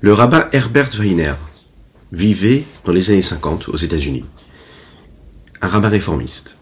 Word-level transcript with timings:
Le 0.00 0.12
rabbin 0.12 0.46
Herbert 0.52 0.90
Weiner 0.98 1.32
vivait 2.12 2.64
dans 2.84 2.92
les 2.92 3.10
années 3.10 3.22
50 3.22 3.70
aux 3.70 3.78
États-Unis. 3.78 4.26
Un 5.62 5.68
rabbin 5.68 5.88
réformiste. 5.88 6.58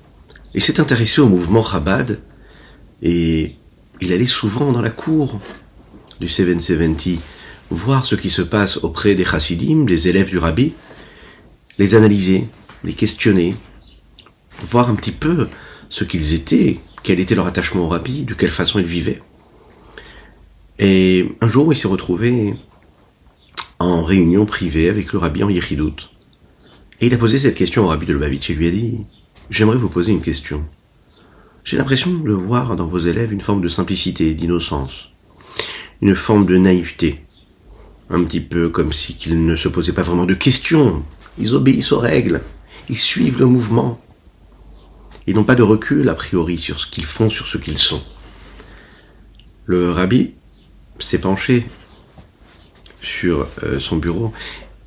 Il 0.55 0.63
s'est 0.63 0.79
intéressé 0.79 1.21
au 1.21 1.27
mouvement 1.27 1.65
Chabad 1.65 2.21
et 3.03 3.57
il 4.01 4.13
allait 4.13 4.27
souvent 4.27 4.71
dans 4.71 4.81
la 4.81 4.91
cour 4.91 5.41
du 6.21 6.29
770 6.29 7.19
voir 7.71 8.05
ce 8.05 8.15
qui 8.15 8.31
se 8.31 8.41
passe 8.41 8.77
auprès 8.77 9.17
des 9.17 9.25
chassidim, 9.25 9.85
des 9.85 10.07
élèves 10.07 10.31
du 10.31 10.39
rabbi, 10.39 10.73
les 11.79 11.97
analyser, 11.97 12.47
les 12.85 12.93
questionner, 12.93 13.57
voir 14.61 14.91
un 14.91 14.95
petit 14.95 15.11
peu 15.11 15.49
ce 15.89 16.05
qu'ils 16.05 16.35
étaient, 16.35 16.79
quel 17.03 17.19
était 17.19 17.35
leur 17.35 17.49
attachement 17.49 17.87
au 17.87 17.89
rabbi, 17.89 18.25
de 18.25 18.35
quelle 18.35 18.53
façon 18.53 18.79
ils 18.79 18.87
vivaient. 18.87 19.23
Et 20.79 21.35
un 21.41 21.49
jour, 21.49 21.73
il 21.73 21.77
s'est 21.77 21.89
retrouvé 21.89 22.55
en 23.79 24.03
réunion 24.03 24.47
privée 24.47 24.89
avec 24.89 25.13
le 25.13 25.19
rabbi 25.19 25.43
en. 25.43 25.51
Et 25.51 27.07
il 27.07 27.15
a 27.15 27.19
posé 27.19 27.39
cette 27.39 27.57
question 27.57 27.85
au 27.85 27.89
rabbi 27.89 28.07
de 28.07 28.13
Lubavitch 28.13 28.51
et 28.51 28.55
lui 28.55 28.69
a 28.69 28.71
dit 28.71 29.05
J'aimerais 29.51 29.77
vous 29.77 29.89
poser 29.89 30.13
une 30.13 30.21
question. 30.21 30.65
J'ai 31.65 31.77
l'impression 31.77 32.13
de 32.13 32.33
voir 32.33 32.77
dans 32.77 32.87
vos 32.87 32.99
élèves 32.99 33.33
une 33.33 33.41
forme 33.41 33.63
de 33.63 33.69
simplicité, 33.69 34.35
d'innocence, 34.35 35.11
une 36.03 36.15
forme 36.15 36.47
de 36.47 36.57
naïveté. 36.57 37.25
Un 38.11 38.23
petit 38.25 38.41
peu 38.41 38.69
comme 38.69 38.93
si 38.93 39.17
qu'ils 39.17 39.45
ne 39.47 39.57
se 39.57 39.69
posaient 39.69 39.93
pas 39.93 40.03
vraiment 40.03 40.27
de 40.27 40.35
questions. 40.35 41.03
Ils 41.39 41.55
obéissent 41.55 41.93
aux 41.93 41.99
règles. 41.99 42.43
Ils 42.89 42.99
suivent 42.99 43.39
le 43.39 43.47
mouvement. 43.47 44.01
Ils 45.27 45.35
n'ont 45.35 45.45
pas 45.45 45.55
de 45.55 45.63
recul, 45.63 46.09
a 46.09 46.15
priori, 46.15 46.59
sur 46.59 46.79
ce 46.79 46.87
qu'ils 46.87 47.07
font, 47.07 47.31
sur 47.31 47.47
ce 47.47 47.57
qu'ils 47.57 47.79
sont. 47.79 48.03
Le 49.65 49.91
rabbi 49.91 50.35
s'est 50.99 51.19
penché 51.19 51.67
sur 53.05 53.49
euh, 53.63 53.79
son 53.79 53.97
bureau 53.97 54.33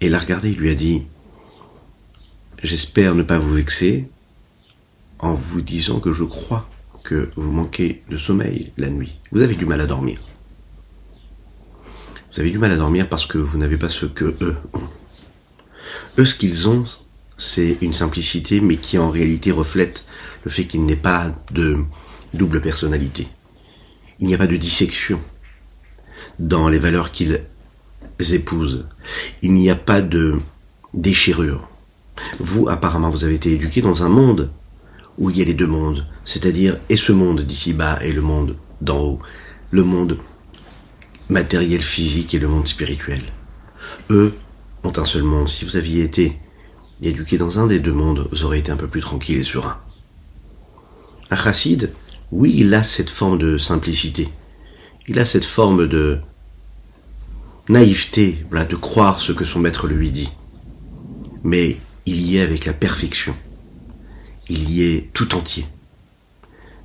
et 0.01 0.09
l'a 0.09 0.19
regardé. 0.19 0.51
Il 0.51 0.57
lui 0.57 0.69
a 0.69 0.75
dit 0.75 1.03
J'espère 2.63 3.15
ne 3.15 3.23
pas 3.23 3.37
vous 3.37 3.53
vexer 3.53 4.09
en 5.19 5.33
vous 5.33 5.61
disant 5.61 5.99
que 5.99 6.11
je 6.11 6.23
crois 6.23 6.67
que 7.03 7.29
vous 7.35 7.51
manquez 7.51 8.03
de 8.09 8.17
sommeil 8.17 8.71
la 8.77 8.89
nuit. 8.89 9.19
Vous 9.31 9.41
avez 9.41 9.55
du 9.55 9.65
mal 9.65 9.79
à 9.79 9.85
dormir. 9.85 10.19
Vous 12.33 12.41
avez 12.41 12.51
du 12.51 12.57
mal 12.57 12.71
à 12.71 12.77
dormir 12.77 13.07
parce 13.07 13.25
que 13.25 13.37
vous 13.37 13.57
n'avez 13.57 13.77
pas 13.77 13.89
ce 13.89 14.05
que 14.05 14.35
eux 14.41 14.57
ont. 14.73 14.89
Eux, 16.17 16.25
ce 16.25 16.35
qu'ils 16.35 16.67
ont, 16.67 16.85
c'est 17.37 17.77
une 17.81 17.93
simplicité, 17.93 18.59
mais 18.59 18.77
qui 18.77 18.97
en 18.97 19.09
réalité 19.09 19.51
reflète 19.51 20.05
le 20.43 20.51
fait 20.51 20.65
qu'il 20.65 20.89
ait 20.91 20.95
pas 20.95 21.33
de 21.51 21.77
double 22.33 22.61
personnalité. 22.61 23.27
Il 24.19 24.27
n'y 24.27 24.35
a 24.35 24.37
pas 24.37 24.47
de 24.47 24.57
dissection 24.57 25.19
dans 26.39 26.69
les 26.69 26.79
valeurs 26.79 27.11
qu'ils 27.11 27.43
épousent. 28.19 28.87
Il 29.41 29.53
n'y 29.53 29.69
a 29.69 29.75
pas 29.75 30.01
de 30.01 30.35
déchirure. 30.93 31.69
Vous, 32.39 32.67
apparemment, 32.67 33.09
vous 33.09 33.23
avez 33.23 33.35
été 33.35 33.51
éduqué 33.51 33.81
dans 33.81 34.03
un 34.03 34.09
monde 34.09 34.51
où 35.17 35.29
il 35.29 35.37
y 35.37 35.41
a 35.41 35.45
les 35.45 35.53
deux 35.53 35.67
mondes, 35.67 36.05
c'est-à-dire 36.23 36.77
et 36.89 36.95
ce 36.95 37.11
monde 37.11 37.41
d'ici 37.41 37.73
bas 37.73 37.99
et 38.03 38.13
le 38.13 38.21
monde 38.21 38.55
d'en 38.81 38.99
haut, 38.99 39.19
le 39.71 39.83
monde 39.83 40.19
matériel 41.29 41.81
physique 41.81 42.33
et 42.33 42.39
le 42.39 42.47
monde 42.47 42.67
spirituel. 42.67 43.21
Eux 44.09 44.33
ont 44.83 44.93
un 44.95 45.05
seul 45.05 45.23
monde. 45.23 45.49
Si 45.49 45.65
vous 45.65 45.75
aviez 45.75 46.03
été 46.03 46.39
éduqué 47.01 47.37
dans 47.37 47.59
un 47.59 47.67
des 47.67 47.79
deux 47.79 47.93
mondes, 47.93 48.27
vous 48.31 48.45
auriez 48.45 48.61
été 48.61 48.71
un 48.71 48.77
peu 48.77 48.87
plus 48.87 49.01
tranquille 49.01 49.37
et 49.37 49.43
serein. 49.43 49.77
Un 51.29 51.35
chassid, 51.35 51.93
oui, 52.31 52.53
il 52.55 52.73
a 52.73 52.83
cette 52.83 53.09
forme 53.09 53.37
de 53.37 53.57
simplicité. 53.57 54.29
Il 55.07 55.19
a 55.19 55.25
cette 55.25 55.45
forme 55.45 55.87
de 55.87 56.19
naïveté, 57.69 58.45
voilà, 58.49 58.65
de 58.65 58.75
croire 58.75 59.19
ce 59.19 59.31
que 59.31 59.45
son 59.45 59.59
maître 59.59 59.87
lui 59.87 60.11
dit. 60.11 60.31
Mais 61.43 61.77
il 62.05 62.21
y 62.21 62.37
est 62.37 62.41
avec 62.41 62.65
la 62.65 62.73
perfection. 62.73 63.35
Il 64.49 64.71
y 64.71 64.83
est 64.83 65.09
tout 65.13 65.35
entier. 65.35 65.65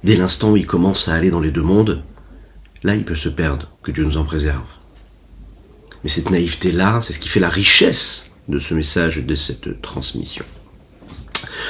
Dès 0.04 0.16
l'instant 0.16 0.50
où 0.50 0.56
il 0.56 0.66
commence 0.66 1.08
à 1.08 1.14
aller 1.14 1.30
dans 1.30 1.40
les 1.40 1.52
deux 1.52 1.62
mondes, 1.62 2.02
là 2.82 2.96
il 2.96 3.04
peut 3.04 3.14
se 3.14 3.28
perdre, 3.28 3.70
que 3.82 3.92
Dieu 3.92 4.04
nous 4.04 4.16
en 4.16 4.24
préserve. 4.24 4.66
Mais 6.02 6.10
cette 6.10 6.30
naïveté-là, 6.30 7.00
c'est 7.00 7.12
ce 7.12 7.20
qui 7.20 7.28
fait 7.28 7.40
la 7.40 7.48
richesse 7.48 8.32
de 8.48 8.58
ce 8.58 8.74
message, 8.74 9.18
de 9.18 9.34
cette 9.36 9.80
transmission. 9.80 10.44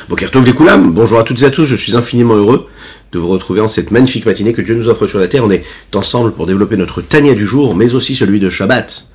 Bonjour 0.09 1.19
à 1.19 1.23
toutes 1.23 1.43
et 1.43 1.45
à 1.45 1.51
tous, 1.51 1.65
je 1.65 1.77
suis 1.77 1.95
infiniment 1.95 2.35
heureux 2.35 2.69
de 3.13 3.19
vous 3.19 3.29
retrouver 3.29 3.61
en 3.61 3.69
cette 3.69 3.91
magnifique 3.91 4.27
matinée 4.27 4.53
que 4.53 4.63
Dieu 4.63 4.75
nous 4.75 4.89
offre 4.89 5.07
sur 5.07 5.19
la 5.19 5.29
terre. 5.29 5.45
On 5.45 5.51
est 5.51 5.65
ensemble 5.95 6.33
pour 6.33 6.47
développer 6.47 6.77
notre 6.77 7.03
Tania 7.03 7.35
du 7.35 7.47
jour, 7.47 7.75
mais 7.75 7.95
aussi 7.95 8.15
celui 8.17 8.41
de 8.41 8.51
Shabbat. 8.51 9.07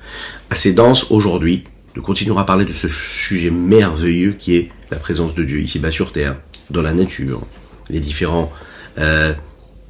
Assez 0.50 0.72
dense 0.72 1.06
aujourd'hui, 1.10 1.64
nous 1.94 2.02
continuerons 2.02 2.38
à 2.38 2.44
parler 2.44 2.64
de 2.64 2.72
ce 2.72 2.88
sujet 2.88 3.50
merveilleux 3.50 4.32
qui 4.38 4.56
est 4.56 4.70
la 4.90 4.98
présence 4.98 5.34
de 5.34 5.44
Dieu 5.44 5.60
ici-bas 5.60 5.90
sur 5.90 6.12
terre, 6.12 6.36
dans 6.70 6.82
la 6.82 6.94
nature, 6.94 7.42
les 7.90 8.00
différentes 8.00 8.50
euh, 8.98 9.34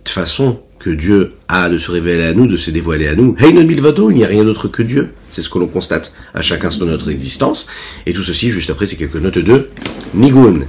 façons 0.07 0.61
que 0.79 0.91
Dieu 0.91 1.35
a 1.49 1.69
de 1.69 1.79
se 1.79 1.91
révéler 1.91 2.25
à 2.25 2.35
nous, 2.35 2.47
de 2.47 2.57
se 2.57 2.71
dévoiler 2.71 3.09
à 3.09 3.15
nous. 3.15 3.37
Hey 3.39 3.53
Milvado, 3.53 4.11
il 4.11 4.17
n'y 4.17 4.25
a 4.25 4.29
rien 4.29 4.45
d'autre 4.45 4.69
que 4.69 4.83
Dieu. 4.83 5.13
C'est 5.31 5.43
ce 5.43 5.49
que 5.49 5.59
l'on 5.59 5.67
constate 5.67 6.13
à 6.35 6.43
chaque 6.43 6.65
instant 6.65 6.87
de 6.87 6.91
notre 6.91 7.11
existence. 7.11 7.67
Et 8.07 8.13
tout 8.13 8.23
ceci, 8.23 8.51
juste 8.51 8.71
après, 8.71 8.87
c'est 8.87 8.97
quelques 8.97 9.17
notes 9.17 9.39
de 9.39 9.69
Nigun. 10.15 10.61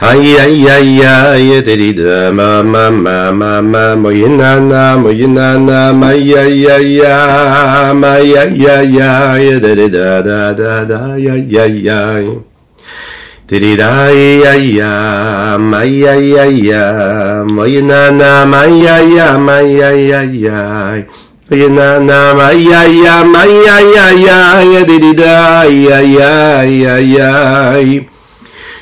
Ay 0.00 0.32
ay 0.40 0.64
ay 0.64 0.96
ay 1.04 1.60
derida 1.60 2.32
ma 2.32 2.64
ma 2.64 2.88
ma 2.88 3.28
ma 3.30 3.60
ma 3.60 3.92
moyena 3.92 4.56
na 4.56 4.96
moyena 4.96 5.60
na 5.60 5.92
ma 5.92 6.16
ya 6.16 6.40
ya 6.48 6.80
ya 6.80 7.16
ma 7.92 8.16
ya 8.16 8.48
ya 8.48 8.80
ya 8.88 9.60
derida 9.60 10.24
da 10.24 10.56
da 10.56 10.88
da 10.88 11.00
ya 11.20 11.36
ya 11.36 11.68
ya 11.68 12.00
derida 13.44 14.08
ya 14.40 14.54
ya 14.56 14.92
ma 15.60 15.84
ya 15.84 16.16
ya 16.16 16.44
ya 16.48 16.84
moyena 17.44 18.08
na 18.10 18.48
ma 18.48 18.64
ya 18.64 19.04
ya 19.04 19.36
ma 19.36 19.60
ya 19.60 19.90
ya 19.92 20.20
ya 20.24 20.60
Moyena 21.50 21.98
na 21.98 22.30
ma 22.32 22.54
ya 22.54 22.86
ya 22.88 23.26
ma 23.26 23.42
ya 23.44 23.76
ya 23.84 24.06
ya 24.64 24.80
derida 24.86 25.66
ya 25.66 25.98
ya 26.00 26.32
ya 26.64 26.94
ya 27.04 27.30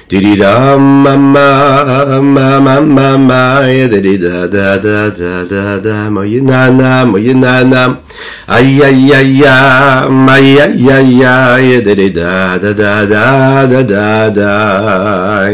Didida 0.09 0.79
ma 0.79 1.17
ma 1.17 2.19
ma 2.21 2.59
ma 2.61 2.81
ma 2.81 3.17
ma 3.19 3.61
didida 3.93 4.49
da 4.49 4.79
da 4.79 5.11
da 5.11 5.45
da 5.45 5.79
da 5.85 6.09
moyena 6.09 6.71
na 6.73 7.05
moyena 7.05 7.63
na 7.63 8.01
ay 8.49 8.81
ay 8.89 9.13
ay 9.13 9.45
ay 9.45 10.09
ma 10.09 10.33
ay 10.33 10.81
ay 10.89 11.21
ay 11.21 11.83
didida 11.85 12.57
da 12.57 12.73
da 12.73 13.05
da 13.05 13.67
da 13.69 13.83
da 13.85 14.31
da 14.31 15.51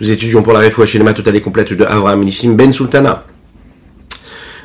Nous 0.00 0.10
étudions 0.10 0.42
pour 0.42 0.52
la 0.52 0.58
réfoua 0.58 0.84
cinéma 0.86 1.12
totale 1.14 1.36
et 1.36 1.40
complète 1.40 1.72
de 1.72 1.84
Avraham 1.84 2.24
Nissim 2.24 2.54
Ben 2.56 2.72
Sultana. 2.72 3.24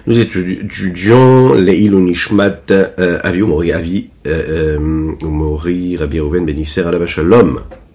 Nous 0.07 0.19
étudions 0.19 1.53
les 1.53 1.77
Ilunishmat 1.77 2.73
Avi 3.23 3.41
Umori 3.41 3.71
Avi 3.71 4.09
Umori 5.21 5.95
Rabbi 5.95 6.19
Reuven 6.19 6.43
Ben 6.43 6.57
Yisser. 6.57 6.83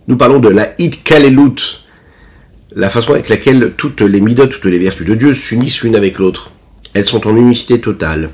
Nous 0.08 0.16
parlons 0.16 0.38
de 0.38 0.48
la 0.48 0.66
Kalelut, 1.02 1.84
la 2.76 2.88
façon 2.88 3.12
avec 3.12 3.28
laquelle 3.28 3.72
toutes 3.76 4.02
les 4.02 4.20
midot, 4.20 4.46
toutes 4.46 4.66
les 4.66 4.78
vertus 4.78 5.04
de 5.04 5.16
Dieu 5.16 5.34
s'unissent 5.34 5.82
l'une 5.82 5.96
avec 5.96 6.18
l'autre. 6.18 6.52
Elles 6.94 7.04
sont 7.04 7.26
en 7.26 7.36
unicité 7.36 7.80
totale. 7.80 8.30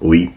Oui, 0.00 0.30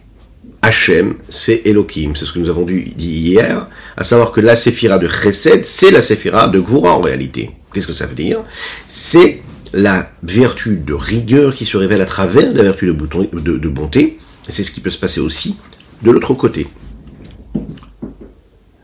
Hachem, 0.61 1.15
c'est 1.29 1.61
Elohim, 1.63 2.15
c'est 2.15 2.25
ce 2.25 2.33
que 2.33 2.39
nous 2.39 2.49
avons 2.49 2.65
dit 2.65 2.93
hier, 2.97 3.69
à 3.95 4.03
savoir 4.03 4.33
que 4.33 4.41
la 4.41 4.57
séphira 4.57 4.97
de 4.97 5.07
Chesed, 5.07 5.65
c'est 5.65 5.89
la 5.89 6.01
séphira 6.01 6.49
de 6.49 6.59
Gvura 6.59 6.97
en 6.97 7.01
réalité. 7.01 7.51
Qu'est-ce 7.73 7.87
que 7.87 7.93
ça 7.93 8.07
veut 8.07 8.15
dire? 8.15 8.43
C'est 8.87 9.43
la 9.71 10.11
vertu 10.21 10.81
de 10.85 10.93
rigueur 10.93 11.55
qui 11.55 11.65
se 11.65 11.77
révèle 11.77 12.01
à 12.01 12.05
travers 12.05 12.51
la 12.53 12.63
vertu 12.63 12.87
de 12.87 13.69
bonté, 13.69 14.19
c'est 14.49 14.63
ce 14.63 14.71
qui 14.73 14.81
peut 14.81 14.89
se 14.89 14.99
passer 14.99 15.21
aussi 15.21 15.55
de 16.01 16.11
l'autre 16.11 16.33
côté. 16.33 16.67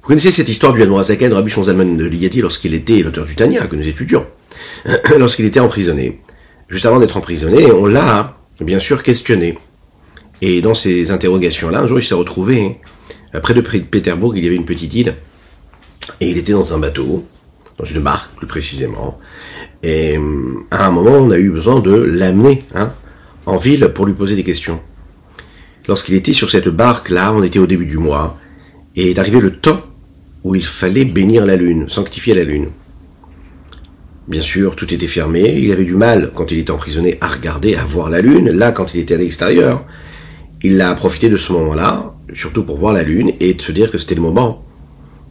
Vous 0.08 0.12
connaissez 0.14 0.32
cette 0.32 0.48
histoire 0.48 0.72
du 0.72 0.82
Zaken, 1.04 1.34
Rabbi 1.34 1.52
Shonzalman 1.52 1.98
de 1.98 2.06
Ligati, 2.06 2.40
lorsqu'il 2.40 2.74
était 2.74 3.04
l'auteur 3.04 3.26
du 3.26 3.36
Tania, 3.36 3.68
que 3.68 3.76
nous 3.76 3.86
étudions, 3.86 4.26
lorsqu'il 5.20 5.44
était 5.44 5.60
emprisonné. 5.60 6.22
Juste 6.70 6.86
avant 6.86 7.00
d'être 7.00 7.18
emprisonné, 7.18 7.70
on 7.74 7.86
l'a, 7.86 8.38
bien 8.62 8.80
sûr, 8.80 9.04
questionné. 9.04 9.58
Et 10.42 10.62
dans 10.62 10.74
ces 10.74 11.12
interrogations-là, 11.12 11.82
un 11.82 11.88
jour, 11.88 12.00
il 12.00 12.06
s'est 12.06 12.16
retrouvé, 12.16 12.80
près 13.44 13.54
de 13.54 13.60
Pétersbourg, 13.60 14.38
il 14.38 14.46
y 14.46 14.48
avait 14.48 14.56
une 14.56 14.64
petite 14.64 14.94
île, 14.94 15.18
et 16.22 16.30
il 16.30 16.38
était 16.38 16.54
dans 16.54 16.74
un 16.74 16.80
bateau, 16.80 17.26
dans 17.78 17.84
une 17.84 18.00
barque, 18.00 18.34
plus 18.38 18.48
précisément, 18.48 19.20
et 19.84 20.18
à 20.72 20.88
un 20.88 20.92
moment, 20.92 21.18
on 21.18 21.32
a 21.32 21.38
eu 21.38 21.52
besoin 21.52 21.82
de 21.82 21.94
l'amener, 21.94 22.64
hein, 22.76 22.94
en 23.46 23.58
ville 23.58 23.92
pour 23.94 24.06
lui 24.06 24.14
poser 24.14 24.38
des 24.38 24.46
questions. 24.46 24.80
Lorsqu'il 25.86 26.16
était 26.16 26.32
sur 26.32 26.50
cette 26.50 26.70
barque, 26.70 27.10
là, 27.10 27.34
on 27.34 27.44
était 27.44 27.60
au 27.60 27.68
début 27.68 27.86
du 27.86 27.98
mois, 27.98 28.38
et 28.96 29.12
est 29.12 29.20
arrivé 29.20 29.42
le 29.42 29.58
temps 29.58 29.84
où 30.48 30.56
il 30.56 30.66
fallait 30.66 31.04
bénir 31.04 31.46
la 31.46 31.58
lune, 31.58 31.90
sanctifier 31.90 32.34
la 32.34 32.44
lune. 32.44 32.70
Bien 34.28 34.42
sûr, 34.42 34.76
tout 34.76 34.94
était 34.94 35.08
fermé, 35.08 35.42
il 35.58 35.72
avait 35.72 35.84
du 35.84 35.96
mal, 35.96 36.32
quand 36.34 36.52
il 36.52 36.60
était 36.60 36.72
emprisonné, 36.72 37.18
à 37.20 37.28
regarder, 37.28 37.76
à 37.76 37.84
voir 37.84 38.10
la 38.10 38.22
lune. 38.22 38.50
Là, 38.50 38.72
quand 38.72 38.94
il 38.94 39.02
était 39.02 39.16
à 39.16 39.18
l'extérieur, 39.18 39.86
il 40.64 40.80
a 40.82 40.94
profité 40.96 41.28
de 41.30 41.38
ce 41.38 41.52
moment-là, 41.54 42.14
surtout 42.34 42.64
pour 42.64 42.78
voir 42.78 42.94
la 42.94 43.04
lune, 43.04 43.32
et 43.42 43.54
de 43.54 43.62
se 43.62 43.74
dire 43.74 43.92
que 43.92 43.98
c'était 43.98 44.16
le 44.16 44.22
moment 44.22 44.64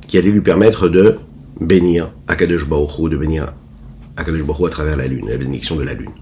qui 0.06 0.18
allait 0.18 0.30
lui 0.30 0.42
permettre 0.42 0.88
de 0.88 1.18
bénir 1.60 2.12
Akadosh 2.28 2.68
Baruch 2.68 3.10
de 3.10 3.16
bénir 3.16 3.54
Akadosh 4.16 4.42
Baruch 4.42 4.66
à 4.66 4.70
travers 4.70 4.96
la 4.96 5.06
lune, 5.06 5.28
la 5.28 5.38
bénédiction 5.38 5.76
de 5.76 5.82
la 5.82 5.94
lune. 5.94 6.12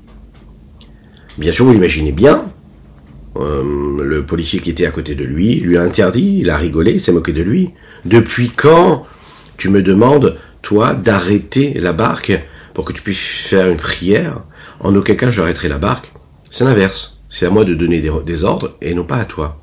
Bien 1.36 1.50
sûr, 1.50 1.64
vous 1.64 1.72
l'imaginez 1.72 2.12
bien, 2.12 2.44
euh, 3.36 3.62
le 4.04 4.24
policier 4.24 4.60
qui 4.60 4.70
était 4.70 4.86
à 4.86 4.92
côté 4.92 5.16
de 5.16 5.24
lui 5.24 5.56
lui 5.56 5.76
a 5.76 5.82
interdit, 5.82 6.38
il 6.40 6.50
a 6.50 6.56
rigolé, 6.56 6.98
s'est 7.00 7.12
moqué 7.12 7.32
de 7.32 7.42
lui. 7.42 7.72
Depuis 8.04 8.50
quand 8.50 9.06
tu 9.56 9.68
me 9.68 9.82
demandes, 9.82 10.38
toi, 10.62 10.94
d'arrêter 10.94 11.74
la 11.74 11.92
barque 11.92 12.32
pour 12.74 12.84
que 12.84 12.92
tu 12.92 13.02
puisses 13.02 13.18
faire 13.18 13.68
une 13.68 13.76
prière? 13.76 14.42
En 14.80 14.94
aucun 14.94 15.14
cas 15.14 15.30
j'arrêterai 15.30 15.68
la 15.68 15.78
barque. 15.78 16.12
C'est 16.50 16.64
l'inverse. 16.64 17.18
C'est 17.28 17.46
à 17.46 17.50
moi 17.50 17.64
de 17.64 17.74
donner 17.74 18.00
des, 18.00 18.44
ordres 18.44 18.76
et 18.80 18.94
non 18.94 19.04
pas 19.04 19.16
à 19.16 19.24
toi. 19.24 19.60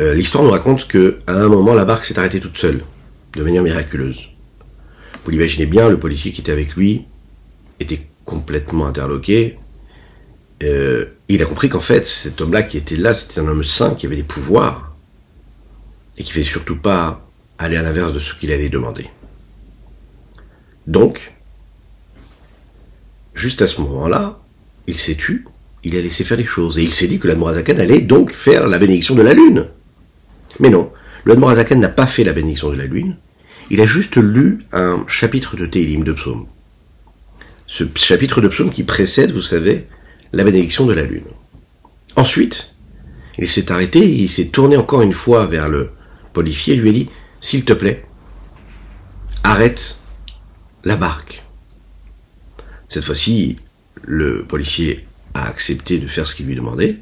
Euh, 0.00 0.14
l'histoire 0.14 0.42
nous 0.42 0.50
raconte 0.50 0.88
que 0.88 1.18
à 1.26 1.34
un 1.34 1.48
moment 1.48 1.74
la 1.74 1.84
barque 1.84 2.04
s'est 2.04 2.18
arrêtée 2.18 2.40
toute 2.40 2.58
seule, 2.58 2.82
de 3.34 3.42
manière 3.42 3.62
miraculeuse. 3.62 4.30
Vous 5.24 5.30
l'imaginez 5.30 5.66
bien, 5.66 5.88
le 5.88 5.98
policier 5.98 6.32
qui 6.32 6.40
était 6.40 6.52
avec 6.52 6.74
lui 6.74 7.04
était 7.80 8.06
complètement 8.24 8.86
interloqué. 8.86 9.58
Euh, 10.62 11.06
il 11.28 11.42
a 11.42 11.46
compris 11.46 11.68
qu'en 11.68 11.80
fait, 11.80 12.06
cet 12.06 12.40
homme-là 12.40 12.62
qui 12.62 12.76
était 12.76 12.96
là, 12.96 13.14
c'était 13.14 13.40
un 13.40 13.48
homme 13.48 13.64
saint 13.64 13.94
qui 13.94 14.06
avait 14.06 14.16
des 14.16 14.22
pouvoirs 14.22 14.93
et 16.16 16.22
qui 16.22 16.32
fait 16.32 16.44
surtout 16.44 16.76
pas 16.76 17.28
aller 17.58 17.76
à 17.76 17.82
l'inverse 17.82 18.12
de 18.12 18.18
ce 18.18 18.34
qu'il 18.34 18.52
allait 18.52 18.68
demander. 18.68 19.06
Donc, 20.86 21.32
juste 23.34 23.62
à 23.62 23.66
ce 23.66 23.80
moment-là, 23.80 24.40
il 24.86 24.96
s'est 24.96 25.14
tu, 25.14 25.46
il 25.82 25.96
a 25.96 26.00
laissé 26.00 26.24
faire 26.24 26.36
les 26.36 26.44
choses. 26.44 26.78
Et 26.78 26.82
il 26.82 26.90
s'est 26.90 27.06
dit 27.06 27.18
que 27.18 27.28
l'Admorazakan 27.28 27.78
allait 27.78 28.00
donc 28.00 28.32
faire 28.32 28.66
la 28.66 28.78
bénédiction 28.78 29.14
de 29.14 29.22
la 29.22 29.34
lune. 29.34 29.68
Mais 30.60 30.70
non, 30.70 30.90
l'Admorazakan 31.24 31.76
n'a 31.76 31.88
pas 31.88 32.06
fait 32.06 32.24
la 32.24 32.32
bénédiction 32.32 32.70
de 32.70 32.76
la 32.76 32.86
lune. 32.86 33.16
Il 33.70 33.80
a 33.80 33.86
juste 33.86 34.16
lu 34.16 34.60
un 34.72 35.04
chapitre 35.08 35.56
de 35.56 35.66
Télim, 35.66 36.04
de 36.04 36.12
Psaume. 36.12 36.46
Ce 37.66 37.84
chapitre 37.94 38.40
de 38.40 38.48
Psaume 38.48 38.70
qui 38.70 38.84
précède, 38.84 39.32
vous 39.32 39.40
savez, 39.40 39.88
la 40.32 40.44
bénédiction 40.44 40.86
de 40.86 40.92
la 40.92 41.04
lune. 41.04 41.24
Ensuite, 42.16 42.74
il 43.38 43.48
s'est 43.48 43.72
arrêté, 43.72 44.06
il 44.06 44.30
s'est 44.30 44.48
tourné 44.48 44.76
encore 44.76 45.02
une 45.02 45.12
fois 45.12 45.46
vers 45.46 45.68
le 45.68 45.90
policier 46.34 46.76
lui 46.76 46.90
a 46.90 46.92
dit, 46.92 47.08
s'il 47.40 47.64
te 47.64 47.72
plaît, 47.72 48.04
arrête 49.42 49.98
la 50.84 50.96
barque. 50.96 51.44
Cette 52.88 53.04
fois-ci, 53.04 53.56
le 54.02 54.44
policier 54.44 55.06
a 55.32 55.48
accepté 55.48 55.98
de 55.98 56.06
faire 56.06 56.26
ce 56.26 56.34
qu'il 56.34 56.46
lui 56.46 56.56
demandait, 56.56 57.00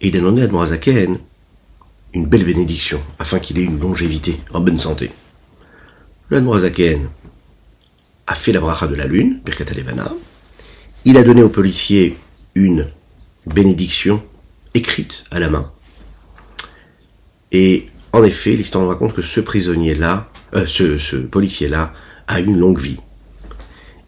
et 0.00 0.08
il 0.08 0.16
a 0.16 0.20
demandé 0.20 0.42
à 0.42 0.46
Dmorazaken 0.46 1.18
une 2.14 2.26
belle 2.26 2.44
bénédiction, 2.44 3.00
afin 3.18 3.40
qu'il 3.40 3.58
ait 3.58 3.64
une 3.64 3.80
longévité, 3.80 4.40
en 4.52 4.60
bonne 4.60 4.78
santé. 4.78 5.10
Le 6.28 6.38
a 8.28 8.34
fait 8.34 8.52
la 8.52 8.60
bracha 8.60 8.86
de 8.86 8.94
la 8.94 9.06
lune, 9.06 9.40
Birkat 9.44 9.70
Alevana, 9.70 10.12
il 11.04 11.16
a 11.16 11.22
donné 11.22 11.42
au 11.42 11.48
policier 11.48 12.16
une 12.54 12.90
bénédiction 13.46 14.22
écrite 14.74 15.24
à 15.30 15.38
la 15.38 15.48
main. 15.48 15.72
Et 17.52 17.88
en 18.16 18.24
effet, 18.24 18.52
l'histoire 18.52 18.82
nous 18.82 18.90
raconte 18.90 19.14
que 19.14 19.22
ce 19.22 19.40
prisonnier-là, 19.40 20.28
euh, 20.54 20.64
ce, 20.64 21.16
policier-là, 21.16 21.92
a 22.26 22.40
une 22.40 22.58
longue 22.58 22.80
vie. 22.80 22.98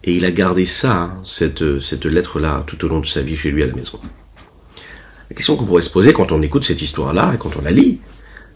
Et 0.04 0.14
il 0.14 0.24
a 0.24 0.30
gardé 0.30 0.64
ça, 0.64 0.92
hein, 0.92 1.20
cette, 1.24 1.78
cette 1.80 2.06
lettre-là, 2.06 2.64
tout 2.66 2.82
au 2.84 2.88
long 2.88 3.00
de 3.00 3.06
sa 3.06 3.20
vie 3.20 3.36
chez 3.36 3.50
lui 3.50 3.62
à 3.62 3.66
la 3.66 3.74
maison. 3.74 4.00
La 5.28 5.36
question 5.36 5.56
qu'on 5.56 5.66
pourrait 5.66 5.82
se 5.82 5.90
poser 5.90 6.14
quand 6.14 6.32
on 6.32 6.40
écoute 6.40 6.64
cette 6.64 6.80
histoire-là 6.80 7.32
et 7.34 7.38
quand 7.38 7.56
on 7.58 7.62
la 7.62 7.70
lit, 7.70 8.00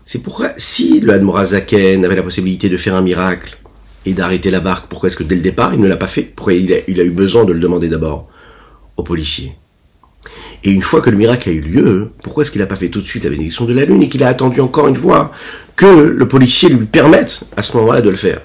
c'est 0.04 0.20
pourquoi, 0.20 0.52
si 0.56 1.00
le 1.00 1.12
Admorazaken 1.12 2.04
avait 2.04 2.16
la 2.16 2.22
possibilité 2.22 2.70
de 2.70 2.78
faire 2.78 2.94
un 2.94 3.02
miracle 3.02 3.58
et 4.06 4.14
d'arrêter 4.14 4.50
la 4.50 4.60
barque, 4.60 4.86
pourquoi 4.88 5.08
est-ce 5.08 5.16
que 5.16 5.22
dès 5.22 5.36
le 5.36 5.42
départ 5.42 5.74
il 5.74 5.80
ne 5.80 5.88
l'a 5.88 5.98
pas 5.98 6.08
fait? 6.08 6.22
Pourquoi 6.22 6.54
il 6.54 6.72
a, 6.72 6.78
il 6.88 6.98
a 6.98 7.04
eu 7.04 7.10
besoin 7.10 7.44
de 7.44 7.52
le 7.52 7.60
demander 7.60 7.88
d'abord 7.88 8.28
au 8.96 9.02
policier 9.02 9.56
et 10.64 10.70
une 10.70 10.82
fois 10.82 11.00
que 11.00 11.10
le 11.10 11.16
miracle 11.16 11.48
a 11.48 11.52
eu 11.52 11.60
lieu, 11.60 12.12
pourquoi 12.22 12.44
est-ce 12.44 12.52
qu'il 12.52 12.60
n'a 12.60 12.66
pas 12.66 12.76
fait 12.76 12.88
tout 12.88 13.00
de 13.00 13.06
suite 13.06 13.24
la 13.24 13.30
bénédiction 13.30 13.64
de 13.64 13.74
la 13.74 13.84
lune 13.84 14.02
et 14.02 14.08
qu'il 14.08 14.22
a 14.22 14.28
attendu 14.28 14.60
encore 14.60 14.86
une 14.86 14.96
fois 14.96 15.32
que 15.74 15.86
le 15.86 16.28
policier 16.28 16.68
lui 16.68 16.86
permette 16.86 17.44
à 17.56 17.62
ce 17.62 17.76
moment-là 17.76 18.00
de 18.00 18.10
le 18.10 18.16
faire? 18.16 18.42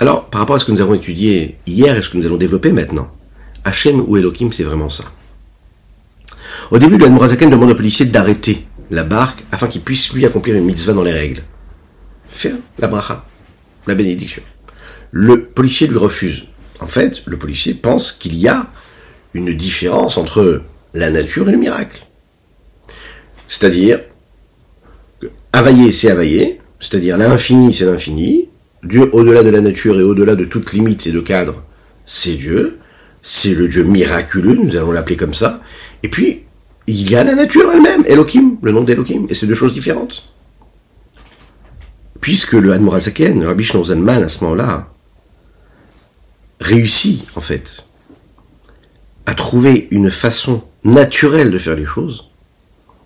Alors, 0.00 0.26
par 0.26 0.40
rapport 0.40 0.56
à 0.56 0.58
ce 0.58 0.64
que 0.64 0.72
nous 0.72 0.80
avons 0.80 0.94
étudié 0.94 1.56
hier 1.66 1.96
et 1.96 2.02
ce 2.02 2.08
que 2.08 2.16
nous 2.16 2.26
allons 2.26 2.36
développer 2.36 2.72
maintenant, 2.72 3.10
Hachem 3.64 4.00
ou 4.06 4.16
Elohim, 4.16 4.50
c'est 4.52 4.64
vraiment 4.64 4.88
ça. 4.88 5.04
Au 6.70 6.78
début, 6.78 6.98
le 6.98 7.08
Mourazaken 7.08 7.50
demande 7.50 7.70
au 7.70 7.74
policier 7.74 8.06
d'arrêter 8.06 8.66
la 8.90 9.04
barque 9.04 9.44
afin 9.50 9.66
qu'il 9.66 9.82
puisse 9.82 10.12
lui 10.12 10.24
accomplir 10.26 10.56
une 10.56 10.64
mitzvah 10.64 10.92
dans 10.92 11.02
les 11.02 11.12
règles. 11.12 11.42
Faire 12.28 12.56
la 12.78 12.88
bracha, 12.88 13.24
la 13.86 13.94
bénédiction. 13.94 14.42
Le 15.10 15.44
policier 15.44 15.86
lui 15.86 15.98
refuse. 15.98 16.46
En 16.80 16.86
fait, 16.86 17.22
le 17.26 17.36
policier 17.36 17.74
pense 17.74 18.12
qu'il 18.12 18.36
y 18.36 18.48
a 18.48 18.66
une 19.34 19.52
différence 19.54 20.16
entre 20.16 20.62
la 20.94 21.10
nature 21.10 21.48
et 21.48 21.52
le 21.52 21.58
miracle. 21.58 22.06
C'est-à-dire, 23.46 24.00
availler, 25.52 25.92
c'est 25.92 26.10
availler, 26.10 26.60
c'est-à-dire 26.80 27.16
l'infini, 27.16 27.72
c'est 27.72 27.84
l'infini, 27.84 28.48
Dieu 28.84 29.08
au-delà 29.12 29.42
de 29.42 29.48
la 29.48 29.60
nature 29.60 29.98
et 29.98 30.02
au-delà 30.02 30.36
de 30.36 30.44
toute 30.44 30.72
limite 30.72 31.06
et 31.06 31.12
de 31.12 31.20
cadre, 31.20 31.64
c'est 32.04 32.34
Dieu, 32.34 32.78
c'est 33.22 33.54
le 33.54 33.68
Dieu 33.68 33.84
miraculeux, 33.84 34.54
nous 34.54 34.76
allons 34.76 34.92
l'appeler 34.92 35.16
comme 35.16 35.34
ça, 35.34 35.60
et 36.02 36.08
puis, 36.08 36.44
il 36.86 37.10
y 37.10 37.16
a 37.16 37.24
la 37.24 37.34
nature 37.34 37.70
elle-même, 37.72 38.04
Elohim, 38.06 38.56
le 38.62 38.72
nom 38.72 38.82
d'Elohim, 38.82 39.26
et 39.28 39.34
c'est 39.34 39.46
deux 39.46 39.54
choses 39.54 39.74
différentes. 39.74 40.24
Puisque 42.20 42.54
le 42.54 42.72
Admorazaken, 42.72 43.44
Rabbi 43.44 43.64
Shnozanman, 43.64 44.22
à 44.22 44.28
ce 44.28 44.42
moment-là, 44.44 44.88
réussit, 46.60 47.24
en 47.36 47.40
fait, 47.40 47.88
à 49.26 49.34
trouver 49.34 49.88
une 49.90 50.10
façon 50.10 50.64
naturelle 50.84 51.50
de 51.50 51.58
faire 51.58 51.76
les 51.76 51.84
choses, 51.84 52.28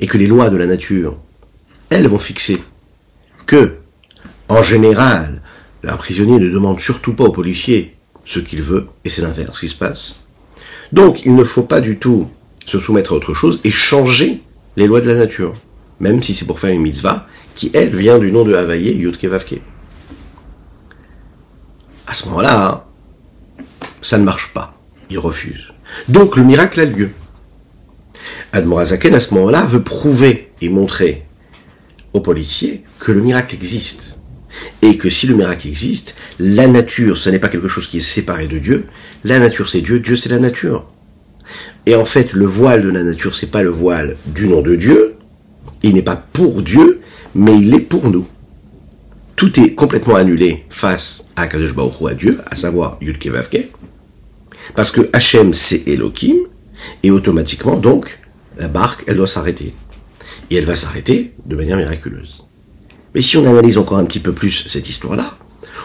et 0.00 0.06
que 0.06 0.18
les 0.18 0.26
lois 0.26 0.50
de 0.50 0.56
la 0.56 0.66
nature, 0.66 1.16
elles 1.90 2.08
vont 2.08 2.18
fixer 2.18 2.62
que, 3.46 3.76
en 4.48 4.62
général, 4.62 5.42
un 5.84 5.96
prisonnier 5.96 6.38
ne 6.38 6.48
demande 6.48 6.80
surtout 6.80 7.14
pas 7.14 7.24
au 7.24 7.32
policier 7.32 7.96
ce 8.24 8.40
qu'il 8.40 8.62
veut, 8.62 8.88
et 9.04 9.10
c'est 9.10 9.22
l'inverse 9.22 9.60
qui 9.60 9.68
se 9.68 9.76
passe. 9.76 10.16
Donc, 10.92 11.24
il 11.24 11.34
ne 11.34 11.44
faut 11.44 11.62
pas 11.62 11.80
du 11.80 11.98
tout 11.98 12.28
se 12.66 12.78
soumettre 12.78 13.12
à 13.12 13.16
autre 13.16 13.34
chose 13.34 13.60
et 13.64 13.70
changer 13.70 14.42
les 14.76 14.86
lois 14.86 15.00
de 15.00 15.08
la 15.08 15.16
nature, 15.16 15.52
même 16.00 16.22
si 16.22 16.34
c'est 16.34 16.46
pour 16.46 16.60
faire 16.60 16.70
une 16.70 16.82
mitzvah 16.82 17.26
qui, 17.54 17.70
elle, 17.74 17.94
vient 17.94 18.18
du 18.18 18.32
nom 18.32 18.44
de 18.44 18.54
Havaïe, 18.54 18.96
Yudke 18.96 19.24
Vavke. 19.24 19.60
À 22.06 22.14
ce 22.14 22.26
moment-là, 22.26 22.86
ça 24.02 24.18
ne 24.18 24.24
marche 24.24 24.52
pas. 24.52 24.78
Il 25.10 25.18
refuse. 25.18 25.72
Donc 26.08 26.36
le 26.36 26.44
miracle 26.44 26.80
a 26.80 26.84
lieu. 26.84 27.10
Admorazaken, 28.52 29.14
à 29.14 29.20
ce 29.20 29.34
moment-là, 29.34 29.64
veut 29.64 29.82
prouver 29.82 30.52
et 30.60 30.68
montrer 30.68 31.24
aux 32.12 32.20
policiers 32.20 32.84
que 32.98 33.12
le 33.12 33.22
miracle 33.22 33.54
existe. 33.54 34.18
Et 34.82 34.98
que 34.98 35.08
si 35.08 35.26
le 35.26 35.34
miracle 35.34 35.66
existe, 35.66 36.14
la 36.38 36.66
nature, 36.66 37.16
ce 37.16 37.30
n'est 37.30 37.38
pas 37.38 37.48
quelque 37.48 37.68
chose 37.68 37.86
qui 37.86 37.96
est 37.98 38.00
séparé 38.00 38.46
de 38.46 38.58
Dieu. 38.58 38.86
La 39.24 39.38
nature, 39.38 39.68
c'est 39.68 39.80
Dieu. 39.80 39.98
Dieu, 40.00 40.16
c'est 40.16 40.28
la 40.28 40.38
nature. 40.38 40.86
Et 41.86 41.94
en 41.94 42.04
fait, 42.04 42.32
le 42.32 42.44
voile 42.44 42.82
de 42.82 42.90
la 42.90 43.02
nature, 43.02 43.34
c'est 43.34 43.50
pas 43.50 43.62
le 43.62 43.70
voile 43.70 44.16
du 44.26 44.48
nom 44.48 44.60
de 44.60 44.76
Dieu. 44.76 45.16
Il 45.82 45.94
n'est 45.94 46.02
pas 46.02 46.16
pour 46.16 46.62
Dieu, 46.62 47.00
mais 47.34 47.58
il 47.58 47.74
est 47.74 47.80
pour 47.80 48.10
nous. 48.10 48.26
Tout 49.34 49.58
est 49.58 49.74
complètement 49.74 50.14
annulé 50.14 50.64
face 50.68 51.30
à 51.34 51.48
Kadosh 51.48 51.74
Baruch 51.74 51.94
à 52.08 52.14
Dieu, 52.14 52.40
à 52.46 52.54
savoir 52.54 52.98
Yudke 53.00 53.26
Vavke. 53.26 53.68
Parce 54.74 54.90
que 54.90 55.08
Hachem, 55.12 55.54
c'est 55.54 55.88
Elohim, 55.88 56.36
et 57.02 57.10
automatiquement, 57.10 57.76
donc, 57.76 58.20
la 58.58 58.68
barque, 58.68 59.04
elle 59.06 59.16
doit 59.16 59.26
s'arrêter. 59.26 59.74
Et 60.50 60.56
elle 60.56 60.64
va 60.64 60.74
s'arrêter 60.74 61.34
de 61.46 61.56
manière 61.56 61.76
miraculeuse. 61.76 62.44
Mais 63.14 63.22
si 63.22 63.36
on 63.36 63.44
analyse 63.44 63.78
encore 63.78 63.98
un 63.98 64.04
petit 64.04 64.20
peu 64.20 64.32
plus 64.32 64.64
cette 64.66 64.88
histoire-là, 64.88 65.38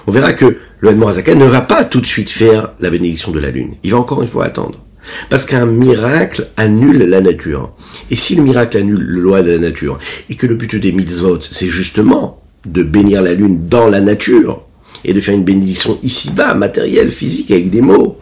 on 0.06 0.12
verra 0.12 0.34
que 0.34 0.58
le 0.80 0.96
Morazaka 0.96 1.36
ne 1.36 1.46
va 1.46 1.62
pas 1.62 1.84
tout 1.84 2.00
de 2.00 2.06
suite 2.06 2.30
faire 2.30 2.74
la 2.80 2.90
bénédiction 2.90 3.32
de 3.32 3.40
la 3.40 3.52
lune. 3.52 3.76
Il 3.84 3.92
va 3.92 3.98
encore 3.98 4.22
une 4.22 4.28
fois 4.28 4.46
attendre. 4.46 4.84
Parce 5.30 5.46
qu'un 5.46 5.66
miracle 5.66 6.50
annule 6.58 7.04
la 7.04 7.22
nature. 7.22 7.74
Et 8.12 8.16
si 8.16 8.36
le 8.36 8.44
miracle 8.44 8.78
annule 8.78 9.02
le 9.02 9.22
loi 9.22 9.42
de 9.42 9.52
la 9.52 9.58
nature, 9.58 9.98
et 10.30 10.36
que 10.36 10.48
le 10.48 10.56
but 10.56 10.76
des 10.76 10.92
mitzvot, 10.92 11.40
c'est 11.42 11.70
justement 11.70 12.42
de 12.66 12.84
bénir 12.84 13.22
la 13.22 13.34
lune 13.34 13.68
dans 13.68 13.88
la 13.88 14.02
nature, 14.02 14.64
et 15.06 15.14
de 15.14 15.20
faire 15.20 15.36
une 15.36 15.44
bénédiction 15.44 15.98
ici-bas, 16.04 16.54
matérielle, 16.54 17.12
physique, 17.12 17.52
avec 17.52 17.70
des 17.70 17.82
mots, 17.82 18.20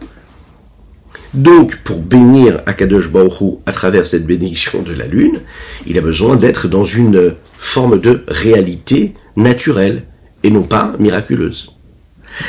Donc, 1.36 1.76
pour 1.84 1.98
bénir 1.98 2.62
Akadosh 2.64 3.12
Baruch 3.12 3.58
à 3.66 3.72
travers 3.72 4.06
cette 4.06 4.26
bénédiction 4.26 4.82
de 4.82 4.94
la 4.94 5.06
lune, 5.06 5.42
il 5.86 5.98
a 5.98 6.00
besoin 6.00 6.34
d'être 6.34 6.66
dans 6.66 6.84
une 6.84 7.34
forme 7.58 8.00
de 8.00 8.24
réalité 8.26 9.12
naturelle 9.36 10.04
et 10.42 10.50
non 10.50 10.62
pas 10.62 10.94
miraculeuse. 10.98 11.72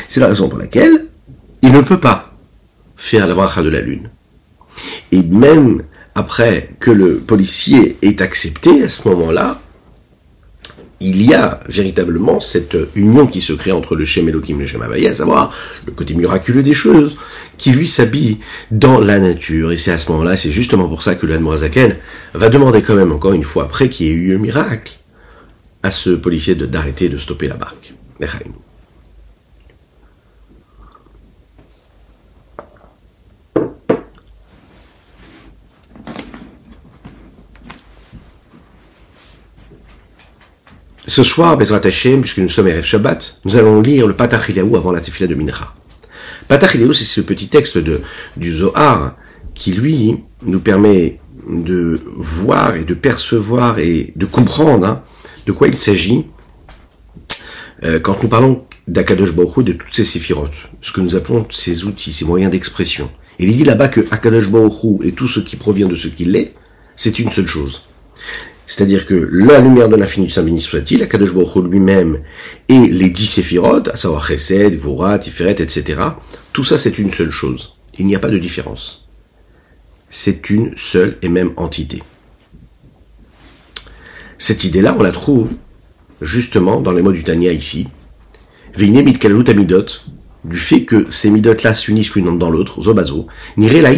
C'est 0.08 0.22
la 0.22 0.28
raison 0.28 0.48
pour 0.48 0.58
laquelle 0.58 1.08
il 1.62 1.74
ne 1.74 1.82
peut 1.82 2.00
pas 2.00 2.34
faire 2.96 3.28
la 3.28 3.36
bracha 3.36 3.62
de 3.62 3.70
la 3.70 3.82
lune. 3.82 4.10
Et 5.12 5.22
même 5.22 5.84
après 6.16 6.70
que 6.80 6.92
le 6.92 7.18
policier 7.18 7.98
ait 8.02 8.22
accepté, 8.22 8.84
à 8.84 8.90
ce 8.90 9.08
moment-là, 9.10 9.60
il 11.00 11.22
y 11.22 11.34
a 11.34 11.60
véritablement 11.70 12.40
cette 12.40 12.76
union 12.96 13.28
qui 13.28 13.42
se 13.42 13.54
crée 13.54 13.72
entre 13.72 13.96
le 13.96 14.04
Shem 14.04 14.28
Elohim 14.30 14.58
et 14.58 14.62
le 14.62 14.66
Shem 14.66 14.82
à 14.82 15.14
savoir 15.14 15.54
le 15.86 15.92
côté 15.92 16.16
miraculeux 16.16 16.64
des 16.64 16.74
choses, 16.74 17.18
qui 17.58 17.72
lui 17.72 17.88
s'habille 17.88 18.40
dans 18.72 19.00
la 19.00 19.20
nature. 19.20 19.72
Et 19.72 19.78
c'est 19.78 19.92
à 19.92 20.00
ce 20.00 20.12
moment-là, 20.12 20.38
c'est 20.38 20.52
justement 20.52 20.88
pour 20.88 21.04
ça 21.04 21.16
que 21.16 21.28
l'Admorazaken 21.28 21.96
va 22.34 22.50
demander 22.50 22.82
quand 22.82 22.96
même 22.96 23.12
encore 23.12 23.34
une 23.34 23.44
fois, 23.44 23.66
après 23.66 23.90
qu'il 23.90 24.08
y 24.08 24.10
ait 24.10 24.14
eu 24.14 24.36
un 24.36 24.40
miracle, 24.40 24.94
à 25.84 25.92
ce 25.92 26.10
policier 26.10 26.56
d'arrêter 26.56 27.10
de 27.10 27.18
stopper 27.18 27.48
la 27.48 27.56
barque. 27.56 27.94
Ce 41.18 41.24
soir, 41.24 41.58
Bezrat 41.58 41.82
Hashem, 41.84 42.22
puisque 42.22 42.38
nous 42.38 42.48
sommes 42.48 42.68
RF 42.68 42.86
Shabbat, 42.86 43.40
nous 43.44 43.56
allons 43.56 43.82
lire 43.82 44.06
le 44.06 44.14
Patach 44.14 44.56
avant 44.56 44.92
la 44.92 45.02
Tefila 45.02 45.26
de 45.26 45.34
Mincha. 45.34 45.74
Patach 46.48 46.78
c'est 46.94 47.06
ce 47.06 47.22
petit 47.22 47.48
texte 47.48 47.80
du 47.80 48.56
Zohar 48.56 49.16
qui, 49.56 49.72
lui, 49.72 50.20
nous 50.44 50.60
permet 50.60 51.20
de 51.50 52.00
voir 52.18 52.76
et 52.76 52.84
de 52.84 52.94
percevoir 52.94 53.80
et 53.80 54.14
de 54.16 54.28
comprendre 54.28 54.86
hein, 54.86 55.04
de 55.48 55.52
quoi 55.54 55.68
il 55.68 55.76
s'agit 55.76 56.28
euh, 57.84 58.00
quand 58.00 58.22
nous 58.22 58.30
parlons 58.30 58.66
d'Akadosh 58.88 59.34
Baruch 59.34 59.66
de 59.66 59.74
toutes 59.74 59.96
ces 59.96 60.06
séphirotes, 60.06 60.70
ce 60.82 60.92
que 60.92 61.02
nous 61.02 61.16
appelons 61.16 61.48
ces 61.50 61.86
outils, 61.86 62.14
ces 62.14 62.26
moyens 62.26 62.52
d'expression. 62.52 63.10
Il 63.40 63.58
dit 63.58 63.64
là-bas 63.64 63.88
que 63.88 64.06
Akadosh 64.12 64.52
Baruch 64.52 65.04
et 65.04 65.14
tout 65.14 65.28
ce 65.28 65.40
qui 65.40 65.56
provient 65.56 65.88
de 65.88 65.96
ce 65.96 66.10
qu'il 66.10 66.36
est, 66.36 66.54
c'est 66.96 67.18
une 67.18 67.32
seule 67.32 67.48
chose. 67.48 67.88
C'est-à-dire 68.68 69.06
que 69.06 69.16
la 69.16 69.62
lumière 69.62 69.88
de 69.88 69.96
l'infini 69.96 70.30
Saint 70.30 70.44
béni 70.44 70.60
soit-il, 70.60 71.02
Akadosh 71.02 71.34
Baruch 71.34 71.64
lui-même 71.72 72.20
et 72.68 72.88
les 72.90 73.10
dix 73.10 73.26
séphirotes, 73.26 73.88
à 73.88 73.96
savoir 73.96 74.28
Chesed, 74.28 74.76
Vorat, 74.76 75.20
Tiferet, 75.20 75.62
etc., 75.62 76.02
tout 76.52 76.66
ça 76.66 76.78
c'est 76.78 77.00
une 77.00 77.12
seule 77.12 77.32
chose. 77.32 77.76
Il 77.98 78.06
n'y 78.06 78.16
a 78.16 78.20
pas 78.20 78.30
de 78.30 78.38
différence. 78.38 79.08
C'est 80.10 80.50
une 80.50 80.74
seule 80.76 81.18
et 81.22 81.30
même 81.30 81.52
entité. 81.56 82.04
Cette 84.38 84.66
idée-là, 84.66 84.96
on 85.00 85.02
la 85.02 85.12
trouve 85.12 85.54
justement 86.22 86.82
dans 86.82 86.92
les 86.92 87.02
mots 87.02 87.14
du 87.14 87.24
Tania 87.24 87.54
ici. 87.54 87.88
Veine 88.76 89.02
mitkalut 89.02 89.46
amidot, 89.48 89.86
du 90.44 90.58
fait 90.58 90.82
que 90.82 91.10
ces 91.10 91.30
midot-là 91.30 91.74
s'unissent 91.74 92.14
l'une 92.16 92.38
dans 92.38 92.50
l'autre, 92.50 92.84
zobazo, 92.84 93.28
nire 93.56 93.90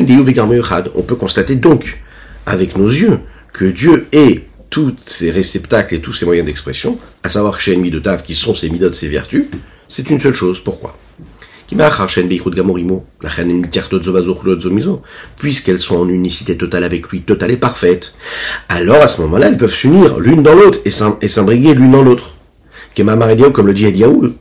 on 0.93 1.01
peut 1.01 1.15
constater 1.15 1.55
donc, 1.55 2.01
avec 2.45 2.77
nos 2.77 2.87
yeux, 2.87 3.19
que 3.51 3.65
Dieu 3.65 4.03
est 4.11 4.48
tous 4.69 4.95
ces 5.05 5.31
réceptacles 5.31 5.95
et 5.95 6.01
tous 6.01 6.13
ces 6.13 6.25
moyens 6.25 6.45
d'expression, 6.45 6.97
à 7.23 7.29
savoir 7.29 7.59
chez 7.59 7.75
Midotav, 7.75 8.23
qui 8.23 8.33
sont 8.33 8.53
ces 8.53 8.69
midot, 8.69 8.93
ces 8.93 9.07
vertus, 9.07 9.45
c'est 9.87 10.09
une 10.09 10.19
seule 10.19 10.33
chose. 10.33 10.59
Pourquoi? 10.63 10.97
Puisqu'elles 15.37 15.79
sont 15.79 15.97
en 15.97 16.09
unicité 16.09 16.57
totale 16.57 16.83
avec 16.83 17.07
lui, 17.09 17.21
totale 17.21 17.51
et 17.51 17.57
parfaite, 17.57 18.15
alors 18.69 19.01
à 19.03 19.07
ce 19.07 19.21
moment-là, 19.21 19.47
elles 19.47 19.57
peuvent 19.57 19.73
s'unir 19.73 20.19
l'une 20.19 20.41
dans 20.41 20.55
l'autre 20.55 20.79
et 20.85 21.27
s'imbriguer 21.27 21.75
l'une 21.75 21.91
dans 21.91 22.01
l'autre. 22.01 22.35
Comme 22.95 23.67
le 23.67 23.73
dit 23.73 23.85
Ediaoul, 23.85 24.33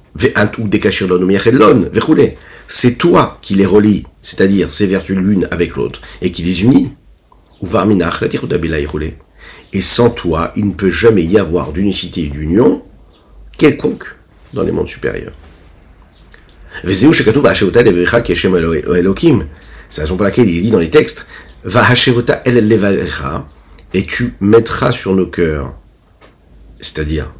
c'est 2.68 2.98
toi 2.98 3.38
qui 3.42 3.54
les 3.54 3.66
relie, 3.66 4.04
c'est-à-dire 4.22 4.72
ces 4.72 4.86
vertus 4.86 5.16
l'une 5.16 5.46
avec 5.50 5.76
l'autre, 5.76 6.00
et 6.22 6.32
qui 6.32 6.42
les 6.42 6.62
unit. 6.62 6.90
Et 9.72 9.80
sans 9.80 10.10
toi, 10.10 10.52
il 10.56 10.66
ne 10.66 10.72
peut 10.72 10.90
jamais 10.90 11.24
y 11.24 11.38
avoir 11.38 11.72
d'unicité 11.72 12.22
et 12.22 12.28
d'union 12.28 12.82
quelconque 13.56 14.16
dans 14.54 14.62
les 14.62 14.72
mondes 14.72 14.88
supérieurs. 14.88 15.34
C'est 19.90 19.98
la 19.98 20.04
raison 20.04 20.16
pour 20.16 20.24
laquelle 20.24 20.48
il 20.48 20.58
est 20.58 20.62
dit 20.62 20.70
dans 20.70 20.78
les 20.78 20.90
textes, 20.90 21.26
et 23.94 24.04
tu 24.04 24.34
mettras 24.40 24.92
sur 24.92 25.14
nos 25.14 25.26
cœurs, 25.26 25.74
c'est-à-dire 26.80 27.32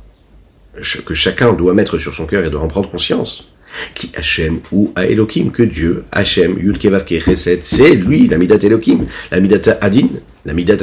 que 1.04 1.14
chacun 1.14 1.52
doit 1.52 1.74
mettre 1.74 1.98
sur 1.98 2.14
son 2.14 2.26
cœur 2.26 2.44
et 2.44 2.50
doit 2.50 2.60
en 2.60 2.68
prendre 2.68 2.90
conscience, 2.90 3.48
qui 3.94 4.10
Hachem 4.16 4.60
ou 4.72 4.92
à 4.96 5.06
Elohim, 5.06 5.50
que 5.50 5.62
Dieu, 5.62 6.04
Hachem, 6.10 6.58
Yud 6.58 6.78
Kevav 6.78 7.06
Chesed, 7.06 7.60
c'est 7.62 7.94
lui, 7.94 8.28
la 8.28 8.38
Midat 8.38 8.58
Elohim, 8.62 9.06
la 9.30 9.40
Midat 9.40 9.78
Adin, 9.80 10.08
la 10.44 10.54
Midat 10.54 10.76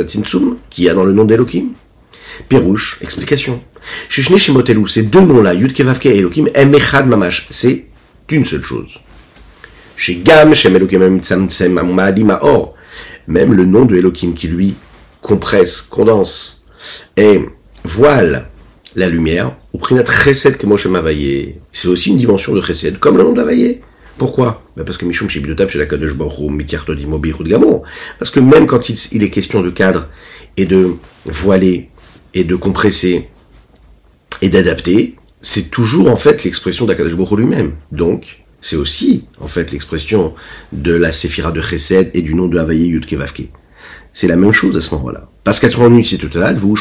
qui 0.70 0.90
a 0.90 0.94
dans 0.94 1.04
le 1.04 1.14
nom 1.14 1.26
d'Elohim. 1.26 1.70
Pirouche, 2.50 3.00
explication. 3.02 3.62
Shishne 4.10 4.38
Shimotelu, 4.38 4.88
ces 4.88 5.04
deux 5.04 5.22
noms-là, 5.22 5.54
Yud 5.54 5.74
Kevav 5.74 6.00
et 6.04 6.18
Elohim, 6.18 6.48
Emechad 6.54 7.08
Mamash, 7.08 7.48
c'est 7.50 7.88
une 8.32 8.46
seule 8.46 8.64
chose. 8.64 9.00
Chez 9.96 10.16
Gam, 10.18 10.54
chez 10.54 10.70
Elohim 10.70 11.22
même 13.28 13.54
le 13.54 13.66
nom 13.66 13.86
de 13.86 13.96
Elohim 13.96 14.34
qui 14.34 14.48
lui 14.48 14.76
compresse, 15.22 15.82
condense 15.82 16.66
et 17.18 17.42
voile 17.84 18.50
la 18.96 19.10
lumière, 19.10 19.56
au 19.74 19.78
Prinat 19.78 20.06
Chesed 20.06 20.58
Kemoshe 20.58 20.88
Mavaye. 20.88 21.60
C'est 21.72 21.88
aussi 21.88 22.12
une 22.12 22.18
dimension 22.18 22.54
de 22.54 22.62
Chesed, 22.62 23.00
comme 23.00 23.18
le 23.18 23.24
nom 23.24 23.34
d'Avaye. 23.34 23.82
Pourquoi 24.18 24.64
ben 24.78 24.84
Parce 24.84 24.98
que 24.98 25.06
Mishum 25.06 25.30
Shibidotab 25.30 25.70
chez 25.70 25.80
la 25.80 25.86
Kadosh 25.86 26.14
Baruch 26.14 27.44
Gamor. 27.44 27.84
Parce 28.18 28.32
que 28.32 28.40
même 28.40 28.66
quand 28.66 28.90
il, 28.90 28.98
il, 29.12 29.24
est 29.24 29.30
question 29.30 29.62
de 29.62 29.70
cadre 29.70 30.10
et 30.58 30.66
de 30.66 30.96
voiler 31.26 31.90
et 32.34 32.44
de 32.44 32.56
compresser 32.56 33.30
et 34.42 34.50
d'adapter, 34.50 35.16
c'est 35.42 35.70
toujours 35.70 36.10
en 36.10 36.18
fait 36.18 36.44
l'expression 36.44 36.86
d'Akadosh 36.86 37.32
lui-même. 37.32 37.74
Donc, 37.92 38.46
c'est 38.62 38.78
aussi 38.78 39.26
en 39.40 39.48
fait 39.48 39.72
l'expression 39.72 40.34
de 40.72 40.94
la 40.94 41.12
Séphira 41.12 41.52
de 41.52 41.62
Chesed 41.62 42.12
et 42.14 42.22
du 42.22 42.36
nom 42.36 42.48
de 42.48 42.58
Havaye 42.58 42.88
Yudkevavke. 42.88 43.52
C'est 44.18 44.30
la 44.30 44.38
même 44.38 44.54
chose 44.54 44.78
à 44.78 44.80
ce 44.80 44.96
moment-là. 44.96 45.28
Parce 45.44 45.60
qu'elles 45.60 45.72
sont 45.72 45.84
en 45.84 45.92
unité 45.92 46.18
totale, 46.18 46.56
vous 46.56 46.74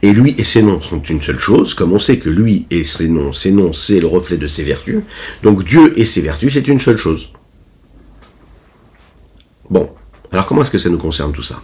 et 0.00 0.12
lui 0.12 0.34
et 0.38 0.44
ses 0.44 0.62
noms 0.62 0.80
sont 0.80 1.02
une 1.02 1.20
seule 1.20 1.40
chose, 1.40 1.74
comme 1.74 1.92
on 1.92 1.98
sait 1.98 2.20
que 2.20 2.30
lui 2.30 2.68
et 2.70 2.84
ses 2.84 3.08
noms, 3.08 3.32
ses 3.32 3.50
noms 3.50 3.72
c'est 3.72 3.98
le 3.98 4.06
reflet 4.06 4.36
de 4.36 4.46
ses 4.46 4.62
vertus, 4.62 5.00
donc 5.42 5.64
Dieu 5.64 5.92
et 5.98 6.04
ses 6.04 6.20
vertus 6.20 6.54
c'est 6.54 6.68
une 6.68 6.78
seule 6.78 6.96
chose. 6.96 7.32
Bon, 9.68 9.90
alors 10.30 10.46
comment 10.46 10.62
est-ce 10.62 10.70
que 10.70 10.78
ça 10.78 10.88
nous 10.88 10.98
concerne 10.98 11.32
tout 11.32 11.42
ça? 11.42 11.60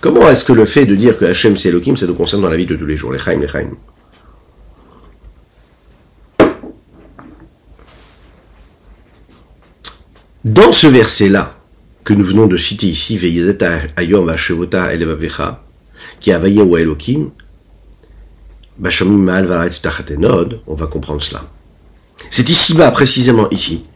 Comment 0.00 0.28
est-ce 0.28 0.44
que 0.44 0.52
le 0.52 0.64
fait 0.64 0.84
de 0.84 0.96
dire 0.96 1.16
que 1.16 1.26
Hachem 1.26 1.56
c'est 1.56 1.68
Elohim, 1.68 1.96
ça 1.96 2.08
nous 2.08 2.14
concerne 2.14 2.42
dans 2.42 2.50
la 2.50 2.56
vie 2.56 2.66
de 2.66 2.74
tous 2.74 2.86
les 2.86 2.96
jours, 2.96 3.12
les 3.12 3.20
Chaim, 3.20 3.38
les 3.38 3.46
Chaim. 3.46 3.70
Dans 10.44 10.72
ce 10.72 10.88
verset-là, 10.88 11.53
que 12.04 12.12
nous 12.12 12.24
venons 12.24 12.46
de 12.46 12.56
citer 12.56 12.86
ici, 12.86 13.18
Ayom 13.96 14.30
qui 16.20 16.32
a 16.32 16.38
ou 16.40 16.76
Elohim, 16.76 17.30
on 20.66 20.74
va 20.74 20.86
comprendre 20.86 21.22
cela. 21.22 21.48
C'est 22.30 22.50
ici-bas, 22.50 22.90
précisément 22.90 23.48
ici, 23.50 23.86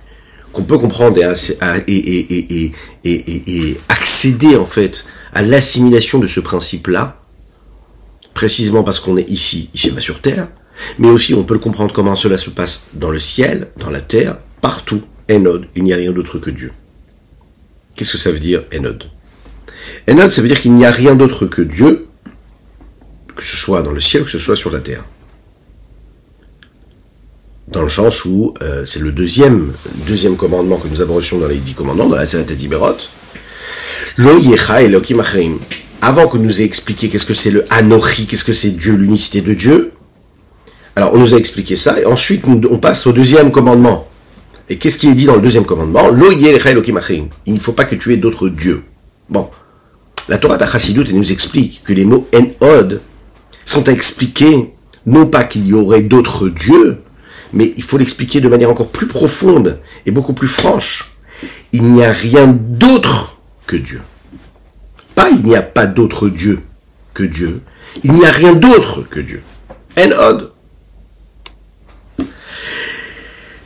qu'on 0.53 0.63
peut 0.65 0.79
comprendre 0.79 1.19
et, 1.87 2.73
et, 3.05 3.77
accéder 3.89 4.57
en 4.57 4.65
fait 4.65 5.05
à 5.35 5.43
l'assimilation 5.43 6.19
de 6.19 6.27
ce 6.27 6.41
principe-là, 6.41 7.21
précisément 8.33 8.85
parce 8.85 9.01
qu'on 9.01 9.17
est 9.17 9.29
ici, 9.29 9.69
ici-bas 9.75 10.01
sur 10.01 10.21
Terre, 10.21 10.49
mais 10.99 11.09
aussi 11.09 11.35
on 11.35 11.45
peut 11.45 11.55
le 11.55 11.61
comprendre 11.61 11.93
comment 11.93 12.17
cela 12.17 12.39
se 12.39 12.51
passe 12.51 12.87
dans 12.95 13.11
le 13.11 13.19
ciel, 13.19 13.69
dans 13.77 13.91
la 13.91 14.01
terre, 14.01 14.39
partout. 14.61 15.03
Enod, 15.31 15.67
il 15.77 15.85
n'y 15.85 15.93
a 15.93 15.97
rien 15.97 16.13
d'autre 16.13 16.39
que 16.39 16.49
Dieu. 16.49 16.73
Qu'est-ce 17.99 18.13
que 18.13 18.19
ça 18.19 18.31
veut 18.31 18.39
dire, 18.39 18.63
Enod 18.73 19.07
Enod, 20.09 20.31
ça 20.31 20.41
veut 20.41 20.47
dire 20.47 20.61
qu'il 20.61 20.73
n'y 20.73 20.87
a 20.87 20.91
rien 20.93 21.17
d'autre 21.17 21.47
que 21.47 21.63
Dieu, 21.63 22.07
que 23.35 23.43
ce 23.43 23.57
soit 23.57 23.83
dans 23.83 23.91
le 23.91 24.01
ciel, 24.01 24.23
que 24.23 24.31
ce 24.31 24.39
soit 24.39 24.55
sur 24.55 24.71
la 24.71 24.79
terre. 24.79 25.05
Dans 27.67 27.83
le 27.83 27.89
sens 27.89 28.25
où 28.25 28.55
euh, 28.63 28.87
c'est 28.87 29.01
le 29.01 29.11
deuxième, 29.11 29.73
deuxième 30.07 30.37
commandement 30.37 30.77
que 30.77 30.87
nous 30.87 31.01
avons 31.01 31.15
reçu 31.15 31.37
dans 31.41 31.49
les 31.49 31.57
dix 31.57 31.75
commandements, 31.75 32.07
dans 32.07 32.15
la 32.15 32.25
Sérata 32.25 32.55
d'Iberot. 32.55 32.99
Lo 34.17 34.39
Yecha 34.39 34.81
Elohim 34.83 35.19
Achim. 35.19 35.59
Avant 36.01 36.29
que 36.29 36.39
nous 36.39 36.63
ait 36.63 36.65
expliqué 36.65 37.09
qu'est-ce 37.09 37.27
que 37.27 37.35
c'est 37.35 37.51
le 37.51 37.65
Anochi, 37.69 38.29
qu'est-ce 38.29 38.45
que 38.45 38.53
c'est 38.53 38.71
Dieu, 38.71 38.95
l'unicité 38.95 39.41
de 39.41 39.55
Dieu, 39.55 39.91
alors 40.95 41.15
on 41.15 41.19
nous 41.19 41.35
a 41.35 41.37
expliqué 41.37 41.75
ça, 41.75 42.01
et 42.01 42.05
ensuite 42.05 42.45
on 42.47 42.79
passe 42.79 43.09
au 43.09 43.13
deuxième 43.13 43.51
commandement. 43.51 44.09
Et 44.69 44.77
qu'est-ce 44.77 44.99
qui 44.99 45.09
est 45.09 45.15
dit 45.15 45.25
dans 45.25 45.37
le 45.37 45.41
deuxième 45.41 45.65
commandement? 45.65 46.11
Il 47.47 47.55
ne 47.55 47.59
faut 47.59 47.73
pas 47.73 47.85
que 47.85 47.95
tu 47.95 48.13
aies 48.13 48.17
d'autres 48.19 48.49
dieux. 48.49 48.85
Bon. 49.29 49.49
La 50.29 50.37
Torah 50.37 50.59
d'Achassidut 50.59 51.15
nous 51.15 51.33
explique 51.33 51.83
que 51.85 51.95
les 51.95 52.05
mots 52.05 52.29
en-od 52.35 53.01
sont 53.65 53.89
à 53.89 53.93
expliquer 53.93 54.75
non 55.07 55.27
pas 55.27 55.45
qu'il 55.45 55.67
y 55.67 55.73
aurait 55.73 56.03
d'autres 56.03 56.51
dieux, 56.51 56.99
mais 57.55 57.73
il 57.79 57.83
faut 57.83 57.97
l'expliquer 57.97 58.43
de 58.43 58.49
manière 58.49 58.69
encore 58.71 58.91
plus 58.91 59.07
profonde 59.07 59.81
et 60.05 60.11
beaucoup 60.11 60.35
plus 60.35 60.49
franche. 60.49 61.17
Il 61.73 61.83
n'y 61.85 62.05
a 62.05 62.13
rien 62.13 62.47
d'autre 62.47 63.39
que 63.67 63.77
Dieu. 63.77 64.03
Pas 65.15 65.31
il 65.31 65.43
n'y 65.45 65.57
a 65.57 65.63
pas 65.63 65.87
d'autre 65.87 66.29
Dieu 66.29 66.61
que 67.15 67.23
Dieu. 67.23 67.63
Il 68.05 68.13
n'y 68.13 68.27
a 68.27 68.31
rien 68.31 68.53
d'autre 68.53 69.03
que 69.09 69.21
Dieu. 69.21 69.43
En-od. 69.99 70.53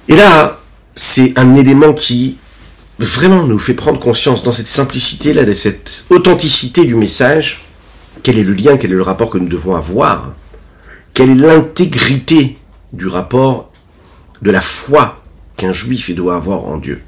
Et 0.08 0.16
là, 0.16 0.61
c'est 0.94 1.38
un 1.38 1.54
élément 1.54 1.92
qui 1.92 2.38
vraiment 2.98 3.44
nous 3.44 3.58
fait 3.58 3.74
prendre 3.74 3.98
conscience 3.98 4.42
dans 4.42 4.52
cette 4.52 4.68
simplicité 4.68 5.32
là, 5.32 5.44
de 5.44 5.52
cette 5.52 6.04
authenticité 6.10 6.84
du 6.84 6.94
message, 6.94 7.62
quel 8.22 8.38
est 8.38 8.44
le 8.44 8.52
lien, 8.52 8.76
quel 8.76 8.92
est 8.92 8.96
le 8.96 9.02
rapport 9.02 9.30
que 9.30 9.38
nous 9.38 9.48
devons 9.48 9.74
avoir, 9.74 10.34
quelle 11.14 11.30
est 11.30 11.34
l'intégrité 11.34 12.58
du 12.92 13.08
rapport 13.08 13.72
de 14.42 14.50
la 14.50 14.60
foi 14.60 15.22
qu'un 15.56 15.72
juif 15.72 16.14
doit 16.14 16.36
avoir 16.36 16.66
en 16.66 16.78
Dieu? 16.78 17.02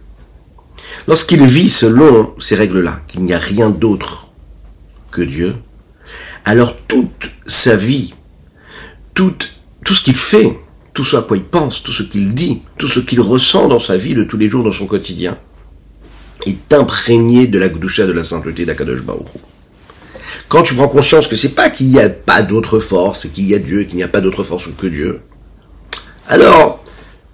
Lorsqu'il 1.06 1.44
vit 1.44 1.68
selon 1.68 2.34
ces 2.38 2.54
règles-là, 2.54 3.00
qu'il 3.06 3.22
n'y 3.22 3.34
a 3.34 3.38
rien 3.38 3.70
d'autre 3.70 4.28
que 5.10 5.22
Dieu, 5.22 5.54
alors 6.44 6.76
toute 6.88 7.30
sa 7.46 7.76
vie, 7.76 8.14
tout, 9.14 9.34
tout 9.84 9.94
ce 9.94 10.02
qu'il 10.02 10.16
fait, 10.16 10.58
tout 10.94 11.04
ce 11.04 11.16
à 11.16 11.22
quoi 11.22 11.36
il 11.36 11.44
pense, 11.44 11.82
tout 11.82 11.92
ce 11.92 12.04
qu'il 12.04 12.34
dit, 12.34 12.62
tout 12.78 12.88
ce 12.88 13.00
qu'il 13.00 13.20
ressent 13.20 13.68
dans 13.68 13.80
sa 13.80 13.98
vie 13.98 14.14
de 14.14 14.22
tous 14.22 14.38
les 14.38 14.48
jours, 14.48 14.64
dans 14.64 14.72
son 14.72 14.86
quotidien, 14.86 15.36
est 16.46 16.72
imprégné 16.72 17.48
de 17.48 17.58
la 17.58 17.68
gdusha, 17.68 18.06
de 18.06 18.12
la 18.12 18.22
sainteté 18.22 18.64
d'Akadosh 18.64 19.02
Baruch 19.02 19.26
Quand 20.48 20.62
tu 20.62 20.74
prends 20.74 20.88
conscience 20.88 21.26
que 21.26 21.36
c'est 21.36 21.54
pas 21.54 21.68
qu'il 21.68 21.88
n'y 21.88 21.98
a 21.98 22.08
pas 22.08 22.42
d'autre 22.42 22.78
force, 22.78 23.26
qu'il 23.26 23.48
y 23.48 23.54
a 23.54 23.58
Dieu, 23.58 23.82
qu'il 23.82 23.96
n'y 23.96 24.04
a 24.04 24.08
pas 24.08 24.20
d'autre 24.20 24.44
force 24.44 24.68
que 24.78 24.86
Dieu, 24.86 25.20
alors 26.28 26.84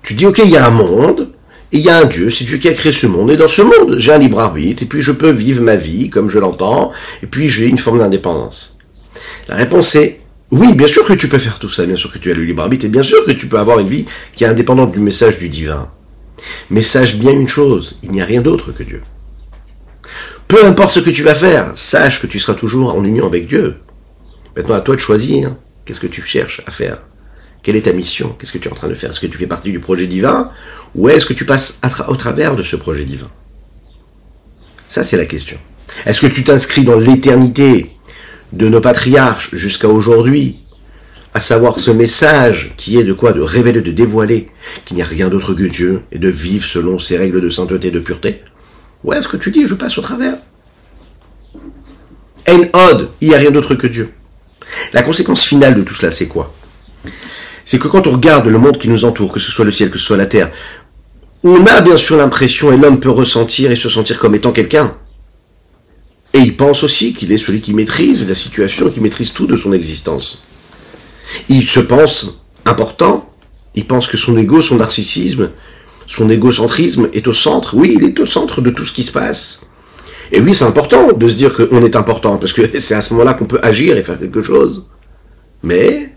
tu 0.03 0.15
dis 0.15 0.27
ok, 0.27 0.41
il 0.43 0.51
y 0.51 0.57
a 0.57 0.67
un 0.67 0.71
monde, 0.71 1.31
et 1.73 1.79
il 1.79 1.85
y 1.85 1.91
a 1.91 1.99
un 1.99 2.07
Dieu, 2.07 2.31
c'est 2.31 2.45
Dieu 2.45 2.57
qui 2.57 2.69
a 2.69 2.73
créé 2.73 2.93
ce 2.93 3.07
monde, 3.07 3.31
et 3.31 3.37
dans 3.37 3.47
ce 3.47 3.63
monde, 3.63 3.97
j'ai 3.99 4.13
un 4.13 4.19
libre 4.19 4.41
arbitre, 4.41 4.83
et 4.83 4.87
puis 4.87 5.03
je 5.03 5.13
peux 5.13 5.31
vivre 5.31 5.63
ma 5.63 5.77
vie 5.77 6.09
comme 6.09 6.31
je 6.31 6.39
l'entends, 6.39 6.93
et 7.23 7.27
puis 7.27 7.49
j'ai 7.49 7.67
une 7.67 7.79
forme 7.79 7.99
d'indépendance. 7.99 8.79
La 9.49 9.57
réponse 9.57 9.95
est 9.97 10.23
oui, 10.51 10.75
bien 10.75 10.89
sûr 10.89 11.07
que 11.07 11.13
tu 11.13 11.29
peux 11.29 11.39
faire 11.39 11.59
tout 11.59 11.69
ça, 11.69 11.87
bien 11.87 11.97
sûr 11.97 12.13
que 12.13 12.19
tu 12.19 12.31
as 12.31 12.35
le 12.35 12.45
libre 12.45 12.63
arbitre, 12.63 12.85
et 12.85 12.89
bien 12.89 13.05
sûr 13.05 13.25
que 13.25 13.31
tu 13.31 13.47
peux 13.47 13.59
avoir 13.59 13.79
une 13.79 13.89
vie 13.89 14.05
qui 14.35 14.45
est 14.45 14.49
indépendante 14.49 14.93
du 14.93 14.99
message 14.99 15.39
du 15.39 15.49
divin. 15.49 15.91
Mais 16.71 16.83
sache 16.83 17.17
bien 17.17 17.33
une 17.33 17.49
chose, 17.49 17.99
il 18.03 18.11
n'y 18.11 18.21
a 18.21 18.25
rien 18.25 18.41
d'autre 18.41 18.73
que 18.73 18.83
Dieu. 18.83 19.03
Peu 20.49 20.65
importe 20.65 20.93
ce 20.93 21.01
que 21.01 21.11
tu 21.11 21.23
vas 21.23 21.35
faire, 21.35 21.73
sache 21.77 22.21
que 22.21 22.27
tu 22.27 22.41
seras 22.41 22.55
toujours 22.55 22.95
en 22.95 23.05
union 23.05 23.27
avec 23.27 23.47
Dieu. 23.47 23.77
Maintenant, 24.57 24.75
à 24.75 24.81
toi 24.81 24.97
de 24.97 25.01
choisir 25.01 25.55
qu'est-ce 25.85 26.01
que 26.01 26.09
tu 26.09 26.23
cherches 26.23 26.63
à 26.67 26.73
faire. 26.73 26.99
Quelle 27.63 27.77
est 27.77 27.83
ta 27.83 27.93
mission 27.93 28.35
Qu'est-ce 28.37 28.53
que 28.53 28.59
tu 28.59 28.69
es 28.69 28.73
en 28.73 28.75
train 28.75 28.89
de 28.89 28.95
faire 28.95 29.11
Est-ce 29.11 29.21
que 29.21 29.27
tu 29.27 29.39
fais 29.39 29.47
partie 29.47 29.71
du 29.71 29.79
projet 29.79 30.09
divin 30.09 30.51
Ou 30.97 31.09
est-ce 31.09 31.27
que 31.27 31.35
tu 31.35 31.45
passes 31.45 31.81
au 32.09 32.17
travers 32.17 32.57
de 32.57 32.65
ce 32.65 32.75
projet 32.75 33.05
divin 33.05 33.31
Ça, 34.89 35.05
c'est 35.05 35.17
la 35.17 35.27
question. 35.27 35.59
Est-ce 36.07 36.21
que 36.21 36.27
tu 36.27 36.43
t'inscris 36.43 36.83
dans 36.83 36.99
l'éternité 36.99 37.97
de 38.53 38.69
nos 38.69 38.81
patriarches 38.81 39.55
jusqu'à 39.55 39.89
aujourd'hui, 39.89 40.61
à 41.35 41.41
savoir 41.41 41.79
ce 41.79 41.91
message 41.91 42.73
qui 42.77 42.99
est 42.99 43.05
de 43.05 43.13
quoi 43.13 43.33
De 43.33 43.41
révéler, 43.41 43.81
de 43.81 43.93
dévoiler 43.93 44.49
qu'il 44.85 44.97
n'y 44.97 45.03
a 45.03 45.07
rien 45.07 45.29
d'autre 45.29 45.55
que 45.55 45.63
Dieu 45.63 46.03
et 46.11 46.19
de 46.19 46.29
vivre 46.29 46.65
selon 46.65 46.99
ses 46.99 47.17
règles 47.17 47.41
de 47.41 47.51
sainteté 47.51 47.89
et 47.89 47.93
de 47.93 48.01
pureté. 48.01 48.43
Ou 49.05 49.13
est-ce 49.13 49.29
que 49.29 49.37
tu 49.37 49.51
dis 49.51 49.67
je 49.67 49.75
passe 49.75 49.97
au 49.99 50.03
travers. 50.03 50.35
En 52.49 52.61
odd, 52.73 53.11
il 53.21 53.29
n'y 53.29 53.35
a 53.35 53.39
rien 53.39 53.51
d'autre 53.51 53.75
que 53.75 53.87
Dieu. 53.87 54.11
La 54.93 55.03
conséquence 55.03 55.43
finale 55.43 55.75
de 55.75 55.83
tout 55.83 55.95
cela, 55.95 56.11
c'est 56.11 56.29
quoi? 56.29 56.53
C'est 57.65 57.79
que 57.79 57.89
quand 57.89 58.07
on 58.07 58.13
regarde 58.13 58.47
le 58.47 58.59
monde 58.59 58.79
qui 58.79 58.89
nous 58.89 59.05
entoure, 59.05 59.33
que 59.33 59.41
ce 59.41 59.51
soit 59.51 59.65
le 59.65 59.71
ciel, 59.71 59.91
que 59.91 59.99
ce 59.99 60.05
soit 60.05 60.17
la 60.17 60.27
terre, 60.27 60.51
on 61.45 61.65
a 61.67 61.81
bien 61.81 61.97
sûr 61.97 62.17
l'impression, 62.17 62.73
et 62.73 62.77
l'homme 62.77 63.01
peut 63.01 63.11
ressentir 63.11 63.71
et 63.71 63.77
se 63.77 63.89
sentir 63.89 64.19
comme 64.19 64.35
étant 64.35 64.53
quelqu'un, 64.53 64.95
et 66.33 66.39
il 66.39 66.57
pense 66.57 66.85
aussi 66.85 67.13
qu'il 67.13 67.33
est 67.33 67.39
celui 67.39 67.61
qui 67.61 67.75
maîtrise 67.75 68.27
la 68.27 68.35
situation, 68.35 68.89
qui 68.89 69.01
maîtrise 69.01 69.33
tout 69.33 69.47
de 69.47 69.57
son 69.57 69.73
existence. 69.73 70.43
Il 71.49 71.67
se 71.67 71.81
pense 71.81 72.45
important, 72.65 73.33
il 73.75 73.87
pense 73.87 74.07
que 74.07 74.17
son 74.17 74.37
ego, 74.37 74.63
son 74.63 74.77
narcissisme, 74.77 75.51
son 76.07 76.29
égocentrisme 76.29 77.09
est 77.13 77.27
au 77.27 77.33
centre. 77.33 77.77
Oui, 77.77 77.97
il 77.97 78.05
est 78.05 78.19
au 78.21 78.27
centre 78.27 78.61
de 78.61 78.71
tout 78.71 78.85
ce 78.85 78.93
qui 78.93 79.03
se 79.03 79.13
passe. 79.13 79.63
Et 80.33 80.41
oui, 80.41 80.55
c'est 80.55 80.65
important 80.65 81.13
de 81.13 81.29
se 81.29 81.37
dire 81.37 81.55
qu'on 81.55 81.85
est 81.85 81.97
important, 81.97 82.37
parce 82.37 82.53
que 82.53 82.63
c'est 82.79 82.95
à 82.95 83.01
ce 83.01 83.15
moment-là 83.15 83.35
qu'on 83.35 83.47
peut 83.47 83.61
agir 83.63 83.97
et 83.97 84.03
faire 84.03 84.19
quelque 84.19 84.43
chose. 84.43 84.89
Mais, 85.63 86.13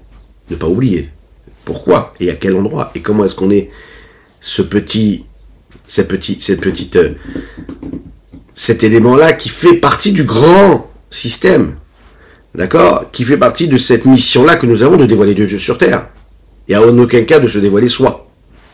ne 0.49 0.56
pas 0.56 0.67
oublier. 0.67 1.10
Pourquoi 1.65 2.13
Et 2.19 2.30
à 2.30 2.36
quel 2.36 2.56
endroit 2.56 2.91
Et 2.95 3.02
comment 3.02 3.26
est-ce 3.26 3.36
qu'on 3.36 3.49
est 3.49 3.69
ce 4.39 4.62
petit, 4.62 5.26
cette 5.86 6.08
petite, 6.08 6.41
cette 6.41 6.62
petite 6.62 6.95
euh, 6.97 7.13
cet 8.53 8.83
élément-là 8.83 9.33
qui 9.33 9.49
fait 9.49 9.73
partie 9.73 10.11
du 10.11 10.23
grand 10.23 10.91
système, 11.09 11.75
d'accord 12.55 13.05
Qui 13.11 13.23
fait 13.23 13.37
partie 13.37 13.67
de 13.67 13.77
cette 13.77 14.05
mission-là 14.05 14.55
que 14.55 14.65
nous 14.65 14.83
avons 14.83 14.97
de 14.97 15.05
dévoiler 15.05 15.33
Dieu 15.33 15.47
sur 15.57 15.77
terre. 15.77 16.09
Et 16.67 16.75
à 16.75 16.81
aucun 16.81 17.23
cas 17.23 17.39
de 17.39 17.47
se 17.47 17.59
dévoiler 17.59 17.89
soi. 17.89 18.27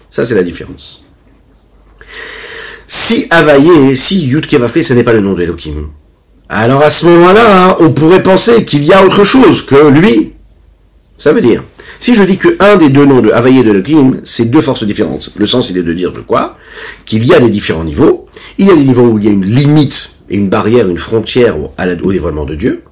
Ça, 0.09 0.23
c'est 0.23 0.35
la 0.35 0.43
différence. 0.43 1.03
Si 2.87 3.27
Avaye, 3.29 3.95
si 3.95 4.25
Yud 4.27 4.47
Kevafri, 4.47 4.83
ce 4.83 4.93
n'est 4.93 5.03
pas 5.03 5.13
le 5.13 5.21
nom 5.21 5.33
d'Elohim, 5.33 5.89
alors 6.49 6.81
à 6.81 6.89
ce 6.89 7.05
moment-là, 7.05 7.77
on 7.79 7.91
pourrait 7.91 8.23
penser 8.23 8.65
qu'il 8.65 8.83
y 8.83 8.91
a 8.91 9.05
autre 9.05 9.23
chose 9.23 9.61
que 9.61 9.89
lui. 9.89 10.33
Ça 11.15 11.31
veut 11.31 11.41
dire, 11.41 11.63
si 11.99 12.15
je 12.15 12.23
dis 12.23 12.37
que 12.37 12.55
un 12.59 12.77
des 12.77 12.89
deux 12.89 13.05
noms 13.05 13.21
de 13.21 13.29
Havaï 13.29 13.59
et 13.59 13.63
de 13.63 13.71
Elohim, 13.71 14.21
c'est 14.23 14.45
deux 14.45 14.61
forces 14.61 14.83
différentes. 14.83 15.31
Le 15.35 15.45
sens, 15.45 15.69
il 15.69 15.77
est 15.77 15.83
de 15.83 15.93
dire 15.93 16.13
de 16.13 16.21
quoi 16.21 16.57
Qu'il 17.05 17.25
y 17.25 17.33
a 17.33 17.39
des 17.39 17.49
différents 17.49 17.83
niveaux. 17.83 18.27
Il 18.57 18.67
y 18.67 18.71
a 18.71 18.75
des 18.75 18.85
niveaux 18.85 19.05
où 19.05 19.19
il 19.19 19.25
y 19.25 19.27
a 19.27 19.31
une 19.31 19.45
limite 19.45 20.15
et 20.29 20.37
une 20.37 20.49
barrière, 20.49 20.87
une 20.87 20.97
frontière 20.97 21.57
au 21.59 22.11
dévoilement 22.11 22.45
de 22.45 22.55
Dieu. 22.55 22.83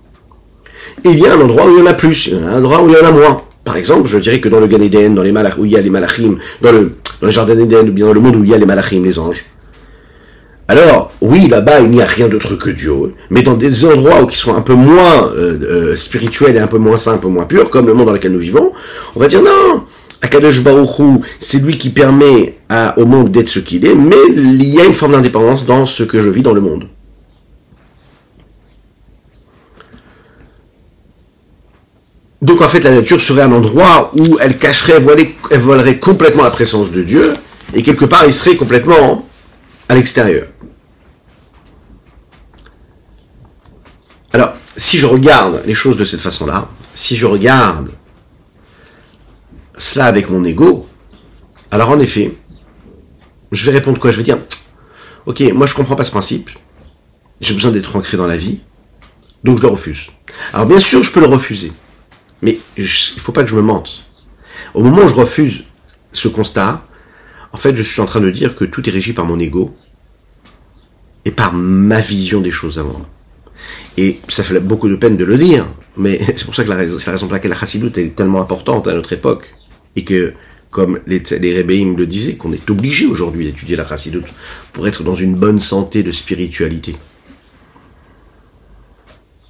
Et 1.05 1.09
il 1.09 1.19
y 1.19 1.25
a 1.25 1.35
un 1.35 1.41
endroit 1.41 1.67
où 1.67 1.77
il 1.77 1.79
y 1.79 1.81
en 1.81 1.85
a 1.85 1.93
plus, 1.93 2.27
il 2.27 2.35
un 2.35 2.57
endroit 2.57 2.83
où 2.83 2.89
il 2.89 2.95
y 2.95 2.97
en 2.97 3.07
a 3.07 3.11
moins. 3.11 3.41
Par 3.63 3.77
exemple, 3.77 4.07
je 4.07 4.17
dirais 4.17 4.39
que 4.39 4.49
dans 4.49 4.59
le 4.59 4.67
Gan 4.67 4.79
dans 5.13 5.23
les 5.23 5.31
malach, 5.31 5.57
où 5.57 5.65
il 5.65 5.71
y 5.71 5.77
a 5.77 5.81
les 5.81 5.89
malachim, 5.89 6.37
dans 6.61 6.71
le, 6.71 6.97
dans 7.21 7.27
le 7.27 7.31
jardin 7.31 7.55
d'Eden, 7.55 7.89
ou 7.89 7.91
bien 7.91 8.07
dans 8.07 8.13
le 8.13 8.19
monde 8.19 8.35
où 8.37 8.43
il 8.43 8.49
y 8.49 8.53
a 8.53 8.57
les 8.57 8.65
malachim, 8.65 9.03
les 9.03 9.19
anges, 9.19 9.43
alors, 10.69 11.11
oui, 11.21 11.47
là-bas, 11.47 11.79
il 11.79 11.89
n'y 11.89 12.01
a 12.01 12.05
rien 12.05 12.27
d'autre 12.27 12.55
que 12.55 12.69
Dieu, 12.69 13.13
mais 13.29 13.41
dans 13.41 13.53
des 13.53 13.85
endroits 13.85 14.21
où 14.21 14.27
qui 14.27 14.35
sont 14.35 14.53
un 14.53 14.61
peu 14.61 14.73
moins 14.73 15.31
euh, 15.31 15.57
euh, 15.63 15.95
spirituels 15.95 16.57
et 16.57 16.59
un 16.59 16.67
peu 16.67 16.77
moins 16.77 16.97
sains, 16.97 17.13
un 17.13 17.17
peu 17.17 17.29
moins 17.29 17.45
purs, 17.45 17.69
comme 17.69 17.87
le 17.87 17.93
monde 17.93 18.07
dans 18.07 18.13
lequel 18.13 18.33
nous 18.33 18.39
vivons, 18.39 18.73
on 19.15 19.19
va 19.19 19.29
dire 19.29 19.41
non, 19.41 19.85
Akadosh 20.21 20.61
Baruchou, 20.63 21.21
c'est 21.39 21.63
lui 21.63 21.77
qui 21.77 21.89
permet 21.89 22.57
au 22.97 23.05
monde 23.05 23.31
d'être 23.31 23.47
ce 23.47 23.59
qu'il 23.59 23.85
est, 23.85 23.95
mais 23.95 24.17
il 24.35 24.63
y 24.65 24.81
a 24.81 24.85
une 24.85 24.93
forme 24.93 25.13
d'indépendance 25.13 25.65
dans 25.65 25.85
ce 25.85 26.03
que 26.03 26.19
je 26.19 26.27
vis 26.27 26.41
dans 26.41 26.53
le 26.53 26.61
monde. 26.61 26.87
Donc 32.41 32.61
en 32.61 32.67
fait, 32.67 32.81
la 32.81 32.91
nature 32.91 33.21
serait 33.21 33.43
un 33.43 33.51
endroit 33.53 34.11
où 34.15 34.37
elle 34.41 34.57
cacherait, 34.57 35.01
elle 35.51 35.59
volerait 35.59 35.97
complètement 35.97 36.43
la 36.43 36.51
présence 36.51 36.91
de 36.91 37.03
Dieu, 37.03 37.33
et 37.73 37.81
quelque 37.81 38.05
part, 38.05 38.25
il 38.25 38.33
serait 38.33 38.57
complètement 38.57 39.25
à 39.89 39.95
l'extérieur. 39.95 40.47
Alors, 44.33 44.53
si 44.75 44.97
je 44.97 45.05
regarde 45.05 45.63
les 45.65 45.73
choses 45.73 45.97
de 45.97 46.05
cette 46.05 46.19
façon-là, 46.19 46.69
si 46.93 47.15
je 47.15 47.25
regarde 47.25 47.91
cela 49.77 50.05
avec 50.05 50.29
mon 50.29 50.43
ego, 50.43 50.87
alors 51.71 51.89
en 51.89 51.99
effet, 51.99 52.33
je 53.51 53.65
vais 53.65 53.71
répondre 53.71 53.99
quoi? 53.99 54.11
Je 54.11 54.17
vais 54.17 54.23
dire, 54.23 54.39
ok, 55.25 55.41
moi 55.53 55.65
je 55.65 55.73
comprends 55.73 55.95
pas 55.95 56.03
ce 56.03 56.11
principe, 56.11 56.49
j'ai 57.41 57.53
besoin 57.53 57.71
d'être 57.71 57.95
ancré 57.95 58.17
dans 58.17 58.27
la 58.27 58.37
vie, 58.37 58.59
donc 59.43 59.57
je 59.57 59.63
le 59.63 59.69
refuse. 59.69 60.07
Alors 60.53 60.65
bien 60.65 60.79
sûr, 60.79 61.03
je 61.03 61.11
peux 61.11 61.19
le 61.19 61.27
refuser, 61.27 61.71
mais 62.41 62.59
il 62.75 62.83
ne 62.83 63.19
faut 63.19 63.31
pas 63.31 63.43
que 63.43 63.49
je 63.49 63.55
me 63.55 63.61
mente. 63.61 64.05
Au 64.73 64.83
moment 64.83 65.03
où 65.03 65.07
je 65.07 65.13
refuse 65.13 65.63
ce 66.11 66.27
constat, 66.27 66.83
en 67.51 67.57
fait, 67.57 67.75
je 67.75 67.83
suis 67.83 68.01
en 68.01 68.05
train 68.05 68.19
de 68.19 68.29
dire 68.29 68.55
que 68.55 68.65
tout 68.65 68.87
est 68.87 68.91
régi 68.91 69.13
par 69.13 69.25
mon 69.25 69.39
ego 69.39 69.73
et 71.25 71.31
par 71.31 71.53
ma 71.53 72.01
vision 72.01 72.41
des 72.41 72.51
choses 72.51 72.77
à 72.77 72.83
moi. 72.83 73.01
Et 73.97 74.19
ça 74.27 74.43
fait 74.43 74.59
beaucoup 74.59 74.89
de 74.89 74.95
peine 74.95 75.17
de 75.17 75.25
le 75.25 75.37
dire, 75.37 75.67
mais 75.95 76.19
c'est 76.27 76.45
pour 76.45 76.55
ça 76.55 76.63
que 76.63 76.69
la 76.69 76.75
raison, 76.75 77.27
pour 77.27 77.33
laquelle 77.33 77.51
la 77.51 77.57
chassidoute 77.57 77.97
est 77.97 78.15
tellement 78.15 78.41
importante 78.41 78.87
à 78.87 78.93
notre 78.93 79.13
époque. 79.13 79.53
Et 79.95 80.03
que, 80.03 80.33
comme 80.69 80.99
les, 81.07 81.23
les 81.39 81.63
le 81.63 82.05
disaient, 82.05 82.35
qu'on 82.35 82.53
est 82.53 82.69
obligé 82.69 83.05
aujourd'hui 83.05 83.45
d'étudier 83.45 83.75
la 83.75 83.87
chassidoute 83.87 84.27
pour 84.73 84.87
être 84.87 85.03
dans 85.03 85.15
une 85.15 85.35
bonne 85.35 85.59
santé 85.59 86.03
de 86.03 86.11
spiritualité. 86.11 86.95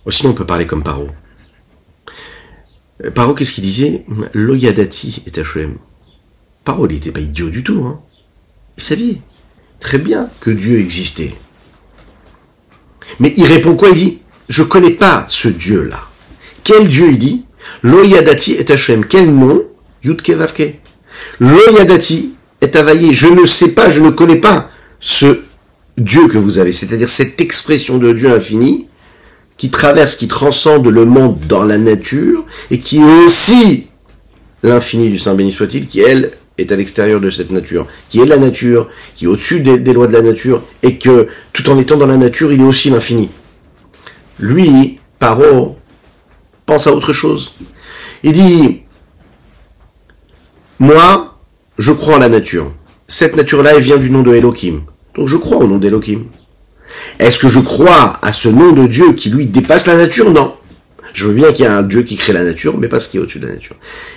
Sinon, 0.09 0.31
on 0.31 0.35
peut 0.35 0.45
parler 0.45 0.65
comme 0.65 0.83
Paro. 0.83 1.07
Euh, 3.03 3.11
Paro, 3.11 3.33
qu'est-ce 3.33 3.51
qu'il 3.51 3.63
disait? 3.63 4.05
Loyadati 4.33 5.23
et 5.25 5.39
Hachem. 5.39 5.77
Paro, 6.63 6.87
il 6.87 6.93
n'était 6.93 7.11
pas 7.11 7.19
idiot 7.19 7.49
du 7.49 7.63
tout. 7.63 7.83
Hein. 7.85 7.99
Il 8.77 8.83
savait 8.83 9.17
très 9.79 9.97
bien 9.97 10.29
que 10.39 10.49
Dieu 10.49 10.79
existait. 10.79 11.33
Mais 13.19 13.33
il 13.37 13.45
répond 13.45 13.75
quoi? 13.75 13.89
Il 13.89 13.95
dit, 13.95 14.19
je 14.49 14.63
connais 14.63 14.91
pas 14.91 15.25
ce 15.27 15.47
Dieu-là. 15.47 16.01
Quel 16.63 16.87
Dieu? 16.87 17.07
Il 17.11 17.17
dit 17.17 17.45
Loyadati 17.83 18.53
et 18.53 18.71
Hachem. 18.71 19.05
Quel 19.05 19.33
nom? 19.33 19.63
Yudke 20.03 20.31
Vavke. 20.31 20.79
Loyadati 21.39 22.33
est 22.61 22.75
availlé. 22.75 23.13
Je 23.13 23.27
ne 23.27 23.45
sais 23.45 23.69
pas, 23.69 23.89
je 23.89 24.01
ne 24.01 24.09
connais 24.09 24.37
pas 24.37 24.69
ce 24.99 25.39
Dieu 25.97 26.27
que 26.27 26.37
vous 26.37 26.59
avez. 26.59 26.71
C'est-à-dire 26.71 27.09
cette 27.09 27.41
expression 27.41 27.97
de 27.97 28.13
Dieu 28.13 28.31
infini 28.31 28.87
qui 29.57 29.69
traverse, 29.71 30.15
qui 30.15 30.27
transcende 30.27 30.87
le 30.87 31.05
monde 31.05 31.39
dans 31.47 31.63
la 31.63 31.77
nature 31.77 32.45
et 32.69 32.79
qui 32.79 32.99
est 32.99 33.25
aussi 33.25 33.87
l'infini 34.63 35.09
du 35.09 35.17
Saint 35.17 35.33
béni 35.33 35.51
soit-il, 35.51 35.87
qui 35.87 35.99
elle 36.01 36.31
est 36.57 36.71
à 36.71 36.75
l'extérieur 36.75 37.19
de 37.19 37.29
cette 37.29 37.51
nature, 37.51 37.87
qui 38.09 38.19
est 38.19 38.25
la 38.25 38.37
nature, 38.37 38.89
qui 39.15 39.25
est 39.25 39.27
au-dessus 39.27 39.61
des, 39.61 39.93
lois 39.93 40.07
de 40.07 40.13
la 40.13 40.21
nature, 40.21 40.63
et 40.83 40.97
que 40.97 41.27
tout 41.53 41.69
en 41.69 41.79
étant 41.79 41.97
dans 41.97 42.07
la 42.07 42.17
nature, 42.17 42.51
il 42.51 42.61
est 42.61 42.65
aussi 42.65 42.89
l'infini. 42.89 43.29
Lui, 44.39 44.99
Paro, 45.19 45.77
pense 46.65 46.87
à 46.87 46.93
autre 46.93 47.13
chose. 47.13 47.55
Il 48.23 48.33
dit, 48.33 48.81
moi, 50.79 51.39
je 51.77 51.91
crois 51.91 52.15
en 52.15 52.19
la 52.19 52.29
nature. 52.29 52.71
Cette 53.07 53.35
nature-là, 53.35 53.75
elle 53.75 53.81
vient 53.81 53.97
du 53.97 54.09
nom 54.09 54.21
de 54.21 54.33
Elohim. 54.33 54.83
Donc 55.15 55.27
je 55.27 55.37
crois 55.37 55.57
au 55.57 55.67
nom 55.67 55.77
d'Elohim. 55.77 56.25
Est-ce 57.19 57.39
que 57.39 57.49
je 57.49 57.59
crois 57.59 58.19
à 58.21 58.31
ce 58.31 58.49
nom 58.49 58.71
de 58.71 58.87
Dieu 58.87 59.13
qui 59.13 59.29
lui 59.29 59.47
dépasse 59.47 59.87
la 59.87 59.97
nature? 59.97 60.31
Non. 60.31 60.55
Je 61.13 61.25
veux 61.25 61.33
bien 61.33 61.51
qu'il 61.51 61.65
y 61.65 61.67
a 61.67 61.75
un 61.75 61.83
Dieu 61.83 62.03
qui 62.03 62.15
crée 62.15 62.33
la 62.33 62.43
nature, 62.43 62.77
mais 62.77 62.87
pas 62.87 62.99
ce 62.99 63.09
qui 63.09 63.17
est 63.17 63.19
au-dessus 63.19 63.39
de 63.39 63.47
la 63.47 63.53
nature. 63.53 63.75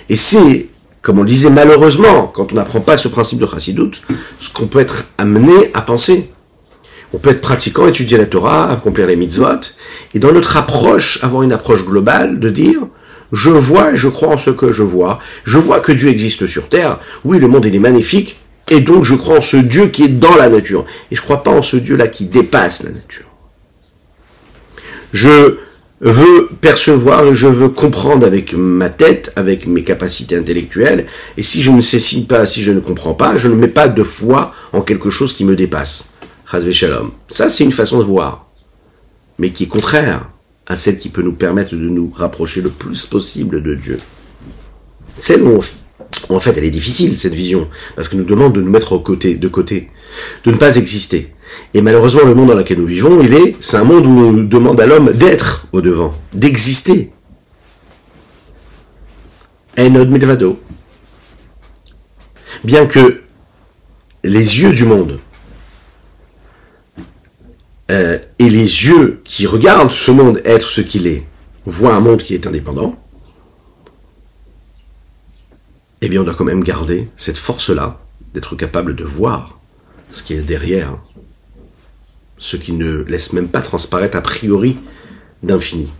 Et 0.09 0.15
c'est, 0.15 0.67
comme 1.01 1.19
on 1.19 1.23
le 1.23 1.29
disait 1.29 1.49
malheureusement, 1.49 2.27
quand 2.27 2.51
on 2.51 2.55
n'apprend 2.55 2.81
pas 2.81 2.97
ce 2.97 3.07
principe 3.07 3.39
de 3.39 3.47
Chassidut, 3.47 3.91
ce 4.37 4.49
qu'on 4.49 4.67
peut 4.67 4.79
être 4.79 5.05
amené 5.17 5.71
à 5.73 5.81
penser. 5.81 6.31
On 7.13 7.17
peut 7.17 7.31
être 7.31 7.41
pratiquant, 7.41 7.87
étudier 7.87 8.17
la 8.17 8.25
Torah, 8.25 8.71
accomplir 8.71 9.07
les 9.07 9.17
mitzvot, 9.17 9.59
et 10.13 10.19
dans 10.19 10.31
notre 10.31 10.55
approche, 10.55 11.21
avoir 11.23 11.43
une 11.43 11.51
approche 11.51 11.83
globale 11.83 12.39
de 12.39 12.49
dire, 12.49 12.87
je 13.33 13.49
vois 13.49 13.93
et 13.93 13.97
je 13.97 14.07
crois 14.07 14.29
en 14.29 14.37
ce 14.37 14.49
que 14.49 14.71
je 14.71 14.83
vois, 14.83 15.19
je 15.43 15.57
vois 15.57 15.81
que 15.81 15.91
Dieu 15.91 16.09
existe 16.09 16.47
sur 16.47 16.69
terre, 16.69 16.99
oui, 17.25 17.39
le 17.39 17.47
monde 17.47 17.65
il 17.65 17.75
est 17.75 17.79
magnifique, 17.79 18.39
et 18.69 18.79
donc 18.79 19.03
je 19.03 19.15
crois 19.15 19.39
en 19.39 19.41
ce 19.41 19.57
Dieu 19.57 19.87
qui 19.87 20.03
est 20.03 20.19
dans 20.19 20.35
la 20.37 20.47
nature, 20.47 20.85
et 21.09 21.15
je 21.15 21.21
crois 21.21 21.43
pas 21.43 21.51
en 21.51 21.61
ce 21.61 21.75
Dieu-là 21.75 22.07
qui 22.07 22.25
dépasse 22.27 22.83
la 22.83 22.91
nature. 22.91 23.27
Je 25.11 25.57
veux 26.09 26.49
percevoir 26.59 27.25
et 27.27 27.35
je 27.35 27.47
veux 27.47 27.69
comprendre 27.69 28.25
avec 28.25 28.53
ma 28.53 28.89
tête, 28.89 29.31
avec 29.35 29.67
mes 29.67 29.83
capacités 29.83 30.35
intellectuelles, 30.35 31.05
et 31.37 31.43
si 31.43 31.61
je 31.61 31.71
ne 31.71 31.81
saisis 31.81 32.25
pas, 32.25 32.47
si 32.47 32.63
je 32.63 32.71
ne 32.71 32.79
comprends 32.79 33.13
pas, 33.13 33.37
je 33.37 33.47
ne 33.47 33.55
mets 33.55 33.67
pas 33.67 33.87
de 33.87 34.03
foi 34.03 34.53
en 34.73 34.81
quelque 34.81 35.11
chose 35.11 35.33
qui 35.33 35.45
me 35.45 35.55
dépasse. 35.55 36.09
Ça, 37.29 37.49
c'est 37.49 37.63
une 37.63 37.71
façon 37.71 37.99
de 37.99 38.03
voir, 38.03 38.49
mais 39.37 39.51
qui 39.51 39.63
est 39.63 39.67
contraire 39.67 40.27
à 40.67 40.75
celle 40.75 40.97
qui 40.97 41.09
peut 41.09 41.21
nous 41.21 41.33
permettre 41.33 41.75
de 41.75 41.89
nous 41.89 42.11
rapprocher 42.13 42.61
le 42.61 42.69
plus 42.69 43.05
possible 43.05 43.61
de 43.61 43.75
Dieu. 43.75 43.97
Celle 45.15 45.43
où, 45.43 45.59
en 46.29 46.39
fait, 46.39 46.57
elle 46.57 46.65
est 46.65 46.71
difficile, 46.71 47.17
cette 47.17 47.35
vision, 47.35 47.69
parce 47.95 48.09
qu'elle 48.09 48.19
nous 48.19 48.25
demande 48.25 48.53
de 48.53 48.61
nous 48.61 48.71
mettre 48.71 48.97
de 48.97 49.47
côté, 49.47 49.91
de 50.43 50.51
ne 50.51 50.57
pas 50.57 50.75
exister. 50.75 51.33
Et 51.73 51.81
malheureusement, 51.81 52.25
le 52.25 52.35
monde 52.35 52.49
dans 52.49 52.55
lequel 52.55 52.79
nous 52.79 52.85
vivons, 52.85 53.21
il 53.21 53.33
est, 53.33 53.55
c'est 53.59 53.77
un 53.77 53.83
monde 53.83 54.05
où 54.05 54.19
on 54.19 54.33
demande 54.33 54.79
à 54.79 54.85
l'homme 54.85 55.11
d'être 55.13 55.67
au 55.71 55.81
devant, 55.81 56.11
d'exister. 56.33 57.11
Enod 59.77 60.09
Milvado. 60.09 60.59
Bien 62.63 62.85
que 62.85 63.23
les 64.23 64.59
yeux 64.59 64.73
du 64.73 64.83
monde 64.83 65.19
euh, 67.89 68.19
et 68.37 68.49
les 68.49 68.85
yeux 68.85 69.21
qui 69.23 69.47
regardent 69.47 69.91
ce 69.91 70.11
monde 70.11 70.41
être 70.45 70.69
ce 70.69 70.81
qu'il 70.81 71.07
est, 71.07 71.25
voient 71.65 71.95
un 71.95 71.99
monde 72.01 72.21
qui 72.21 72.33
est 72.33 72.45
indépendant, 72.45 73.01
eh 76.01 76.09
bien 76.09 76.21
on 76.21 76.23
doit 76.23 76.35
quand 76.35 76.45
même 76.45 76.63
garder 76.63 77.09
cette 77.15 77.37
force-là 77.37 77.99
d'être 78.33 78.55
capable 78.55 78.95
de 78.95 79.03
voir 79.03 79.60
ce 80.11 80.23
qui 80.23 80.33
est 80.33 80.41
derrière, 80.41 80.97
ce 82.37 82.57
qui 82.57 82.73
ne 82.73 83.03
laisse 83.03 83.33
même 83.33 83.47
pas 83.47 83.61
transparaître 83.61 84.17
a 84.17 84.21
priori 84.21 84.77
d'infini. 85.43 85.91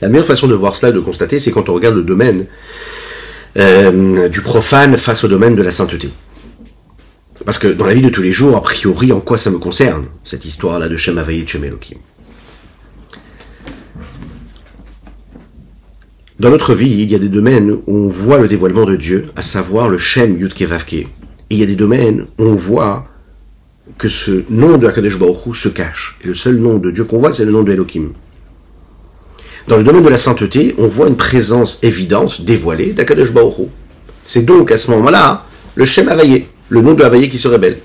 La 0.00 0.08
meilleure 0.08 0.26
façon 0.26 0.46
de 0.46 0.54
voir 0.54 0.76
cela, 0.76 0.92
de 0.92 1.00
constater, 1.00 1.40
c'est 1.40 1.50
quand 1.50 1.68
on 1.68 1.74
regarde 1.74 1.96
le 1.96 2.04
domaine 2.04 2.46
euh, 3.56 4.28
du 4.28 4.42
profane 4.42 4.96
face 4.96 5.24
au 5.24 5.28
domaine 5.28 5.56
de 5.56 5.62
la 5.62 5.72
sainteté. 5.72 6.10
Parce 7.44 7.58
que 7.58 7.68
dans 7.68 7.86
la 7.86 7.94
vie 7.94 8.02
de 8.02 8.08
tous 8.08 8.22
les 8.22 8.32
jours, 8.32 8.56
a 8.56 8.62
priori, 8.62 9.12
en 9.12 9.20
quoi 9.20 9.38
ça 9.38 9.50
me 9.50 9.58
concerne, 9.58 10.06
cette 10.24 10.44
histoire-là 10.44 10.88
de 10.88 10.96
Shem 10.96 11.18
Elohim? 11.18 11.98
Dans 16.38 16.50
notre 16.50 16.74
vie, 16.74 16.90
il 16.90 17.10
y 17.10 17.16
a 17.16 17.18
des 17.18 17.28
domaines 17.28 17.72
où 17.86 17.96
on 17.96 18.08
voit 18.08 18.38
le 18.38 18.46
dévoilement 18.46 18.84
de 18.84 18.94
Dieu, 18.94 19.26
à 19.34 19.42
savoir 19.42 19.88
le 19.88 19.98
Shem 19.98 20.38
Yudke 20.38 20.62
Vavke. 20.62 21.08
Et 21.50 21.54
il 21.54 21.60
y 21.60 21.62
a 21.62 21.66
des 21.66 21.76
domaines 21.76 22.26
où 22.38 22.44
on 22.44 22.54
voit 22.54 23.06
que 23.96 24.08
ce 24.08 24.44
nom 24.50 24.76
de 24.76 24.86
Akadosh 24.86 25.18
Baruch 25.18 25.56
se 25.56 25.68
cache. 25.68 26.18
Et 26.22 26.26
le 26.28 26.34
seul 26.34 26.56
nom 26.56 26.78
de 26.78 26.90
Dieu 26.90 27.04
qu'on 27.04 27.18
voit, 27.18 27.32
c'est 27.32 27.44
le 27.44 27.52
nom 27.52 27.62
de 27.62 27.72
Elohim. 27.72 28.12
Dans 29.66 29.76
le 29.76 29.84
domaine 29.84 30.02
de 30.02 30.08
la 30.08 30.18
sainteté, 30.18 30.74
on 30.78 30.86
voit 30.86 31.08
une 31.08 31.16
présence 31.16 31.78
évidente, 31.82 32.42
dévoilée 32.42 32.92
d'Akadosh 32.92 33.32
Baruch 33.32 33.68
C'est 34.22 34.44
donc 34.44 34.70
à 34.70 34.78
ce 34.78 34.90
moment-là 34.90 35.46
le 35.74 35.84
Shem 35.84 36.08
Havayé 36.08 36.48
le 36.68 36.80
nom 36.80 36.94
de 36.94 37.02
Havaïe 37.02 37.28
qui 37.28 37.38
se 37.38 37.48
rebelle. 37.48 37.78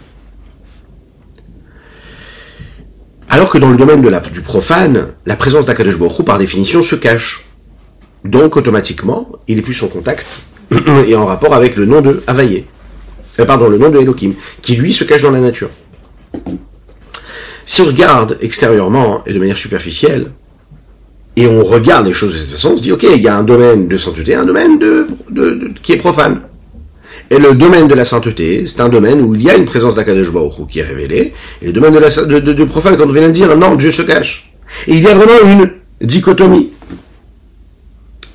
Alors 3.30 3.49
que 3.49 3.58
dans 3.58 3.69
le 3.69 3.78
domaine 3.78 4.02
de 4.02 4.10
la, 4.10 4.19
du 4.19 4.41
profane, 4.41 5.08
la 5.26 5.36
présence 5.36 5.65
d'Akadosh 5.65 5.97
Baruch 5.97 6.23
par 6.23 6.38
définition 6.38 6.84
se 6.84 6.95
cache. 6.95 7.45
Donc 8.23 8.56
automatiquement, 8.56 9.32
il 9.47 9.58
est 9.58 9.62
plus 9.62 9.82
en 9.84 9.88
contact 9.88 10.41
et 11.08 11.15
en 11.15 11.26
rapport 11.26 11.54
avec 11.54 11.76
le 11.76 11.86
nom 11.86 12.02
de 12.02 12.23
Havaïe. 12.28 12.65
Euh, 13.39 13.46
pardon, 13.46 13.69
le 13.69 13.78
nom 13.78 13.89
de 13.89 14.00
Elohim, 14.00 14.34
qui 14.62 14.76
lui 14.76 14.93
se 14.93 15.04
cache 15.04 15.22
dans 15.22 15.32
la 15.32 15.41
nature. 15.41 15.69
Si 17.65 17.82
on 17.82 17.86
regarde 17.86 18.38
extérieurement 18.41 19.24
et 19.26 19.34
de 19.34 19.39
manière 19.39 19.58
superficielle, 19.58 20.32
et 21.36 21.48
on 21.48 21.63
regarde 21.63 22.06
les 22.06 22.13
choses 22.13 22.34
de 22.34 22.38
cette 22.38 22.52
façon, 22.52 22.72
on 22.74 22.78
se 22.78 22.84
dit, 22.84 22.91
ok, 22.91 23.04
il 23.15 23.22
y 23.22 23.28
a 23.28 23.36
un 23.36 23.43
domaine 23.43 23.88
de 23.88 23.98
sainteté, 23.98 24.36
un 24.36 24.46
domaine 24.46 24.78
de, 24.78 25.08
qui 25.82 25.93
est 25.93 25.98
profane. 25.98 26.41
Et 27.32 27.39
le 27.39 27.56
domaine 27.56 27.88
de 27.88 27.96
la 27.96 28.06
sainteté, 28.06 28.65
c'est 28.67 28.82
un 28.82 28.89
domaine 28.89 29.22
où 29.22 29.34
il 29.34 29.41
y 29.41 29.50
a 29.50 29.56
une 29.56 29.65
présence 29.65 29.96
d'Akadosh 29.96 30.28
qui 30.69 30.80
est 30.80 30.84
révélée. 30.84 31.34
Et 31.62 31.67
le 31.67 31.74
domaine 31.74 31.93
de 31.93 32.00
la, 32.00 32.10
de, 32.10 32.63
profane, 32.65 32.98
quand 32.98 33.06
on 33.06 33.12
vient 33.12 33.28
de 33.28 33.34
dire, 33.34 33.56
non, 33.58 33.76
Dieu 33.76 33.91
se 33.91 34.04
cache. 34.04 34.54
Et 34.88 34.93
il 34.96 35.04
y 35.04 35.08
a 35.08 35.15
vraiment 35.15 35.39
une 35.43 35.72
dichotomie. 36.08 36.73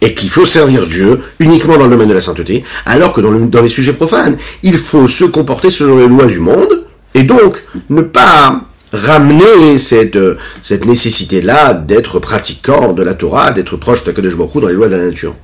Et 0.00 0.14
qu'il 0.14 0.30
faut 0.30 0.46
servir 0.46 0.86
Dieu 0.86 1.20
uniquement 1.40 1.76
dans 1.76 1.84
le 1.84 1.90
domaine 1.90 2.08
de 2.08 2.14
la 2.14 2.20
sainteté, 2.20 2.62
alors 2.86 3.12
que 3.12 3.20
dans, 3.20 3.62
les 3.62 3.68
sujets 3.68 3.92
profanes, 3.92 4.36
il 4.62 4.78
faut 4.78 5.08
se 5.08 5.24
comporter 5.24 5.70
selon 5.70 5.98
les 5.98 6.06
lois 6.06 6.26
du 6.26 6.38
monde, 6.38 6.86
et 7.14 7.24
donc 7.24 7.64
ne 7.90 8.02
pas 8.02 8.62
ramener 8.92 9.76
cette, 9.78 10.18
cette 10.62 10.86
nécessité-là 10.86 11.74
d'être 11.74 12.20
pratiquant 12.20 12.92
de 12.92 13.02
la 13.02 13.14
Torah, 13.14 13.50
d'être 13.50 13.76
proche 13.76 14.04
d'Akadosh 14.04 14.36
Baruch 14.36 14.62
dans 14.62 14.68
les 14.68 14.74
lois 14.74 14.88
de 14.88 14.96
la 14.96 15.04
nature. 15.04 15.34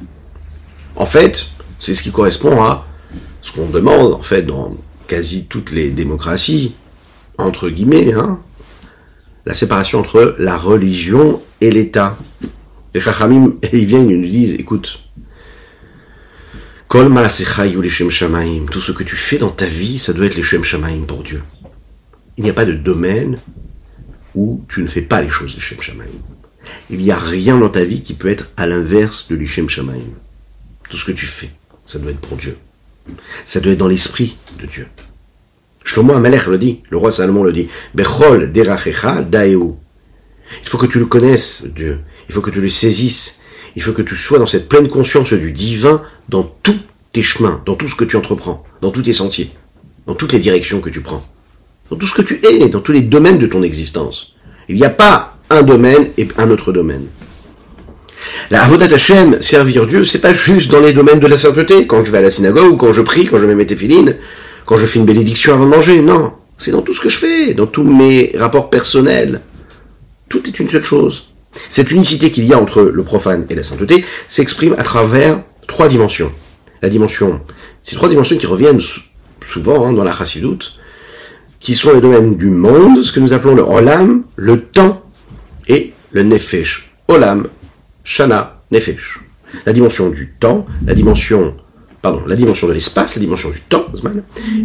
En 0.96 1.06
fait, 1.06 1.46
c'est 1.78 1.94
ce 1.94 2.02
qui 2.02 2.12
correspond 2.12 2.62
à 2.62 2.86
ce 3.42 3.52
qu'on 3.52 3.68
demande, 3.68 4.14
en 4.14 4.22
fait, 4.22 4.42
dans 4.42 4.72
quasi 5.06 5.46
toutes 5.46 5.72
les 5.72 5.90
démocraties, 5.90 6.76
entre 7.38 7.68
guillemets, 7.68 8.12
hein, 8.12 8.38
la 9.46 9.54
séparation 9.54 9.98
entre 9.98 10.34
la 10.38 10.56
religion 10.56 11.42
et 11.60 11.70
l'État. 11.70 12.16
Les 12.94 13.00
Chachamim, 13.00 13.54
ils 13.72 13.84
viennent, 13.84 14.08
ils 14.08 14.20
nous 14.20 14.28
disent, 14.28 14.54
écoute, 14.54 15.00
tout 16.88 17.00
ce 18.80 18.92
que 18.92 19.02
tu 19.02 19.16
fais 19.16 19.38
dans 19.38 19.50
ta 19.50 19.66
vie, 19.66 19.98
ça 19.98 20.12
doit 20.12 20.26
être 20.26 20.36
les 20.36 20.44
Shem 20.44 20.62
Shamaim 20.62 21.02
pour 21.06 21.24
Dieu. 21.24 21.42
Il 22.36 22.44
n'y 22.44 22.50
a 22.50 22.54
pas 22.54 22.64
de 22.64 22.72
domaine 22.72 23.38
où 24.34 24.64
tu 24.68 24.82
ne 24.82 24.86
fais 24.86 25.02
pas 25.02 25.20
les 25.20 25.28
choses 25.28 25.54
de 25.56 25.60
Shem 25.60 25.80
Shamaim. 25.80 26.06
Il 26.90 26.98
n'y 26.98 27.10
a 27.10 27.18
rien 27.18 27.58
dans 27.58 27.68
ta 27.68 27.84
vie 27.84 28.02
qui 28.02 28.14
peut 28.14 28.28
être 28.28 28.50
à 28.56 28.66
l'inverse 28.66 29.28
de 29.28 29.36
l'Ishem 29.36 29.68
Shamaim. 29.68 30.12
Tout 30.88 30.96
ce 30.96 31.04
que 31.04 31.12
tu 31.12 31.26
fais, 31.26 31.50
ça 31.84 31.98
doit 31.98 32.10
être 32.10 32.20
pour 32.20 32.36
Dieu. 32.36 32.56
Ça 33.44 33.60
doit 33.60 33.72
être 33.72 33.78
dans 33.78 33.88
l'esprit 33.88 34.36
de 34.60 34.66
Dieu. 34.66 34.86
Shlomo 35.82 36.14
Amalek 36.14 36.46
le 36.46 36.58
dit, 36.58 36.82
le 36.90 36.96
roi 36.96 37.12
Salomon 37.12 37.44
le 37.44 37.52
dit. 37.52 37.68
Bechol 37.94 38.50
derachecha. 38.52 39.26
Il 39.32 40.68
faut 40.68 40.78
que 40.78 40.86
tu 40.86 40.98
le 40.98 41.06
connaisses, 41.06 41.66
Dieu. 41.74 42.00
Il 42.28 42.34
faut 42.34 42.40
que 42.40 42.50
tu 42.50 42.60
le 42.60 42.68
saisisses. 42.68 43.40
Il 43.76 43.82
faut 43.82 43.92
que 43.92 44.02
tu 44.02 44.16
sois 44.16 44.38
dans 44.38 44.46
cette 44.46 44.68
pleine 44.68 44.88
conscience 44.88 45.32
du 45.32 45.52
divin 45.52 46.02
dans 46.28 46.44
tous 46.62 46.78
tes 47.12 47.22
chemins, 47.22 47.62
dans 47.66 47.74
tout 47.74 47.88
ce 47.88 47.94
que 47.94 48.04
tu 48.04 48.16
entreprends, 48.16 48.64
dans 48.80 48.90
tous 48.90 49.02
tes 49.02 49.12
sentiers, 49.12 49.52
dans 50.06 50.14
toutes 50.14 50.32
les 50.32 50.38
directions 50.38 50.80
que 50.80 50.90
tu 50.90 51.00
prends, 51.00 51.24
dans 51.90 51.96
tout 51.96 52.06
ce 52.06 52.14
que 52.14 52.22
tu 52.22 52.40
es, 52.44 52.68
dans 52.68 52.80
tous 52.80 52.92
les 52.92 53.02
domaines 53.02 53.38
de 53.38 53.46
ton 53.46 53.62
existence. 53.62 54.34
Il 54.68 54.76
n'y 54.76 54.84
a 54.84 54.90
pas 54.90 55.38
un 55.50 55.62
domaine 55.62 56.08
et 56.16 56.28
un 56.38 56.50
autre 56.50 56.72
domaine. 56.72 57.06
La 58.50 58.62
Avodat 58.62 58.94
Hashem, 58.94 59.40
servir 59.40 59.86
Dieu, 59.86 60.04
c'est 60.04 60.20
pas 60.20 60.32
juste 60.32 60.70
dans 60.70 60.80
les 60.80 60.92
domaines 60.92 61.20
de 61.20 61.26
la 61.26 61.36
sainteté, 61.36 61.86
quand 61.86 62.04
je 62.04 62.10
vais 62.10 62.18
à 62.18 62.22
la 62.22 62.30
synagogue, 62.30 62.78
quand 62.78 62.92
je 62.92 63.02
prie, 63.02 63.26
quand 63.26 63.38
je 63.38 63.46
mets 63.46 63.54
mes 63.54 63.66
téfilines, 63.66 64.16
quand 64.64 64.76
je 64.76 64.86
fais 64.86 64.98
une 64.98 65.04
bénédiction 65.04 65.54
avant 65.54 65.64
de 65.64 65.70
manger, 65.70 66.00
non. 66.00 66.32
C'est 66.56 66.70
dans 66.70 66.82
tout 66.82 66.94
ce 66.94 67.00
que 67.00 67.08
je 67.08 67.18
fais, 67.18 67.54
dans 67.54 67.66
tous 67.66 67.82
mes 67.82 68.32
rapports 68.36 68.70
personnels. 68.70 69.42
Tout 70.28 70.46
est 70.48 70.58
une 70.58 70.68
seule 70.68 70.82
chose. 70.82 71.33
Cette 71.70 71.90
unicité 71.90 72.30
qu'il 72.30 72.44
y 72.44 72.52
a 72.52 72.58
entre 72.58 72.82
le 72.82 73.02
profane 73.04 73.46
et 73.50 73.54
la 73.54 73.62
sainteté 73.62 74.04
s'exprime 74.28 74.74
à 74.78 74.82
travers 74.82 75.42
trois 75.66 75.88
dimensions. 75.88 76.32
Ces 77.82 77.96
trois 77.96 78.08
dimensions 78.08 78.36
qui 78.36 78.46
reviennent 78.46 78.80
souvent 79.44 79.86
hein, 79.86 79.92
dans 79.92 80.04
la 80.04 80.12
chassidoute, 80.12 80.78
qui 81.60 81.74
sont 81.74 81.92
les 81.94 82.00
domaines 82.00 82.36
du 82.36 82.50
monde, 82.50 83.02
ce 83.02 83.10
que 83.10 83.20
nous 83.20 83.32
appelons 83.32 83.54
le 83.54 83.62
olam, 83.62 84.24
le 84.36 84.60
temps 84.60 85.02
et 85.66 85.92
le 86.12 86.22
nefesh. 86.22 86.92
Olam, 87.08 87.48
shana, 88.04 88.62
nefesh. 88.70 89.20
La 89.64 89.72
dimension 89.72 90.10
du 90.10 90.34
temps, 90.38 90.66
la 90.86 90.94
dimension, 90.94 91.54
pardon, 92.02 92.26
la 92.26 92.36
dimension 92.36 92.68
de 92.68 92.72
l'espace, 92.72 93.16
la 93.16 93.20
dimension 93.20 93.50
du 93.50 93.60
temps, 93.60 93.86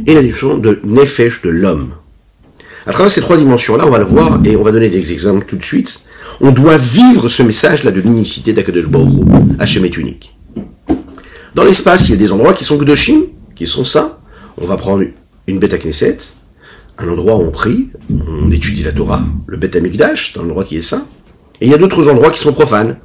et 0.06 0.14
la 0.14 0.22
dimension 0.22 0.58
de 0.58 0.82
nefesh 0.84 1.42
de 1.42 1.50
l'homme. 1.50 1.94
À 2.86 2.92
travers 2.92 3.12
ces 3.12 3.22
trois 3.22 3.38
dimensions-là, 3.38 3.86
on 3.86 3.92
va 3.92 4.00
le 4.00 4.06
voir 4.06 4.40
et 4.44 4.56
on 4.56 4.64
va 4.64 4.72
donner 4.72 4.90
des 4.90 5.12
exemples 5.14 5.46
tout 5.46 5.58
de 5.58 5.64
suite. 5.64 6.02
On 6.42 6.52
doit 6.52 6.78
vivre 6.78 7.28
ce 7.28 7.44
message-là 7.44 7.92
de 7.92 8.00
l'unicité 8.00 8.54
d'Akadosh 8.54 8.88
Baruch 8.88 9.12
Hachem 9.60 9.84
est 9.84 9.98
unique. 9.98 10.38
Dans 11.54 11.66
l'espace, 11.66 12.08
il 12.08 12.12
y 12.12 12.14
a 12.14 12.18
des 12.18 12.32
endroits 12.32 12.54
qui 12.54 12.64
sont 12.64 12.78
Gdoshim, 12.78 13.24
qui 13.56 13.68
sont 13.68 13.84
saints. 13.84 14.20
On 14.58 14.66
va 14.66 14.78
prendre 14.78 15.04
une 15.48 15.60
bête 15.60 15.74
à 15.74 15.78
Knesset, 15.78 16.18
un 16.98 17.10
endroit 17.10 17.36
où 17.36 17.42
on 17.42 17.52
prie, 17.52 17.90
on 18.10 18.50
étudie 18.52 18.84
la 18.84 18.94
Torah, 18.94 19.22
le 19.48 19.58
Beth 19.58 19.76
Amikdash, 19.76 20.32
c'est 20.32 20.40
un 20.40 20.44
endroit 20.44 20.64
qui 20.64 20.78
est 20.78 20.82
saint. 20.82 21.06
Et 21.60 21.66
il 21.66 21.72
y 21.72 21.74
a 21.74 21.78
d'autres 21.78 22.08
endroits 22.08 22.32
qui 22.32 22.40
sont 22.40 22.54
profanes, 22.54 23.00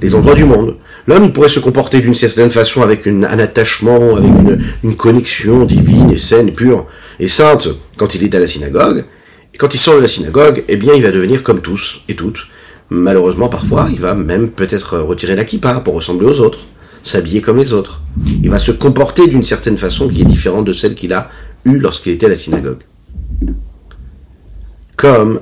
les 0.00 0.14
endroits 0.14 0.34
du 0.34 0.44
monde. 0.44 0.76
L'homme, 1.06 1.24
il 1.24 1.32
pourrait 1.32 1.50
se 1.50 1.60
comporter 1.60 2.00
d'une 2.00 2.14
certaine 2.14 2.50
façon 2.50 2.80
avec 2.80 3.06
un 3.06 3.22
attachement, 3.24 4.16
avec 4.16 4.30
une, 4.30 4.58
une, 4.84 4.96
connexion 4.96 5.66
divine 5.66 6.10
et 6.10 6.16
saine, 6.16 6.54
pure 6.54 6.86
et 7.18 7.26
sainte 7.26 7.68
quand 7.98 8.14
il 8.14 8.24
est 8.24 8.34
à 8.34 8.38
la 8.38 8.46
synagogue. 8.46 9.04
Et 9.52 9.58
quand 9.58 9.74
il 9.74 9.78
sort 9.78 9.96
de 9.96 10.00
la 10.00 10.08
synagogue, 10.08 10.64
eh 10.66 10.76
bien, 10.76 10.94
il 10.94 11.02
va 11.02 11.10
devenir 11.10 11.42
comme 11.42 11.60
tous 11.60 12.00
et 12.08 12.14
toutes. 12.14 12.46
Malheureusement, 12.90 13.48
parfois, 13.48 13.88
il 13.92 14.00
va 14.00 14.14
même 14.14 14.50
peut-être 14.50 14.98
retirer 14.98 15.36
la 15.36 15.44
kippa 15.44 15.80
pour 15.80 15.94
ressembler 15.94 16.26
aux 16.26 16.40
autres, 16.40 16.58
s'habiller 17.04 17.40
comme 17.40 17.58
les 17.58 17.72
autres. 17.72 18.02
Il 18.42 18.50
va 18.50 18.58
se 18.58 18.72
comporter 18.72 19.28
d'une 19.28 19.44
certaine 19.44 19.78
façon 19.78 20.08
qui 20.08 20.22
est 20.22 20.24
différente 20.24 20.64
de 20.64 20.72
celle 20.72 20.96
qu'il 20.96 21.12
a 21.12 21.30
eue 21.64 21.78
lorsqu'il 21.78 22.12
était 22.12 22.26
à 22.26 22.30
la 22.30 22.36
synagogue. 22.36 22.82
Comme, 24.96 25.40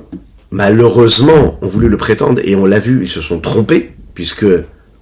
malheureusement, 0.51 1.57
on 1.61 1.67
voulu 1.67 1.89
le 1.89 1.97
prétendre 1.97 2.39
et 2.45 2.55
on 2.55 2.65
l'a 2.65 2.79
vu, 2.79 2.99
ils 3.01 3.09
se 3.09 3.19
sont 3.19 3.39
trompés, 3.39 3.93
puisque 4.13 4.45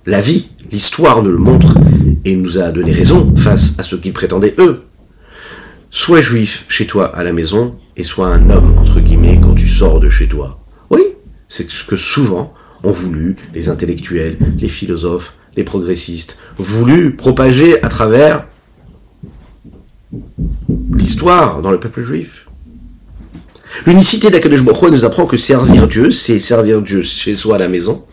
la 0.05 0.21
vie, 0.21 0.51
l'histoire 0.71 1.21
nous 1.21 1.31
le 1.31 1.37
montre 1.37 1.77
et 2.23 2.35
nous 2.37 2.57
a 2.59 2.71
donné 2.71 2.93
raison 2.93 3.35
face 3.35 3.75
à 3.77 3.83
ce 3.83 3.97
qu'ils 3.97 4.13
prétendaient 4.13 4.55
eux. 4.57 4.83
Sois 5.89 6.21
juif 6.21 6.65
chez 6.69 6.87
toi 6.87 7.13
à 7.13 7.25
la 7.25 7.33
maison 7.33 7.75
et 7.97 8.03
sois 8.03 8.27
un 8.27 8.49
homme, 8.49 8.77
entre 8.77 9.01
guillemets, 9.01 9.39
quand 9.41 9.53
tu 9.53 9.67
sors 9.67 9.99
de 9.99 10.09
chez 10.09 10.29
toi. 10.29 10.59
C'est 11.47 11.69
ce 11.69 11.83
que 11.83 11.97
souvent 11.97 12.53
ont 12.83 12.91
voulu 12.91 13.35
les 13.53 13.69
intellectuels, 13.69 14.37
les 14.57 14.67
philosophes, 14.67 15.35
les 15.55 15.63
progressistes, 15.63 16.37
voulu 16.57 17.15
propager 17.15 17.83
à 17.83 17.89
travers 17.89 18.47
l'histoire 20.93 21.61
dans 21.61 21.71
le 21.71 21.79
peuple 21.79 22.01
juif. 22.01 22.47
L'unicité 23.85 24.29
d'Akadosh 24.29 24.63
Baruch 24.63 24.91
nous 24.91 25.05
apprend 25.05 25.25
que 25.25 25.37
servir 25.37 25.87
Dieu, 25.87 26.11
c'est 26.11 26.39
servir 26.39 26.81
Dieu 26.81 27.03
chez 27.03 27.35
soi 27.35 27.55
à 27.55 27.59
la 27.59 27.67
maison, 27.67 28.05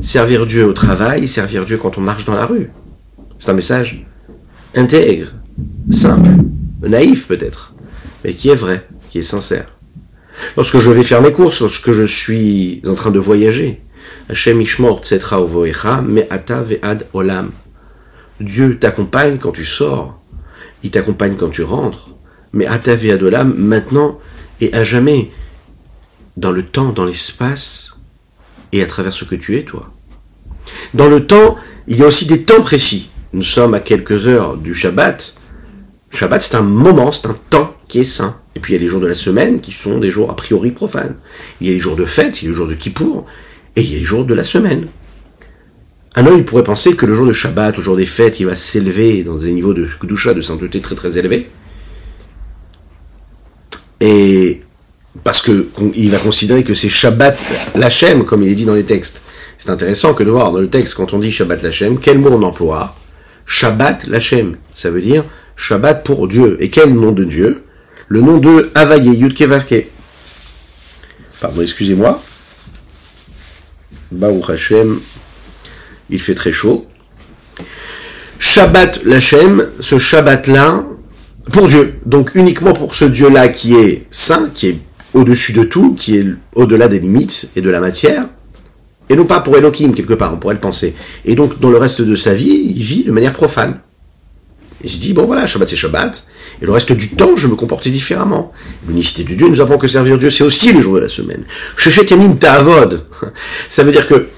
servir 0.00 0.46
Dieu 0.46 0.66
au 0.66 0.72
travail, 0.72 1.28
servir 1.28 1.64
Dieu 1.64 1.78
quand 1.78 1.98
on 1.98 2.00
marche 2.00 2.24
dans 2.24 2.34
la 2.34 2.46
rue. 2.46 2.70
C'est 3.38 3.50
un 3.50 3.54
message 3.54 4.06
intègre, 4.74 5.32
simple, 5.90 6.30
naïf 6.82 7.26
peut-être, 7.26 7.74
mais 8.24 8.34
qui 8.34 8.50
est 8.50 8.54
vrai, 8.54 8.86
qui 9.10 9.18
est 9.18 9.22
sincère. 9.22 9.75
Lorsque 10.56 10.78
je 10.78 10.90
vais 10.90 11.02
faire 11.02 11.22
mes 11.22 11.32
courses, 11.32 11.60
lorsque 11.60 11.92
je 11.92 12.02
suis 12.04 12.82
en 12.86 12.94
train 12.94 13.10
de 13.10 13.18
voyager, 13.18 13.80
Hashem 14.28 14.60
Ishmor 14.60 15.00
Tsetra 15.00 15.44
Ata 16.30 16.62
Ve'ad 16.62 17.06
Olam. 17.12 17.50
Dieu 18.40 18.78
t'accompagne 18.78 19.38
quand 19.38 19.52
tu 19.52 19.64
sors, 19.64 20.20
il 20.82 20.90
t'accompagne 20.90 21.36
quand 21.36 21.48
tu 21.48 21.62
rentres, 21.62 22.10
mais 22.52 22.66
Ata 22.66 22.94
Ve'ad 22.94 23.22
Olam, 23.22 23.54
maintenant 23.56 24.18
et 24.60 24.72
à 24.74 24.84
jamais, 24.84 25.30
dans 26.36 26.52
le 26.52 26.64
temps, 26.64 26.92
dans 26.92 27.04
l'espace, 27.04 28.00
et 28.72 28.82
à 28.82 28.86
travers 28.86 29.12
ce 29.12 29.24
que 29.24 29.34
tu 29.34 29.56
es, 29.56 29.62
toi. 29.62 29.84
Dans 30.94 31.08
le 31.08 31.26
temps, 31.26 31.56
il 31.86 31.98
y 31.98 32.02
a 32.02 32.06
aussi 32.06 32.26
des 32.26 32.42
temps 32.42 32.62
précis. 32.62 33.10
Nous 33.32 33.42
sommes 33.42 33.74
à 33.74 33.80
quelques 33.80 34.26
heures 34.26 34.56
du 34.56 34.74
Shabbat. 34.74 35.34
Shabbat, 36.10 36.42
c'est 36.42 36.56
un 36.56 36.62
moment, 36.62 37.12
c'est 37.12 37.28
un 37.28 37.36
temps 37.50 37.75
qui 37.88 38.00
est 38.00 38.04
saint. 38.04 38.40
Et 38.54 38.60
puis 38.60 38.72
il 38.72 38.76
y 38.76 38.78
a 38.78 38.82
les 38.82 38.88
jours 38.88 39.00
de 39.00 39.06
la 39.06 39.14
semaine 39.14 39.60
qui 39.60 39.72
sont 39.72 39.98
des 39.98 40.10
jours 40.10 40.30
a 40.30 40.36
priori 40.36 40.72
profanes. 40.72 41.16
Il 41.60 41.66
y 41.66 41.70
a 41.70 41.72
les 41.72 41.78
jours 41.78 41.96
de 41.96 42.04
fête, 42.04 42.42
il 42.42 42.46
y 42.46 42.48
a 42.48 42.50
les 42.50 42.56
jours 42.56 42.66
de 42.66 42.74
Kippour, 42.74 43.26
et 43.76 43.82
il 43.82 43.92
y 43.92 43.96
a 43.96 43.98
les 43.98 44.04
jours 44.04 44.24
de 44.24 44.34
la 44.34 44.44
semaine. 44.44 44.88
Un 46.14 46.26
homme, 46.26 46.38
il 46.38 46.44
pourrait 46.44 46.64
penser 46.64 46.96
que 46.96 47.04
le 47.04 47.14
jour 47.14 47.26
de 47.26 47.32
Shabbat, 47.32 47.76
le 47.76 47.82
jour 47.82 47.94
des 47.94 48.06
fêtes, 48.06 48.40
il 48.40 48.46
va 48.46 48.54
s'élever 48.54 49.22
dans 49.22 49.36
des 49.36 49.52
niveaux 49.52 49.74
de 49.74 49.86
Kedusha, 49.86 50.32
de 50.32 50.40
sainteté 50.40 50.80
très 50.80 50.94
très 50.94 51.18
élevés. 51.18 51.50
Et 54.00 54.62
parce 55.24 55.42
que 55.42 55.68
il 55.94 56.10
va 56.10 56.18
considérer 56.18 56.64
que 56.64 56.72
c'est 56.72 56.88
Shabbat 56.88 57.44
Lachem, 57.74 58.24
comme 58.24 58.42
il 58.42 58.50
est 58.50 58.54
dit 58.54 58.64
dans 58.64 58.74
les 58.74 58.84
textes. 58.84 59.22
C'est 59.58 59.70
intéressant 59.70 60.14
que 60.14 60.22
de 60.22 60.30
voir 60.30 60.52
dans 60.52 60.60
le 60.60 60.70
texte, 60.70 60.94
quand 60.94 61.12
on 61.12 61.18
dit 61.18 61.30
Shabbat 61.30 61.62
Lachem, 61.62 61.98
quel 61.98 62.18
mot 62.18 62.30
on 62.30 62.42
emploie? 62.42 62.94
Shabbat 63.44 64.06
Lachem. 64.06 64.56
Ça 64.72 64.90
veut 64.90 65.02
dire 65.02 65.24
Shabbat 65.54 66.02
pour 66.02 66.28
Dieu. 66.28 66.56
Et 66.60 66.70
quel 66.70 66.94
nom 66.94 67.12
de 67.12 67.24
Dieu? 67.24 67.62
Le 68.08 68.20
nom 68.20 68.38
de 68.38 68.70
Havaye, 68.74 69.16
Yudke 69.16 69.44
Pardon, 71.40 71.60
excusez-moi. 71.60 72.22
Baruch 74.12 74.50
Hashem, 74.50 75.00
il 76.10 76.20
fait 76.20 76.34
très 76.34 76.52
chaud. 76.52 76.86
Shabbat 78.38 79.02
Lachem, 79.04 79.70
ce 79.80 79.98
Shabbat-là, 79.98 80.84
pour 81.52 81.66
Dieu. 81.66 81.98
Donc 82.06 82.30
uniquement 82.34 82.74
pour 82.74 82.94
ce 82.94 83.04
Dieu-là 83.04 83.48
qui 83.48 83.74
est 83.74 84.06
saint, 84.10 84.50
qui 84.54 84.68
est 84.68 84.78
au-dessus 85.12 85.52
de 85.52 85.64
tout, 85.64 85.94
qui 85.94 86.16
est 86.16 86.26
au-delà 86.54 86.86
des 86.86 87.00
limites 87.00 87.50
et 87.56 87.60
de 87.60 87.70
la 87.70 87.80
matière, 87.80 88.26
et 89.08 89.16
non 89.16 89.24
pas 89.24 89.40
pour 89.40 89.56
Elohim 89.56 89.92
quelque 89.94 90.14
part, 90.14 90.32
on 90.32 90.36
pourrait 90.36 90.54
le 90.54 90.60
penser. 90.60 90.94
Et 91.24 91.34
donc 91.34 91.58
dans 91.58 91.70
le 91.70 91.78
reste 91.78 92.02
de 92.02 92.14
sa 92.14 92.34
vie, 92.34 92.72
il 92.76 92.82
vit 92.82 93.04
de 93.04 93.12
manière 93.12 93.32
profane. 93.32 93.80
Il 94.86 94.90
se 94.90 94.98
dit, 94.98 95.12
bon 95.14 95.26
voilà, 95.26 95.48
Shabbat 95.48 95.68
c'est 95.68 95.74
Shabbat, 95.74 96.24
et 96.62 96.64
le 96.64 96.70
reste 96.70 96.92
du 96.92 97.08
temps, 97.08 97.34
je 97.34 97.48
me 97.48 97.56
comportais 97.56 97.90
différemment. 97.90 98.52
L'unicité 98.86 99.24
de 99.24 99.34
Dieu, 99.34 99.48
nous 99.48 99.60
avons 99.60 99.78
que 99.78 99.88
servir 99.88 100.16
Dieu, 100.16 100.30
c'est 100.30 100.44
aussi 100.44 100.72
les 100.72 100.80
jours 100.80 100.94
de 100.94 101.00
la 101.00 101.08
semaine. 101.08 101.42
Shechet 101.76 102.04
Yamim 102.04 102.36
Ta'avod. 102.36 103.04
Ça 103.68 103.82
veut 103.82 103.90
dire 103.90 104.06
que, 104.06 104.28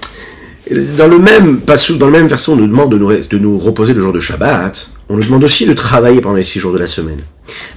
dans 0.97 1.07
le 1.07 1.19
même 1.19 1.61
dans 1.99 2.05
le 2.07 2.11
même 2.11 2.27
verset, 2.27 2.51
on 2.51 2.55
nous 2.55 2.65
demande 2.65 2.91
de 2.91 2.97
nous, 2.97 3.15
de 3.15 3.37
nous 3.37 3.59
reposer 3.59 3.93
le 3.93 4.01
jour 4.01 4.11
de 4.11 4.19
Shabbat. 4.19 4.89
On 5.07 5.17
nous 5.17 5.23
demande 5.23 5.43
aussi 5.43 5.67
de 5.67 5.73
travailler 5.73 6.19
pendant 6.19 6.35
les 6.35 6.43
six 6.43 6.57
jours 6.57 6.73
de 6.73 6.79
la 6.79 6.87
semaine. 6.87 7.21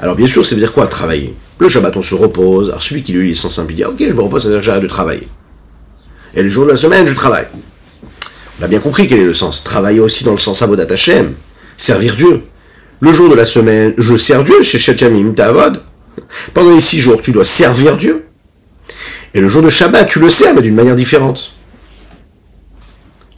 Alors 0.00 0.16
bien 0.16 0.26
sûr, 0.26 0.46
ça 0.46 0.54
veut 0.54 0.60
dire 0.62 0.72
quoi 0.72 0.86
travailler? 0.86 1.34
Le 1.58 1.68
Shabbat, 1.68 1.94
on 1.98 2.02
se 2.02 2.14
repose. 2.14 2.70
Alors 2.70 2.82
celui 2.82 3.02
qui 3.02 3.12
lui 3.12 3.32
est 3.32 3.34
sans 3.34 3.50
simple, 3.50 3.72
il 3.72 3.76
dit, 3.76 3.84
ok, 3.84 3.96
je 4.00 4.14
me 4.14 4.22
repose, 4.22 4.44
ça 4.44 4.48
veut 4.48 4.54
dire 4.54 4.60
que 4.60 4.66
j'arrête 4.66 4.82
de 4.82 4.88
travailler. 4.88 5.28
Et 6.34 6.42
le 6.42 6.48
jour 6.48 6.64
de 6.64 6.70
la 6.70 6.78
semaine, 6.78 7.06
je 7.06 7.12
travaille. 7.12 7.48
On 8.58 8.64
a 8.64 8.66
bien 8.66 8.78
compris 8.78 9.06
quel 9.08 9.20
est 9.20 9.24
le 9.24 9.34
sens. 9.34 9.62
Travailler 9.62 10.00
aussi 10.00 10.24
dans 10.24 10.32
le 10.32 10.38
sens 10.38 10.62
Avodat 10.62 10.90
Hashem. 10.90 11.34
Servir 11.76 12.16
Dieu. 12.16 12.44
Le 13.02 13.12
jour 13.12 13.28
de 13.28 13.34
la 13.34 13.44
semaine, 13.44 13.94
je 13.98 14.14
sers 14.14 14.44
Dieu 14.44 14.62
chez 14.62 14.78
Shetchamim 14.78 15.32
Ta'avod. 15.32 15.82
Pendant 16.54 16.72
les 16.72 16.80
six 16.80 17.00
jours, 17.00 17.20
tu 17.20 17.32
dois 17.32 17.42
servir 17.42 17.96
Dieu. 17.96 18.26
Et 19.34 19.40
le 19.40 19.48
jour 19.48 19.60
de 19.60 19.68
Shabbat, 19.68 20.08
tu 20.08 20.20
le 20.20 20.30
sers, 20.30 20.54
mais 20.54 20.62
d'une 20.62 20.76
manière 20.76 20.94
différente. 20.94 21.56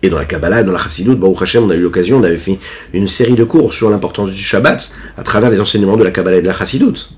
Et 0.03 0.11
dans 0.11 0.18
la 0.18 0.27
Kabbalah, 0.27 0.64
dans 0.64 0.72
la 0.72 0.79
Chassidut, 0.79 1.14
Baruch 1.14 1.40
Hashem, 1.40 1.64
on 1.64 1.70
a 1.70 1.77
eu 1.77 1.81
l'occasion, 1.81 2.18
on 2.18 2.22
avait 2.24 2.37
fait 2.37 2.59
une 2.92 3.09
série 3.09 3.37
de 3.37 3.44
cours 3.44 3.72
sur 3.72 3.88
l'importance 3.88 4.33
du 4.33 4.42
Shabbat 4.42 4.92
à 5.16 5.22
travers 5.22 5.48
les 5.48 5.59
enseignements 5.59 5.96
de 5.96 6.05
la 6.05 6.11
Kabbalah 6.11 6.37
et 6.37 6.42
de 6.42 6.46
la 6.46 6.53
Chassidut. 6.53 7.09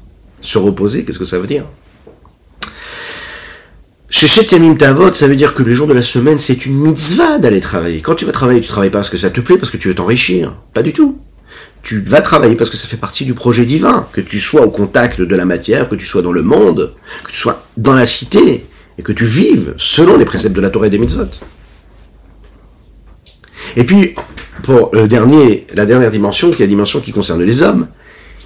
Se 0.40 0.58
reposer, 0.58 1.04
qu'est-ce 1.04 1.18
que 1.18 1.24
ça 1.24 1.40
veut 1.40 1.48
dire? 1.48 1.64
Chez 4.08 4.28
Yamim 4.52 4.76
Tavot, 4.76 5.12
ça 5.12 5.26
veut 5.26 5.34
dire 5.34 5.52
que 5.52 5.64
le 5.64 5.74
jour 5.74 5.88
de 5.88 5.94
la 5.94 6.02
semaine, 6.02 6.38
c'est 6.38 6.64
une 6.64 6.76
mitzvah 6.76 7.38
d'aller 7.38 7.60
travailler. 7.60 8.02
Quand 8.02 8.14
tu 8.14 8.24
vas 8.24 8.30
travailler, 8.30 8.60
tu 8.60 8.68
travailles 8.68 8.90
pas 8.90 8.98
parce 8.98 9.10
que 9.10 9.16
ça 9.16 9.30
te 9.30 9.40
plaît, 9.40 9.58
parce 9.58 9.72
que 9.72 9.78
tu 9.78 9.88
veux 9.88 9.96
t'enrichir. 9.96 10.54
Pas 10.72 10.84
du 10.84 10.92
tout 10.92 11.18
tu 11.86 12.00
vas 12.00 12.20
travailler 12.20 12.56
parce 12.56 12.68
que 12.68 12.76
ça 12.76 12.88
fait 12.88 12.96
partie 12.96 13.24
du 13.24 13.32
projet 13.32 13.64
divin, 13.64 14.08
que 14.12 14.20
tu 14.20 14.40
sois 14.40 14.62
au 14.62 14.70
contact 14.70 15.20
de 15.20 15.36
la 15.36 15.44
matière, 15.44 15.88
que 15.88 15.94
tu 15.94 16.04
sois 16.04 16.20
dans 16.20 16.32
le 16.32 16.42
monde, 16.42 16.96
que 17.22 17.30
tu 17.30 17.36
sois 17.36 17.62
dans 17.76 17.94
la 17.94 18.06
cité, 18.06 18.66
et 18.98 19.02
que 19.02 19.12
tu 19.12 19.24
vives 19.24 19.72
selon 19.76 20.16
les 20.16 20.24
préceptes 20.24 20.56
de 20.56 20.60
la 20.60 20.70
Torah 20.70 20.88
et 20.88 20.90
des 20.90 20.98
mitzvot. 20.98 21.30
Et 23.76 23.84
puis, 23.84 24.16
pour 24.64 24.90
la 24.94 25.06
dernière 25.06 26.10
dimension, 26.10 26.50
qui 26.50 26.56
est 26.56 26.66
la 26.66 26.70
dimension 26.70 26.98
qui 26.98 27.12
concerne 27.12 27.44
les 27.44 27.62
hommes, 27.62 27.86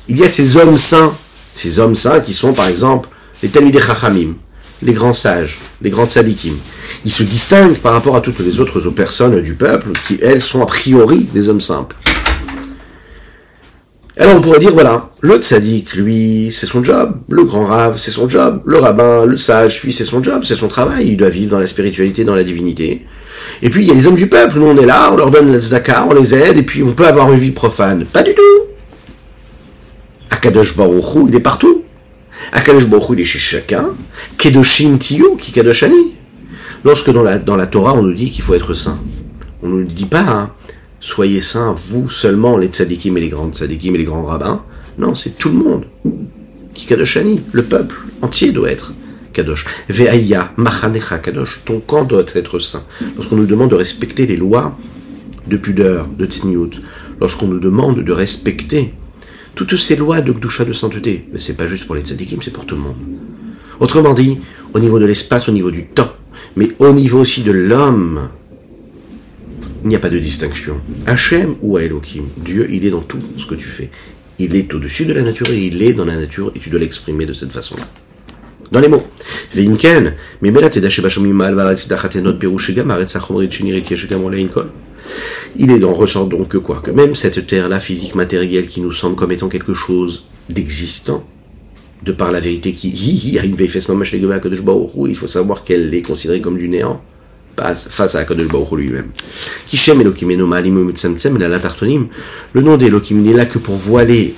il 0.06 0.18
y 0.18 0.22
a 0.22 0.28
ces 0.28 0.58
hommes 0.58 0.76
saints, 0.76 1.14
ces 1.54 1.78
hommes 1.78 1.94
saints 1.94 2.20
qui 2.20 2.34
sont 2.34 2.52
par 2.52 2.68
exemple 2.68 3.08
les 3.42 3.48
Talmidei 3.48 3.80
Chachamim, 3.80 4.34
les 4.82 4.92
grands 4.92 5.14
sages, 5.14 5.60
les 5.80 5.88
grands 5.88 6.04
tzadikim. 6.04 6.58
Ils 7.06 7.12
se 7.12 7.22
distinguent 7.22 7.78
par 7.78 7.94
rapport 7.94 8.16
à 8.16 8.20
toutes 8.20 8.40
les 8.40 8.60
autres 8.60 8.90
personnes 8.90 9.40
du 9.40 9.54
peuple 9.54 9.92
qui, 10.06 10.18
elles, 10.20 10.42
sont 10.42 10.60
a 10.60 10.66
priori 10.66 11.26
des 11.32 11.48
hommes 11.48 11.62
simples. 11.62 11.96
Alors 14.16 14.36
on 14.36 14.40
pourrait 14.40 14.58
dire, 14.58 14.72
voilà, 14.72 15.10
le 15.20 15.36
tzaddik, 15.36 15.94
lui, 15.94 16.50
c'est 16.52 16.66
son 16.66 16.82
job, 16.82 17.16
le 17.28 17.44
grand 17.44 17.64
rave, 17.64 17.96
c'est 17.98 18.10
son 18.10 18.28
job, 18.28 18.60
le 18.66 18.78
rabbin, 18.78 19.24
le 19.24 19.36
sage, 19.36 19.82
lui, 19.82 19.92
c'est 19.92 20.04
son 20.04 20.22
job, 20.22 20.42
c'est 20.44 20.56
son 20.56 20.68
travail, 20.68 21.08
il 21.08 21.16
doit 21.16 21.28
vivre 21.28 21.52
dans 21.52 21.58
la 21.58 21.66
spiritualité, 21.66 22.24
dans 22.24 22.34
la 22.34 22.42
divinité. 22.42 23.06
Et 23.62 23.70
puis 23.70 23.82
il 23.82 23.88
y 23.88 23.90
a 23.90 23.94
les 23.94 24.06
hommes 24.06 24.16
du 24.16 24.26
peuple, 24.26 24.58
nous 24.58 24.66
on 24.66 24.76
est 24.76 24.86
là, 24.86 25.10
on 25.12 25.16
leur 25.16 25.30
donne 25.30 25.52
la 25.52 25.60
tzedaka, 25.60 26.06
on 26.10 26.14
les 26.14 26.34
aide, 26.34 26.56
et 26.56 26.62
puis 26.62 26.82
on 26.82 26.92
peut 26.92 27.06
avoir 27.06 27.32
une 27.32 27.38
vie 27.38 27.52
profane. 27.52 28.04
Pas 28.04 28.22
du 28.22 28.34
tout 28.34 28.42
Akadosh 30.30 30.76
Baruch 30.76 31.14
Hu, 31.14 31.24
il 31.28 31.34
est 31.34 31.40
partout. 31.40 31.84
Akadosh 32.52 32.86
Baruch 32.86 33.10
Hu, 33.10 33.14
il 33.14 33.20
est 33.20 33.24
chez 33.24 33.38
chacun. 33.38 33.90
Kedoshim 34.38 34.98
Tiyu, 34.98 35.36
qui 35.38 35.52
Kadoshani. 35.52 36.14
Lorsque 36.84 37.10
dans 37.10 37.22
la, 37.22 37.38
dans 37.38 37.56
la 37.56 37.66
Torah, 37.66 37.94
on 37.94 38.02
nous 38.02 38.14
dit 38.14 38.30
qu'il 38.30 38.42
faut 38.42 38.54
être 38.54 38.72
saint, 38.72 38.98
on 39.62 39.68
ne 39.68 39.80
nous 39.80 39.84
dit 39.84 40.06
pas, 40.06 40.20
hein, 40.20 40.50
soyez 41.00 41.40
saints, 41.40 41.74
vous 41.88 42.08
seulement, 42.08 42.56
les 42.56 42.68
tzadikim 42.68 43.16
et 43.16 43.20
les 43.20 43.28
grands 43.28 43.50
tzadikim 43.52 43.94
et 43.94 43.98
les 43.98 44.04
grands 44.04 44.24
rabbins. 44.24 44.62
Non, 44.98 45.14
c'est 45.14 45.36
tout 45.36 45.48
le 45.48 45.56
monde. 45.56 45.84
Qui 46.74 46.86
Kadoshani, 46.86 47.42
le 47.52 47.64
peuple 47.64 47.96
entier 48.22 48.52
doit 48.52 48.70
être 48.70 48.92
Kadosh. 49.32 49.64
Ve'aya, 49.88 50.52
machanecha 50.56 51.18
Kadosh, 51.18 51.62
ton 51.64 51.80
camp 51.80 52.04
doit 52.04 52.26
être 52.34 52.58
saint. 52.58 52.84
Lorsqu'on 53.16 53.36
nous 53.36 53.46
demande 53.46 53.70
de 53.70 53.76
respecter 53.76 54.26
les 54.26 54.36
lois 54.36 54.76
de 55.46 55.56
pudeur, 55.56 56.06
de 56.06 56.26
tsniout, 56.26 56.70
lorsqu'on 57.20 57.46
nous 57.46 57.58
demande 57.58 58.00
de 58.00 58.12
respecter 58.12 58.94
toutes 59.54 59.76
ces 59.76 59.96
lois 59.96 60.20
de 60.20 60.32
Gdusha 60.32 60.64
de 60.64 60.72
sainteté, 60.72 61.26
mais 61.32 61.38
c'est 61.38 61.54
pas 61.54 61.66
juste 61.66 61.86
pour 61.86 61.94
les 61.94 62.02
tzadikim, 62.02 62.40
c'est 62.42 62.52
pour 62.52 62.66
tout 62.66 62.76
le 62.76 62.82
monde. 62.82 62.96
Autrement 63.80 64.14
dit, 64.14 64.38
au 64.74 64.78
niveau 64.78 64.98
de 64.98 65.06
l'espace, 65.06 65.48
au 65.48 65.52
niveau 65.52 65.70
du 65.70 65.86
temps, 65.86 66.12
mais 66.56 66.68
au 66.78 66.92
niveau 66.92 67.20
aussi 67.20 67.42
de 67.42 67.52
l'homme, 67.52 68.28
il 69.82 69.88
n'y 69.88 69.96
a 69.96 69.98
pas 69.98 70.10
de 70.10 70.18
distinction. 70.18 70.80
Hachem 71.06 71.56
ou 71.62 71.78
Elohim, 71.78 72.24
Dieu, 72.36 72.66
il 72.70 72.84
est 72.84 72.90
dans 72.90 73.00
tout 73.00 73.18
ce 73.36 73.46
que 73.46 73.54
tu 73.54 73.68
fais. 73.68 73.90
Il 74.38 74.54
est 74.56 74.72
au-dessus 74.74 75.04
de 75.04 75.12
la 75.12 75.22
nature 75.22 75.50
et 75.50 75.58
il 75.58 75.82
est 75.82 75.92
dans 75.92 76.04
la 76.04 76.16
nature 76.16 76.52
et 76.54 76.58
tu 76.58 76.70
dois 76.70 76.80
l'exprimer 76.80 77.26
de 77.26 77.32
cette 77.32 77.52
façon-là. 77.52 77.84
Dans 78.72 78.80
les 78.80 78.88
mots. 78.88 79.04
Il 85.56 85.70
est 85.70 85.78
dans 85.80 85.92
ressort 85.92 86.26
donc 86.26 86.48
que 86.48 86.58
quoi 86.58 86.80
Que 86.80 86.90
même 86.92 87.14
cette 87.16 87.46
terre-là, 87.46 87.80
physique, 87.80 88.14
matérielle, 88.14 88.68
qui 88.68 88.80
nous 88.80 88.92
semble 88.92 89.16
comme 89.16 89.32
étant 89.32 89.48
quelque 89.48 89.74
chose 89.74 90.26
d'existant, 90.48 91.26
de 92.04 92.12
par 92.12 92.30
la 92.30 92.40
vérité 92.40 92.72
qui, 92.72 92.90
il 95.06 95.16
faut 95.16 95.28
savoir 95.28 95.64
qu'elle 95.64 95.94
est 95.94 96.02
considérée 96.02 96.40
comme 96.40 96.56
du 96.56 96.68
néant 96.68 97.02
face 97.56 98.14
à 98.14 98.24
Kadosh 98.24 98.48
Baruch 98.48 98.72
lui-même. 98.72 99.10
Kishem 99.66 100.00
Elohim 100.00 100.28
le 102.52 102.60
nom 102.62 102.76
d'Elohim 102.76 103.22
n'est 103.22 103.32
là 103.34 103.46
que 103.46 103.58
pour 103.58 103.76
voiler 103.76 104.34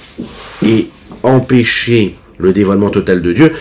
et 0.65 0.89
empêcher 1.23 2.17
le 2.39 2.53
dévoilement 2.53 2.91
total 2.91 3.23
de 3.23 3.33
Dieu, 3.33 3.53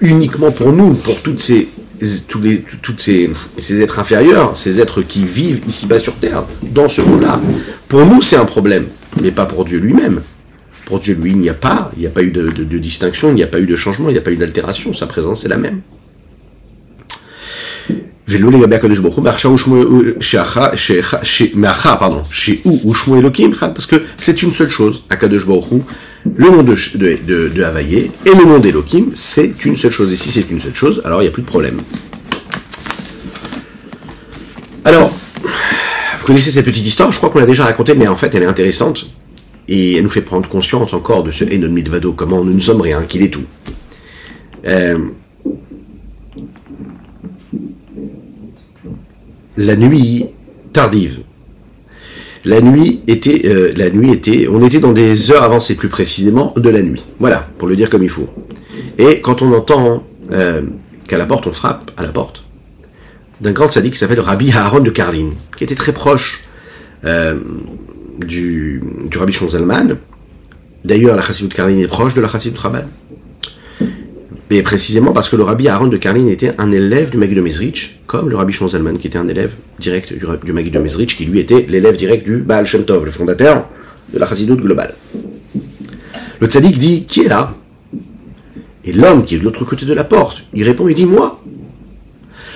uniquement 0.00 0.52
pour 0.52 0.72
nous, 0.72 0.94
pour 0.94 1.20
toutes 1.20 1.40
ces 1.40 1.68
tous 2.28 2.40
toutes 2.80 3.00
ces, 3.00 3.82
êtres 3.82 3.98
inférieurs, 3.98 4.56
ces 4.56 4.80
êtres 4.80 5.02
qui 5.02 5.24
vivent 5.24 5.62
ici-bas 5.66 5.98
sur 5.98 6.14
Terre, 6.14 6.44
dans 6.62 6.88
ce 6.88 7.00
monde-là. 7.00 7.40
Pour 7.88 8.06
nous, 8.06 8.22
c'est 8.22 8.36
un 8.36 8.44
problème, 8.44 8.86
mais 9.20 9.32
pas 9.32 9.46
pour 9.46 9.64
Dieu 9.64 9.78
lui-même. 9.78 10.20
Pour 10.84 11.00
Dieu, 11.00 11.14
lui, 11.20 11.32
il 11.32 11.38
n'y 11.38 11.48
a 11.48 11.54
pas, 11.54 11.90
il 11.96 12.00
n'y 12.00 12.06
a 12.06 12.10
pas 12.10 12.22
eu 12.22 12.30
de 12.30 12.78
distinction, 12.78 13.30
il 13.30 13.34
n'y 13.34 13.42
a 13.42 13.48
pas 13.48 13.58
eu 13.58 13.66
de 13.66 13.74
changement, 13.74 14.08
il 14.10 14.12
n'y 14.12 14.18
a 14.18 14.22
pas 14.22 14.30
eu 14.30 14.36
d'altération, 14.36 14.94
sa 14.94 15.06
présence 15.08 15.44
est 15.44 15.48
la 15.48 15.56
même. 15.56 15.80
Parce 23.74 23.86
que 23.86 24.02
c'est 24.16 24.42
une 24.42 24.52
seule 24.52 24.68
chose, 24.68 25.02
Baruch 25.08 25.82
le 26.36 26.50
nom 26.50 26.62
de, 26.62 26.74
de, 26.96 27.48
de, 27.48 27.62
Havaïe 27.62 28.10
et 28.26 28.30
le 28.30 28.44
nom 28.44 28.58
d'Elohim, 28.58 29.10
c'est 29.14 29.64
une 29.64 29.76
seule 29.76 29.90
chose. 29.90 30.12
Et 30.12 30.16
si 30.16 30.30
c'est 30.30 30.50
une 30.50 30.60
seule 30.60 30.74
chose, 30.74 31.00
alors 31.04 31.20
il 31.20 31.24
n'y 31.24 31.28
a 31.28 31.32
plus 31.32 31.42
de 31.42 31.46
problème. 31.46 31.80
Alors, 34.84 35.10
vous 36.18 36.26
connaissez 36.26 36.50
cette 36.50 36.64
petite 36.64 36.86
histoire, 36.86 37.12
je 37.12 37.18
crois 37.18 37.30
qu'on 37.30 37.38
l'a 37.38 37.46
déjà 37.46 37.64
racontée, 37.64 37.94
mais 37.94 38.08
en 38.08 38.16
fait 38.16 38.34
elle 38.34 38.42
est 38.42 38.46
intéressante. 38.46 39.08
Et 39.68 39.96
elle 39.96 40.04
nous 40.04 40.10
fait 40.10 40.22
prendre 40.22 40.48
conscience 40.48 40.94
encore 40.94 41.22
de 41.22 41.30
ce 41.30 41.44
Enon 41.44 41.70
Mitvado, 41.70 42.12
comment 42.14 42.42
nous 42.42 42.54
ne 42.54 42.60
sommes 42.60 42.80
rien, 42.80 43.02
qu'il 43.02 43.22
est 43.22 43.28
tout. 43.28 43.44
Euh, 44.66 44.98
la 49.58 49.74
nuit 49.74 50.26
tardive. 50.72 51.20
La 52.44 52.60
nuit 52.60 53.02
était, 53.08 53.42
euh, 53.46 53.72
la 53.76 53.90
nuit 53.90 54.12
était, 54.12 54.48
on 54.48 54.62
était 54.62 54.78
dans 54.78 54.92
des 54.92 55.32
heures 55.32 55.42
avancées 55.42 55.74
plus 55.74 55.88
précisément 55.88 56.54
de 56.56 56.70
la 56.70 56.80
nuit. 56.80 57.04
Voilà, 57.18 57.48
pour 57.58 57.66
le 57.66 57.74
dire 57.74 57.90
comme 57.90 58.04
il 58.04 58.08
faut. 58.08 58.28
Et 58.96 59.20
quand 59.20 59.42
on 59.42 59.52
entend 59.52 60.04
euh, 60.30 60.62
qu'à 61.08 61.18
la 61.18 61.26
porte, 61.26 61.48
on 61.48 61.52
frappe 61.52 61.90
à 61.96 62.02
la 62.02 62.10
porte 62.10 62.44
d'un 63.40 63.52
grand 63.52 63.70
sadique 63.70 63.94
qui 63.94 63.98
s'appelle 63.98 64.20
Rabbi 64.20 64.52
Aaron 64.52 64.80
de 64.80 64.90
Karlin, 64.90 65.30
qui 65.56 65.64
était 65.64 65.74
très 65.74 65.92
proche 65.92 66.44
euh, 67.04 67.38
du, 68.18 68.82
Rabbi 69.14 69.32
Shonzalman. 69.32 69.98
D'ailleurs, 70.84 71.16
la 71.16 71.22
chassidut 71.22 71.54
Karlin 71.54 71.78
est 71.78 71.88
proche 71.88 72.14
de 72.14 72.20
la 72.20 72.28
chassidut 72.28 72.58
Rabbad. 72.58 72.88
Mais 74.50 74.62
précisément 74.62 75.12
parce 75.12 75.28
que 75.28 75.36
le 75.36 75.42
rabbi 75.42 75.68
Aaron 75.68 75.88
de 75.88 75.98
Karlin 75.98 76.26
était 76.28 76.54
un 76.56 76.72
élève 76.72 77.10
du 77.10 77.18
Magui 77.18 77.34
de 77.34 77.72
comme 78.06 78.30
le 78.30 78.36
rabbi 78.36 78.52
Shonzalman 78.52 78.96
qui 78.98 79.08
était 79.08 79.18
un 79.18 79.28
élève 79.28 79.52
direct 79.78 80.12
du, 80.12 80.20
du 80.20 80.70
de 80.70 81.04
qui 81.04 81.24
lui 81.26 81.40
était 81.40 81.66
l'élève 81.68 81.96
direct 81.98 82.24
du 82.24 82.38
Baal 82.38 82.66
Shem 82.66 82.84
Tov, 82.84 83.04
le 83.04 83.10
fondateur 83.10 83.68
de 84.12 84.18
la 84.18 84.26
chassidoute 84.26 84.62
globale. 84.62 84.94
Le 86.40 86.46
tzaddik 86.46 86.78
dit 86.78 87.04
Qui 87.04 87.24
est 87.24 87.28
là? 87.28 87.54
Et 88.84 88.92
l'homme 88.94 89.24
qui 89.26 89.34
est 89.34 89.38
de 89.38 89.44
l'autre 89.44 89.66
côté 89.66 89.84
de 89.84 89.92
la 89.92 90.04
porte, 90.04 90.44
il 90.54 90.62
répond 90.64 90.88
Il 90.88 90.94
dit 90.94 91.04
Moi. 91.04 91.42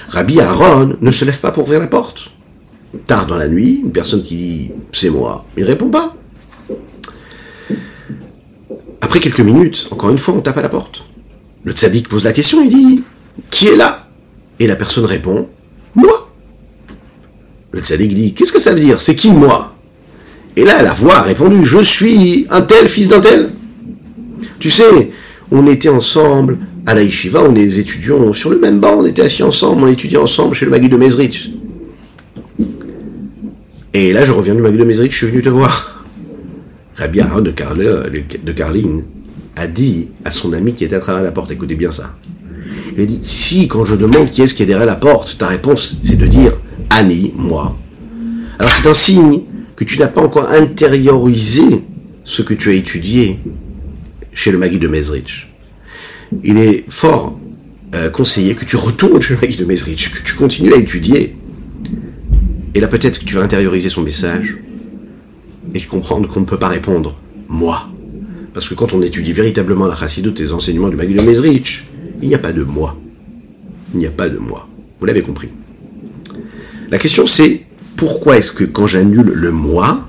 Rabbi 0.09 0.41
Aaron 0.41 0.97
ne 0.99 1.11
se 1.11 1.27
lève 1.27 1.41
pas 1.41 1.53
pour 1.53 1.65
ouvrir 1.65 1.81
la 1.81 1.89
porte. 1.89 2.31
Tard 3.07 3.27
dans 3.27 3.37
la 3.37 3.49
nuit, 3.49 3.83
une 3.85 3.93
personne 3.93 4.23
qui 4.23 4.37
dit 4.37 4.73
C'est 4.93 5.11
moi, 5.11 5.45
il 5.59 5.65
répond 5.65 5.91
pas. 5.91 6.17
Après 9.03 9.21
quelques 9.21 9.41
minutes, 9.41 9.89
encore 9.91 10.09
une 10.09 10.17
fois, 10.17 10.35
on 10.35 10.41
tape 10.41 10.57
à 10.57 10.63
la 10.63 10.71
porte. 10.71 11.07
Le 11.65 11.73
tzaddik 11.73 12.09
pose 12.09 12.25
la 12.25 12.33
question, 12.33 12.63
il 12.63 12.69
dit 12.71 13.03
Qui 13.51 13.69
est 13.69 13.77
là? 13.77 14.09
Et 14.59 14.67
la 14.67 14.77
personne 14.77 15.05
répond 15.05 15.49
Moi. 15.95 16.31
Le 17.71 17.81
tzaddik 17.81 18.15
dit 18.15 18.35
Qu'est-ce 18.35 18.53
que 18.53 18.59
ça 18.59 18.75
veut 18.75 18.81
dire? 18.81 19.01
C'est 19.01 19.15
qui 19.15 19.33
moi? 19.33 19.77
Et 20.57 20.65
là, 20.65 20.83
la 20.83 20.93
voix 20.93 21.19
a 21.19 21.23
répondu 21.23 21.65
Je 21.65 21.79
suis 21.79 22.47
un 22.51 22.63
tel 22.63 22.89
fils 22.89 23.09
d'un 23.09 23.21
tel. 23.21 23.51
Tu 24.59 24.71
sais, 24.71 25.11
on 25.51 25.67
était 25.67 25.89
ensemble 25.89 26.59
à 26.87 26.95
la 26.95 27.03
yeshiva, 27.03 27.43
on 27.43 27.55
est 27.55 27.79
étudiants 27.79 28.33
sur 28.33 28.51
le 28.51 28.59
même 28.59 28.81
banc, 28.81 28.97
on 28.99 29.07
était 29.07 29.23
assis 29.23 29.43
ensemble, 29.43 29.85
on 29.85 29.89
étudiait 29.89 30.19
ensemble 30.19 30.55
chez 30.55 30.65
le 30.65 30.71
Magui 30.71 30.89
de 30.89 30.97
Mezrich. 30.97 31.51
Et 33.95 34.13
là, 34.13 34.25
je 34.25 34.33
reviens 34.33 34.55
du 34.55 34.63
Magui 34.63 34.79
de 34.79 34.85
Mezrich, 34.85 35.13
je 35.13 35.17
suis 35.17 35.27
venu 35.29 35.43
te 35.43 35.49
voir. 35.49 36.05
Rabbi 36.97 37.21
de, 37.21 37.53
de 38.45 38.53
Carline 38.53 39.05
a 39.57 39.67
dit 39.67 40.09
à 40.25 40.31
son 40.31 40.53
ami 40.53 40.75
qui 40.75 40.85
était 40.85 40.97
à 40.97 41.01
travers 41.01 41.23
la 41.23 41.33
porte, 41.33 41.51
écoutez 41.51 41.75
bien 41.75 41.91
ça. 41.91 42.17
Il 42.97 43.03
a 43.03 43.07
dit, 43.07 43.21
si 43.23 43.69
quand 43.69 43.85
je 43.85 43.95
demande 43.95 44.31
qui 44.31 44.43
est-ce 44.43 44.55
qui 44.55 44.63
est 44.63 44.67
derrière 44.67 44.87
la 44.87 44.97
porte, 44.97 45.37
ta 45.39 45.49
réponse 45.49 45.99
c'est 46.03 46.17
de 46.17 46.27
dire 46.27 46.53
Annie, 46.91 47.33
moi. 47.37 47.77
Alors 48.59 48.71
c'est 48.71 48.89
un 48.89 48.95
signe 48.95 49.41
que 49.77 49.85
tu 49.85 49.99
n'as 49.99 50.09
pas 50.09 50.23
encore 50.23 50.51
intériorisé 50.51 51.85
ce 52.25 52.43
que 52.43 52.55
tu 52.55 52.71
as 52.71 52.75
étudié 52.75 53.39
chez 54.33 54.53
le 54.53 54.59
Magui 54.59 54.79
de 54.79 54.89
Mesrich. 54.89 55.51
Il 56.45 56.57
est 56.59 56.85
fort 56.89 57.39
euh, 57.95 58.09
conseillé 58.11 58.55
que 58.55 58.65
tu 58.65 58.77
retournes 58.77 59.21
chez 59.21 59.35
le 59.35 59.41
Magui 59.41 59.57
de 59.57 59.65
Mesrich, 59.65 60.11
que 60.13 60.23
tu 60.23 60.35
continues 60.35 60.73
à 60.73 60.77
étudier. 60.77 61.37
Et 62.75 62.81
là 62.81 62.89
peut-être 62.89 63.19
que 63.19 63.25
tu 63.25 63.35
vas 63.35 63.43
intérioriser 63.43 63.89
son 63.89 64.03
message 64.03 64.57
et 65.75 65.81
comprendre 65.81 66.29
qu'on 66.29 66.41
ne 66.41 66.47
peut 66.47 66.59
pas 66.59 66.69
répondre 66.69 67.17
moi. 67.49 67.89
Parce 68.55 68.69
que 68.69 68.75
quand 68.75 68.93
on 68.93 69.01
étudie 69.01 69.33
véritablement 69.33 69.87
la 69.87 69.95
chassidoute 69.95 70.39
et 70.41 70.45
les 70.45 70.53
enseignements 70.53 70.89
du 70.89 70.97
Magui 70.97 71.15
de 71.15 71.23
Mezrich, 71.23 71.85
il 72.21 72.29
n'y 72.29 72.35
a 72.35 72.39
pas 72.39 72.53
de 72.53 72.63
moi. 72.63 72.99
Il 73.95 74.01
n'y 74.01 74.07
a 74.07 74.11
pas 74.11 74.29
de 74.29 74.39
moi. 74.39 74.69
Vous 75.01 75.07
l'avez 75.07 75.23
compris. 75.23 75.49
La 76.91 76.99
question 76.99 77.27
c'est, 77.27 77.65
pourquoi 77.97 78.37
est-ce 78.37 78.53
que 78.53 78.65
quand 78.65 78.87
j'annule 78.87 79.33
le 79.33 79.53
moi, 79.53 80.07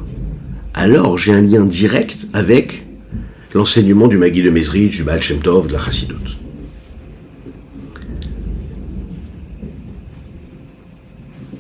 alors 0.74 1.18
j'ai 1.18 1.34
un 1.34 1.42
lien 1.42 1.66
direct 1.66 2.28
avec 2.34 2.86
l'enseignement 3.54 4.08
du 4.08 4.18
Magui 4.18 4.42
de 4.42 4.50
Mezrich, 4.50 4.98
du 4.98 5.04
Baal 5.04 5.22
Shem 5.22 5.40
Tov, 5.40 5.68
de 5.68 5.74
la 5.74 5.80
chassidoute 5.80 6.38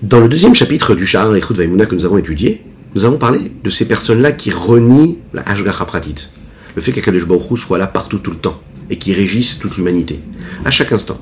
Dans 0.01 0.19
le 0.19 0.27
deuxième 0.27 0.53
chapitre 0.53 0.95
du 0.95 1.05
Shahar 1.05 1.33
Echut 1.33 1.53
Vaimuna 1.53 1.85
que 1.85 1.95
nous 1.95 2.03
avons 2.03 2.17
étudié, 2.17 2.61
nous 2.93 3.05
avons 3.05 3.17
parlé 3.17 3.53
de 3.63 3.69
ces 3.69 3.87
personnes-là 3.87 4.33
qui 4.33 4.51
renient 4.51 5.17
la 5.33 5.47
Hashgacha 5.47 5.85
Pratit 5.85 6.27
le 6.75 6.81
fait 6.81 6.91
qu'Akadosh 6.91 7.25
Baruch 7.25 7.59
soit 7.59 7.77
là 7.77 7.87
partout 7.87 8.19
tout 8.19 8.31
le 8.31 8.37
temps 8.37 8.59
et 8.89 8.97
qui 8.97 9.13
régisse 9.13 9.59
toute 9.59 9.77
l'humanité, 9.77 10.19
à 10.65 10.71
chaque 10.71 10.91
instant. 10.91 11.19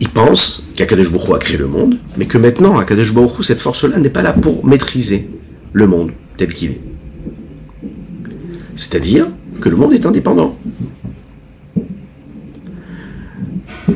Il 0.00 0.08
pense 0.08 0.68
qu'Akadosh 0.74 1.10
Baruch 1.10 1.34
a 1.34 1.38
créé 1.38 1.56
le 1.56 1.66
monde, 1.66 1.98
mais 2.16 2.26
que 2.26 2.38
maintenant, 2.38 2.78
Akadosh 2.78 3.12
Baruch 3.12 3.42
cette 3.42 3.60
force-là 3.60 3.98
n'est 3.98 4.10
pas 4.10 4.22
là 4.22 4.32
pour 4.32 4.64
maîtriser 4.66 5.30
le 5.72 5.86
monde 5.86 6.12
tel 6.36 6.52
qu'il 6.52 6.72
est. 6.72 6.80
C'est-à-dire 8.74 9.26
que 9.60 9.68
le 9.68 9.76
monde 9.76 9.92
est 9.92 10.06
indépendant. 10.06 10.56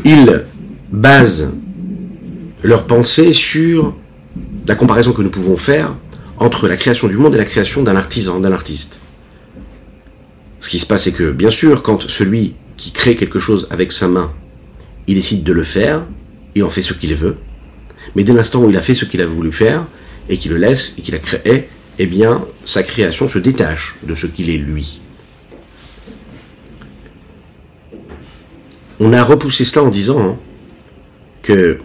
Ils 0.04 0.44
basent 0.92 1.52
leur 2.62 2.86
pensée 2.86 3.32
sur 3.32 3.94
la 4.66 4.74
comparaison 4.74 5.12
que 5.12 5.22
nous 5.22 5.30
pouvons 5.30 5.56
faire 5.56 5.94
entre 6.38 6.68
la 6.68 6.76
création 6.76 7.08
du 7.08 7.16
monde 7.16 7.34
et 7.34 7.38
la 7.38 7.44
création 7.44 7.82
d'un 7.82 7.96
artisan, 7.96 8.40
d'un 8.40 8.52
artiste. 8.52 9.00
Ce 10.66 10.68
qui 10.68 10.80
se 10.80 10.86
passe, 10.88 11.04
c'est 11.04 11.12
que, 11.12 11.30
bien 11.30 11.48
sûr, 11.48 11.80
quand 11.80 12.10
celui 12.10 12.56
qui 12.76 12.90
crée 12.90 13.14
quelque 13.14 13.38
chose 13.38 13.68
avec 13.70 13.92
sa 13.92 14.08
main, 14.08 14.32
il 15.06 15.14
décide 15.14 15.44
de 15.44 15.52
le 15.52 15.62
faire, 15.62 16.04
il 16.56 16.64
en 16.64 16.70
fait 16.70 16.82
ce 16.82 16.92
qu'il 16.92 17.14
veut, 17.14 17.36
mais 18.16 18.24
dès 18.24 18.32
l'instant 18.32 18.64
où 18.64 18.68
il 18.68 18.76
a 18.76 18.80
fait 18.80 18.92
ce 18.92 19.04
qu'il 19.04 19.20
a 19.20 19.26
voulu 19.26 19.52
faire, 19.52 19.86
et 20.28 20.36
qu'il 20.38 20.50
le 20.50 20.56
laisse, 20.56 20.96
et 20.98 21.02
qu'il 21.02 21.14
a 21.14 21.20
créé, 21.20 21.68
eh 22.00 22.06
bien, 22.06 22.44
sa 22.64 22.82
création 22.82 23.28
se 23.28 23.38
détache 23.38 23.94
de 24.02 24.16
ce 24.16 24.26
qu'il 24.26 24.50
est 24.50 24.58
lui. 24.58 25.02
On 28.98 29.12
a 29.12 29.22
repoussé 29.22 29.64
cela 29.64 29.86
en 29.86 29.88
disant 29.88 30.20
hein, 30.20 30.36
que 31.44 31.78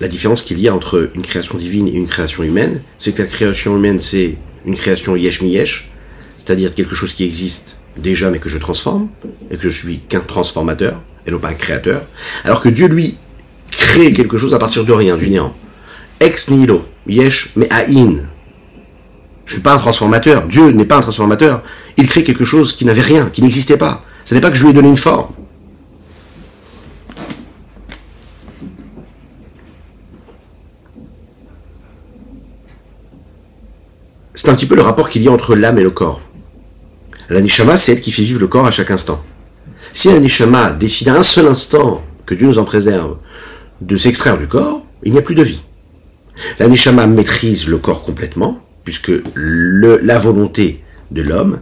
la 0.00 0.08
différence 0.08 0.40
qu'il 0.40 0.60
y 0.60 0.68
a 0.68 0.74
entre 0.74 1.10
une 1.14 1.20
création 1.20 1.58
divine 1.58 1.88
et 1.88 1.92
une 1.98 2.08
création 2.08 2.42
humaine, 2.42 2.80
c'est 2.98 3.12
que 3.12 3.20
la 3.20 3.28
création 3.28 3.76
humaine, 3.76 4.00
c'est 4.00 4.38
une 4.64 4.76
création 4.76 5.14
yesh 5.14 5.42
yesh, 5.42 5.92
c'est-à-dire 6.38 6.74
quelque 6.74 6.94
chose 6.94 7.12
qui 7.12 7.24
existe 7.24 7.76
déjà 7.96 8.30
mais 8.30 8.38
que 8.38 8.48
je 8.48 8.58
transforme, 8.58 9.08
et 9.50 9.56
que 9.56 9.62
je 9.62 9.68
suis 9.68 10.00
qu'un 10.00 10.20
transformateur, 10.20 11.00
et 11.26 11.30
non 11.30 11.38
pas 11.38 11.48
un 11.48 11.54
créateur, 11.54 12.02
alors 12.44 12.60
que 12.60 12.68
Dieu, 12.68 12.88
lui, 12.88 13.16
crée 13.70 14.12
quelque 14.12 14.38
chose 14.38 14.54
à 14.54 14.58
partir 14.58 14.84
de 14.84 14.92
rien, 14.92 15.16
du 15.16 15.28
néant. 15.28 15.54
Ex 16.20 16.50
nihilo, 16.50 16.84
yesh 17.06 17.52
mais 17.56 17.70
aïn. 17.72 18.28
Je 19.44 19.52
suis 19.52 19.62
pas 19.62 19.74
un 19.74 19.78
transformateur, 19.78 20.46
Dieu 20.46 20.70
n'est 20.70 20.84
pas 20.84 20.96
un 20.96 21.00
transformateur, 21.00 21.62
il 21.96 22.08
crée 22.08 22.24
quelque 22.24 22.44
chose 22.44 22.72
qui 22.72 22.84
n'avait 22.84 23.02
rien, 23.02 23.30
qui 23.30 23.42
n'existait 23.42 23.76
pas. 23.76 24.02
Ce 24.24 24.34
n'est 24.34 24.40
pas 24.40 24.50
que 24.50 24.56
je 24.56 24.62
lui 24.62 24.70
ai 24.70 24.72
donné 24.72 24.88
une 24.88 24.96
forme. 24.96 25.28
C'est 34.34 34.48
un 34.48 34.54
petit 34.54 34.66
peu 34.66 34.74
le 34.74 34.82
rapport 34.82 35.08
qu'il 35.08 35.22
y 35.22 35.28
a 35.28 35.32
entre 35.32 35.54
l'âme 35.54 35.78
et 35.78 35.82
le 35.82 35.90
corps. 35.90 36.20
La 37.30 37.40
nishama, 37.40 37.76
c'est 37.76 37.92
elle 37.92 38.00
qui 38.00 38.12
fait 38.12 38.22
vivre 38.22 38.40
le 38.40 38.48
corps 38.48 38.66
à 38.66 38.70
chaque 38.70 38.90
instant. 38.90 39.22
Si 39.92 40.08
la 40.08 40.18
nishama 40.18 40.70
décide 40.72 41.08
à 41.08 41.14
un 41.14 41.22
seul 41.22 41.46
instant, 41.46 42.04
que 42.26 42.34
Dieu 42.34 42.46
nous 42.46 42.58
en 42.58 42.64
préserve, 42.64 43.16
de 43.80 43.96
s'extraire 43.96 44.38
du 44.38 44.46
corps, 44.46 44.84
il 45.02 45.12
n'y 45.12 45.18
a 45.18 45.22
plus 45.22 45.34
de 45.34 45.42
vie. 45.42 45.62
La 46.58 46.68
nishama 46.68 47.06
maîtrise 47.06 47.68
le 47.68 47.78
corps 47.78 48.02
complètement, 48.02 48.60
puisque 48.82 49.12
la 49.36 50.18
volonté 50.18 50.82
de 51.10 51.22
l'homme, 51.22 51.60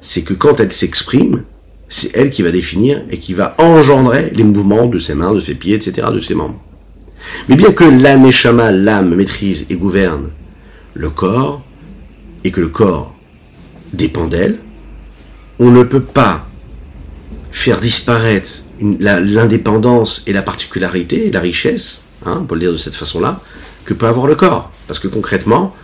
c'est 0.00 0.22
que 0.22 0.34
quand 0.34 0.60
elle 0.60 0.72
s'exprime, 0.72 1.44
c'est 1.88 2.16
elle 2.16 2.30
qui 2.30 2.42
va 2.42 2.50
définir 2.50 3.02
et 3.10 3.18
qui 3.18 3.32
va 3.32 3.54
engendrer 3.58 4.30
les 4.34 4.44
mouvements 4.44 4.86
de 4.86 4.98
ses 4.98 5.14
mains, 5.14 5.32
de 5.32 5.40
ses 5.40 5.54
pieds, 5.54 5.76
etc., 5.76 6.08
de 6.12 6.20
ses 6.20 6.34
membres. 6.34 6.60
Mais 7.48 7.56
bien 7.56 7.72
que 7.72 7.84
la 7.84 8.16
neshama, 8.16 8.70
l'âme, 8.72 9.14
maîtrise 9.14 9.66
et 9.70 9.76
gouverne 9.76 10.28
le 10.94 11.10
corps, 11.10 11.62
et 12.44 12.50
que 12.50 12.60
le 12.60 12.68
corps 12.68 13.14
dépend 13.92 14.26
d'elle, 14.26 14.58
on 15.58 15.70
ne 15.70 15.82
peut 15.82 16.02
pas 16.02 16.46
faire 17.50 17.80
disparaître 17.80 18.64
l'indépendance 18.80 20.22
et 20.26 20.32
la 20.32 20.42
particularité, 20.42 21.30
la 21.30 21.40
richesse, 21.40 22.04
hein, 22.24 22.46
on 22.48 22.54
le 22.54 22.60
dire 22.60 22.72
de 22.72 22.76
cette 22.76 22.94
façon-là, 22.94 23.40
que 23.84 23.94
peut 23.94 24.06
avoir 24.06 24.26
le 24.26 24.34
corps. 24.34 24.70
Parce 24.86 25.00
que 25.00 25.08
concrètement, 25.08 25.74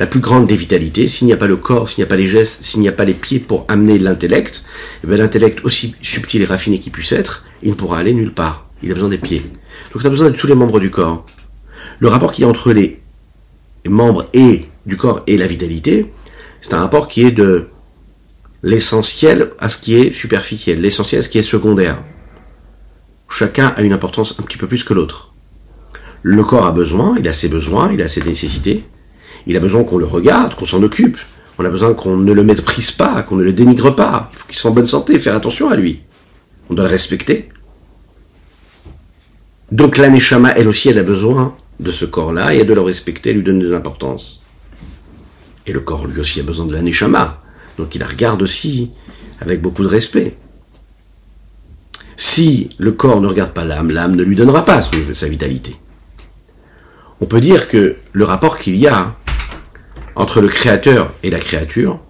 la 0.00 0.06
plus 0.06 0.20
grande 0.20 0.46
des 0.46 0.56
vitalités, 0.56 1.06
s'il 1.06 1.26
n'y 1.26 1.32
a 1.32 1.36
pas 1.36 1.46
le 1.46 1.56
corps, 1.56 1.88
s'il 1.88 2.02
n'y 2.02 2.04
a 2.04 2.08
pas 2.08 2.16
les 2.16 2.26
gestes, 2.26 2.64
s'il 2.64 2.80
n'y 2.80 2.88
a 2.88 2.92
pas 2.92 3.04
les 3.04 3.14
pieds 3.14 3.38
pour 3.38 3.66
amener 3.68 3.98
l'intellect, 3.98 4.64
eh 5.04 5.06
bien 5.06 5.18
l'intellect, 5.18 5.60
aussi 5.64 5.94
subtil 6.02 6.42
et 6.42 6.46
raffiné 6.46 6.80
qu'il 6.80 6.90
puisse 6.90 7.12
être, 7.12 7.44
il 7.62 7.70
ne 7.70 7.74
pourra 7.74 7.98
aller 7.98 8.14
nulle 8.14 8.32
part. 8.32 8.66
Il 8.82 8.90
a 8.90 8.94
besoin 8.94 9.10
des 9.10 9.18
pieds. 9.18 9.42
Donc 9.92 10.02
il 10.02 10.06
a 10.06 10.10
besoin 10.10 10.30
de 10.30 10.36
tous 10.36 10.46
les 10.46 10.54
membres 10.54 10.80
du 10.80 10.90
corps. 10.90 11.26
Le 11.98 12.08
rapport 12.08 12.32
qui 12.32 12.42
est 12.42 12.46
entre 12.46 12.72
les 12.72 13.00
membres 13.86 14.24
et 14.32 14.66
du 14.86 14.96
corps 14.96 15.22
et 15.26 15.36
la 15.36 15.46
vitalité, 15.46 16.12
c'est 16.62 16.74
un 16.74 16.80
rapport 16.80 17.06
qui 17.06 17.24
est 17.24 17.30
de 17.30 17.68
l'essentiel 18.62 19.52
à 19.58 19.68
ce 19.68 19.78
qui 19.78 19.96
est 19.96 20.12
superficiel, 20.12 20.80
l'essentiel 20.80 21.20
à 21.20 21.22
ce 21.22 21.28
qui 21.28 21.38
est 21.38 21.42
secondaire. 21.42 22.02
Chacun 23.28 23.68
a 23.76 23.82
une 23.82 23.92
importance 23.92 24.34
un 24.38 24.42
petit 24.42 24.58
peu 24.58 24.66
plus 24.66 24.84
que 24.84 24.92
l'autre. 24.92 25.32
Le 26.22 26.42
corps 26.44 26.66
a 26.66 26.72
besoin, 26.72 27.16
il 27.18 27.26
a 27.28 27.32
ses 27.32 27.48
besoins, 27.48 27.90
il 27.92 28.02
a 28.02 28.08
ses 28.08 28.22
nécessités, 28.22 28.84
il 29.46 29.56
a 29.56 29.60
besoin 29.60 29.84
qu'on 29.84 29.98
le 29.98 30.04
regarde, 30.04 30.54
qu'on 30.54 30.66
s'en 30.66 30.82
occupe, 30.82 31.16
on 31.58 31.64
a 31.64 31.70
besoin 31.70 31.94
qu'on 31.94 32.16
ne 32.16 32.32
le 32.32 32.44
méprise 32.44 32.92
pas, 32.92 33.22
qu'on 33.22 33.36
ne 33.36 33.44
le 33.44 33.52
dénigre 33.52 33.94
pas, 33.94 34.28
il 34.32 34.38
faut 34.38 34.46
qu'il 34.46 34.56
soit 34.56 34.70
en 34.70 34.74
bonne 34.74 34.86
santé, 34.86 35.18
faire 35.18 35.34
attention 35.34 35.70
à 35.70 35.76
lui. 35.76 36.02
On 36.68 36.74
doit 36.74 36.84
le 36.84 36.90
respecter. 36.90 37.48
Donc 39.72 39.96
l'aneshama, 39.96 40.50
elle 40.56 40.68
aussi, 40.68 40.88
elle 40.88 40.98
a 40.98 41.02
besoin 41.02 41.56
de 41.78 41.90
ce 41.90 42.04
corps-là 42.04 42.54
et 42.54 42.64
de 42.64 42.74
le 42.74 42.80
respecter, 42.80 43.32
lui 43.32 43.42
donner 43.42 43.64
de 43.64 43.70
l'importance. 43.70 44.42
Et 45.66 45.72
le 45.72 45.80
corps, 45.80 46.06
lui 46.06 46.20
aussi, 46.20 46.40
a 46.40 46.42
besoin 46.42 46.66
de 46.66 46.74
l'aneshama. 46.74 47.42
Donc 47.80 47.94
il 47.94 47.98
la 47.98 48.06
regarde 48.06 48.42
aussi 48.42 48.90
avec 49.40 49.62
beaucoup 49.62 49.82
de 49.82 49.88
respect. 49.88 50.36
Si 52.14 52.68
le 52.78 52.92
corps 52.92 53.22
ne 53.22 53.26
regarde 53.26 53.52
pas 53.52 53.64
l'âme, 53.64 53.90
l'âme 53.90 54.14
ne 54.14 54.22
lui 54.22 54.36
donnera 54.36 54.66
pas 54.66 54.82
sa 55.14 55.28
vitalité. 55.28 55.74
On 57.22 57.26
peut 57.26 57.40
dire 57.40 57.68
que 57.68 57.96
le 58.12 58.24
rapport 58.24 58.58
qu'il 58.58 58.76
y 58.76 58.86
a 58.86 59.16
entre 60.14 60.42
le 60.42 60.48
créateur 60.48 61.14
et 61.22 61.30
la 61.30 61.38
créature 61.38 62.00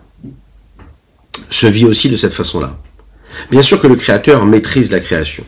se 1.32 1.68
vit 1.68 1.84
aussi 1.84 2.08
de 2.10 2.16
cette 2.16 2.32
façon-là. 2.32 2.76
Bien 3.52 3.62
sûr 3.62 3.80
que 3.80 3.86
le 3.86 3.94
créateur 3.94 4.44
maîtrise 4.44 4.90
la 4.90 4.98
création. 4.98 5.44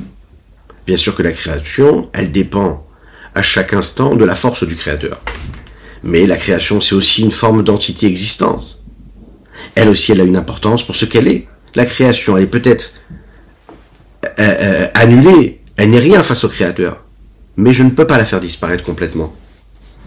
Bien 0.87 0.97
sûr 0.97 1.17
que 1.17 1.25
la 1.25 1.33
création, 1.33 2.09
elle 2.13 2.31
dépend 2.31 2.87
à 3.35 3.43
chaque 3.43 3.73
instant 3.73 4.15
de 4.15 4.25
la 4.25 4.37
force 4.37 4.63
du 4.63 4.77
créateur. 4.77 5.21
Mais 6.05 6.27
la 6.27 6.37
création, 6.37 6.81
c'est 6.81 6.95
aussi 6.95 7.23
une 7.23 7.33
forme 7.33 7.65
d'entité 7.65 8.07
existence. 8.07 8.82
Elle 9.75 9.89
aussi, 9.89 10.13
elle 10.13 10.21
a 10.21 10.25
une 10.25 10.37
importance 10.37 10.83
pour 10.83 10.97
ce 10.97 11.05
qu'elle 11.05 11.29
est. 11.29 11.47
La 11.75 11.87
création, 11.87 12.37
elle 12.37 12.45
est 12.45 12.47
peut-être 12.47 12.95
euh, 14.25 14.31
euh, 14.39 14.89
annulée, 14.95 15.61
elle 15.77 15.91
n'est 15.91 15.99
rien 15.99 16.23
face 16.23 16.45
au 16.45 16.49
créateur. 16.49 17.05
Mais 17.57 17.73
je 17.73 17.83
ne 17.83 17.91
peux 17.91 18.07
pas 18.07 18.19
la 18.19 18.25
faire 18.25 18.41
disparaître 18.41 18.85
complètement. 18.85 19.35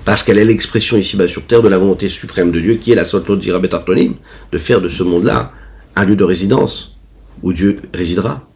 Parce 0.03 0.23
qu'elle 0.23 0.37
est 0.37 0.45
l'expression 0.45 0.97
ici-bas 0.97 1.27
sur 1.27 1.45
terre 1.45 1.63
de 1.63 1.67
la 1.67 1.77
volonté 1.77 2.09
suprême 2.09 2.51
de 2.51 2.59
Dieu, 2.59 2.75
qui 2.75 2.91
est 2.91 2.95
la 2.95 3.05
Soto 3.05 3.39
Artonim, 3.71 4.15
de 4.51 4.57
faire 4.59 4.81
de 4.81 4.89
ce 4.89 5.03
monde-là 5.03 5.51
un 5.95 6.05
lieu 6.05 6.15
de 6.15 6.23
résidence, 6.23 6.97
où 7.41 7.53
Dieu 7.53 7.79
résidera. 7.93 8.47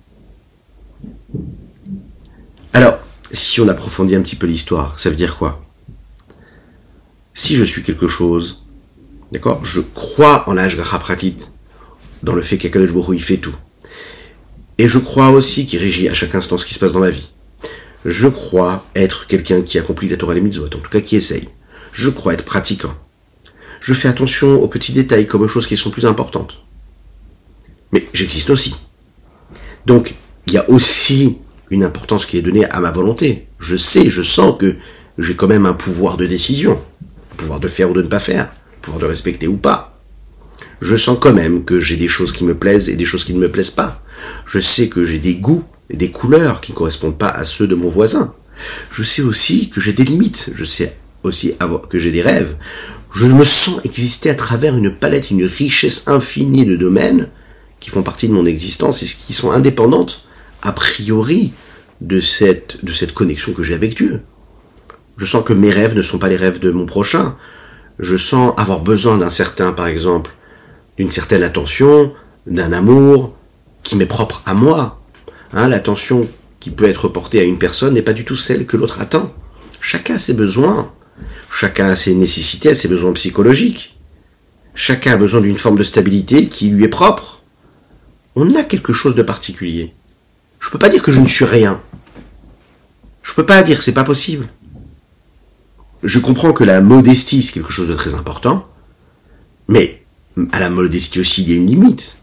Alors, 2.73 2.99
si 3.31 3.61
on 3.61 3.67
approfondit 3.67 4.15
un 4.15 4.21
petit 4.21 4.35
peu 4.35 4.47
l'histoire, 4.47 4.99
ça 4.99 5.09
veut 5.09 5.15
dire 5.15 5.37
quoi? 5.37 5.63
Si 7.33 7.55
je 7.55 7.63
suis 7.63 7.83
quelque 7.83 8.07
chose, 8.07 8.63
d'accord, 9.31 9.63
je 9.65 9.81
crois 9.81 10.47
en 10.49 10.53
l'Ashgacha 10.53 10.99
Pratit, 10.99 11.37
dans 12.23 12.33
le 12.33 12.41
fait 12.41 12.57
qu'Akadosh 12.57 12.93
Baruch 12.93 13.17
il 13.17 13.23
fait 13.23 13.37
tout. 13.37 13.55
Et 14.77 14.87
je 14.87 14.99
crois 14.99 15.29
aussi 15.29 15.65
qu'il 15.65 15.79
régit 15.79 16.07
à 16.07 16.13
chaque 16.13 16.35
instant 16.35 16.57
ce 16.57 16.65
qui 16.65 16.73
se 16.73 16.79
passe 16.79 16.93
dans 16.93 16.99
ma 16.99 17.09
vie. 17.09 17.29
Je 18.05 18.27
crois 18.27 18.85
être 18.95 19.27
quelqu'un 19.27 19.61
qui 19.61 19.77
accomplit 19.77 20.07
la 20.07 20.15
Torah 20.15 20.31
et 20.31 20.35
les 20.35 20.41
mitzvot, 20.41 20.67
en 20.67 20.69
tout 20.69 20.89
cas 20.89 21.01
qui 21.01 21.17
essaye. 21.17 21.49
Je 21.91 22.09
crois 22.09 22.33
être 22.33 22.45
pratiquant. 22.45 22.93
Je 23.81 23.93
fais 23.93 24.07
attention 24.07 24.61
aux 24.61 24.67
petits 24.67 24.93
détails 24.93 25.27
comme 25.27 25.41
aux 25.41 25.47
choses 25.47 25.67
qui 25.67 25.75
sont 25.75 25.89
plus 25.89 26.05
importantes. 26.05 26.59
Mais 27.91 28.07
j'existe 28.13 28.49
aussi. 28.49 28.75
Donc, 29.85 30.15
il 30.47 30.53
y 30.53 30.57
a 30.57 30.69
aussi 30.69 31.39
une 31.69 31.83
importance 31.83 32.25
qui 32.25 32.37
est 32.37 32.41
donnée 32.41 32.65
à 32.65 32.79
ma 32.79 32.91
volonté. 32.91 33.47
Je 33.59 33.75
sais, 33.75 34.09
je 34.09 34.21
sens 34.21 34.57
que 34.57 34.77
j'ai 35.17 35.35
quand 35.35 35.47
même 35.47 35.65
un 35.65 35.73
pouvoir 35.73 36.17
de 36.17 36.25
décision, 36.25 36.79
pouvoir 37.37 37.59
de 37.59 37.67
faire 37.67 37.91
ou 37.91 37.93
de 37.93 38.01
ne 38.01 38.07
pas 38.07 38.19
faire, 38.19 38.53
pouvoir 38.89 39.01
de 39.01 39.11
respecter 39.11 39.47
ou 39.47 39.57
pas. 39.57 39.99
Je 40.81 40.95
sens 40.95 41.17
quand 41.19 41.33
même 41.33 41.63
que 41.63 41.79
j'ai 41.79 41.97
des 41.97 42.07
choses 42.07 42.31
qui 42.31 42.43
me 42.43 42.55
plaisent 42.55 42.89
et 42.89 42.95
des 42.95 43.05
choses 43.05 43.23
qui 43.23 43.33
ne 43.33 43.39
me 43.39 43.51
plaisent 43.51 43.69
pas. 43.69 44.03
Je 44.45 44.59
sais 44.59 44.89
que 44.89 45.05
j'ai 45.05 45.19
des 45.19 45.35
goûts 45.35 45.63
et 45.89 45.97
des 45.97 46.09
couleurs 46.09 46.61
qui 46.61 46.71
ne 46.71 46.77
correspondent 46.77 47.17
pas 47.17 47.29
à 47.29 47.45
ceux 47.45 47.67
de 47.67 47.75
mon 47.75 47.89
voisin. 47.89 48.33
Je 48.91 49.03
sais 49.03 49.21
aussi 49.21 49.69
que 49.69 49.79
j'ai 49.79 49.93
des 49.93 50.03
limites. 50.03 50.51
Je 50.53 50.65
sais 50.65 50.97
aussi 51.23 51.53
que 51.89 51.99
j'ai 51.99 52.11
des 52.11 52.21
rêves. 52.21 52.55
Je 53.13 53.25
me 53.27 53.43
sens 53.43 53.79
exister 53.83 54.29
à 54.29 54.35
travers 54.35 54.75
une 54.75 54.91
palette, 54.91 55.31
une 55.31 55.43
richesse 55.43 56.03
infinie 56.07 56.65
de 56.65 56.75
domaines 56.75 57.29
qui 57.79 57.89
font 57.89 58.03
partie 58.03 58.27
de 58.27 58.33
mon 58.33 58.45
existence 58.45 59.03
et 59.03 59.05
qui 59.05 59.33
sont 59.33 59.51
indépendantes 59.51 60.27
a 60.61 60.71
priori 60.71 61.53
de 62.01 62.19
cette, 62.19 62.83
de 62.83 62.91
cette 62.91 63.13
connexion 63.13 63.53
que 63.53 63.63
j'ai 63.63 63.73
avec 63.73 63.95
Dieu. 63.95 64.21
Je 65.17 65.25
sens 65.25 65.43
que 65.43 65.53
mes 65.53 65.71
rêves 65.71 65.95
ne 65.95 66.01
sont 66.01 66.17
pas 66.17 66.29
les 66.29 66.37
rêves 66.37 66.59
de 66.59 66.71
mon 66.71 66.85
prochain. 66.85 67.35
Je 67.99 68.15
sens 68.15 68.53
avoir 68.57 68.79
besoin 68.79 69.17
d'un 69.17 69.29
certain, 69.29 69.73
par 69.73 69.87
exemple, 69.87 70.31
d'une 70.97 71.09
certaine 71.09 71.43
attention, 71.43 72.13
d'un 72.47 72.71
amour 72.71 73.35
qui 73.83 73.95
m'est 73.95 74.05
propre 74.05 74.41
à 74.45 74.53
moi. 74.53 75.01
Hein, 75.51 75.67
l'attention 75.67 76.27
qui 76.59 76.71
peut 76.71 76.85
être 76.85 77.09
portée 77.09 77.39
à 77.39 77.43
une 77.43 77.57
personne 77.57 77.93
n'est 77.93 78.01
pas 78.01 78.13
du 78.13 78.23
tout 78.23 78.35
celle 78.35 78.65
que 78.65 78.77
l'autre 78.77 79.01
attend. 79.01 79.33
Chacun 79.81 80.15
a 80.15 80.19
ses 80.19 80.33
besoins. 80.33 80.91
Chacun 81.51 81.87
a 81.89 81.95
ses 81.95 82.15
nécessités, 82.15 82.73
ses 82.73 82.87
besoins 82.87 83.13
psychologiques. 83.13 83.97
Chacun 84.75 85.13
a 85.13 85.17
besoin 85.17 85.41
d'une 85.41 85.57
forme 85.57 85.77
de 85.77 85.83
stabilité 85.83 86.47
qui 86.47 86.69
lui 86.69 86.85
est 86.85 86.89
propre. 86.89 87.43
on 88.35 88.55
a 88.55 88.63
quelque 88.63 88.93
chose 88.93 89.15
de 89.15 89.23
particulier. 89.23 89.93
Je 90.59 90.69
peux 90.69 90.79
pas 90.79 90.89
dire 90.89 91.01
que 91.01 91.11
je 91.11 91.19
ne 91.19 91.27
suis 91.27 91.45
rien. 91.45 91.81
Je 93.23 93.33
peux 93.33 93.45
pas 93.45 93.63
dire 93.63 93.77
que 93.77 93.83
c'est 93.83 93.93
pas 93.93 94.03
possible. 94.03 94.47
Je 96.03 96.19
comprends 96.19 96.53
que 96.53 96.63
la 96.63 96.81
modestie 96.81 97.43
c'est 97.43 97.53
quelque 97.53 97.71
chose 97.71 97.89
de 97.89 97.93
très 97.93 98.15
important, 98.15 98.67
mais 99.67 100.03
à 100.51 100.59
la 100.59 100.69
modestie 100.69 101.19
aussi 101.19 101.43
il 101.43 101.49
y 101.49 101.53
a 101.53 101.57
une 101.57 101.67
limite. 101.67 102.19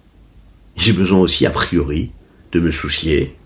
J'ai 0.76 0.92
besoin 0.92 1.18
aussi 1.18 1.46
a 1.46 1.50
priori 1.50 2.12
de 2.52 2.60
me 2.60 2.70
soucier 2.70 3.36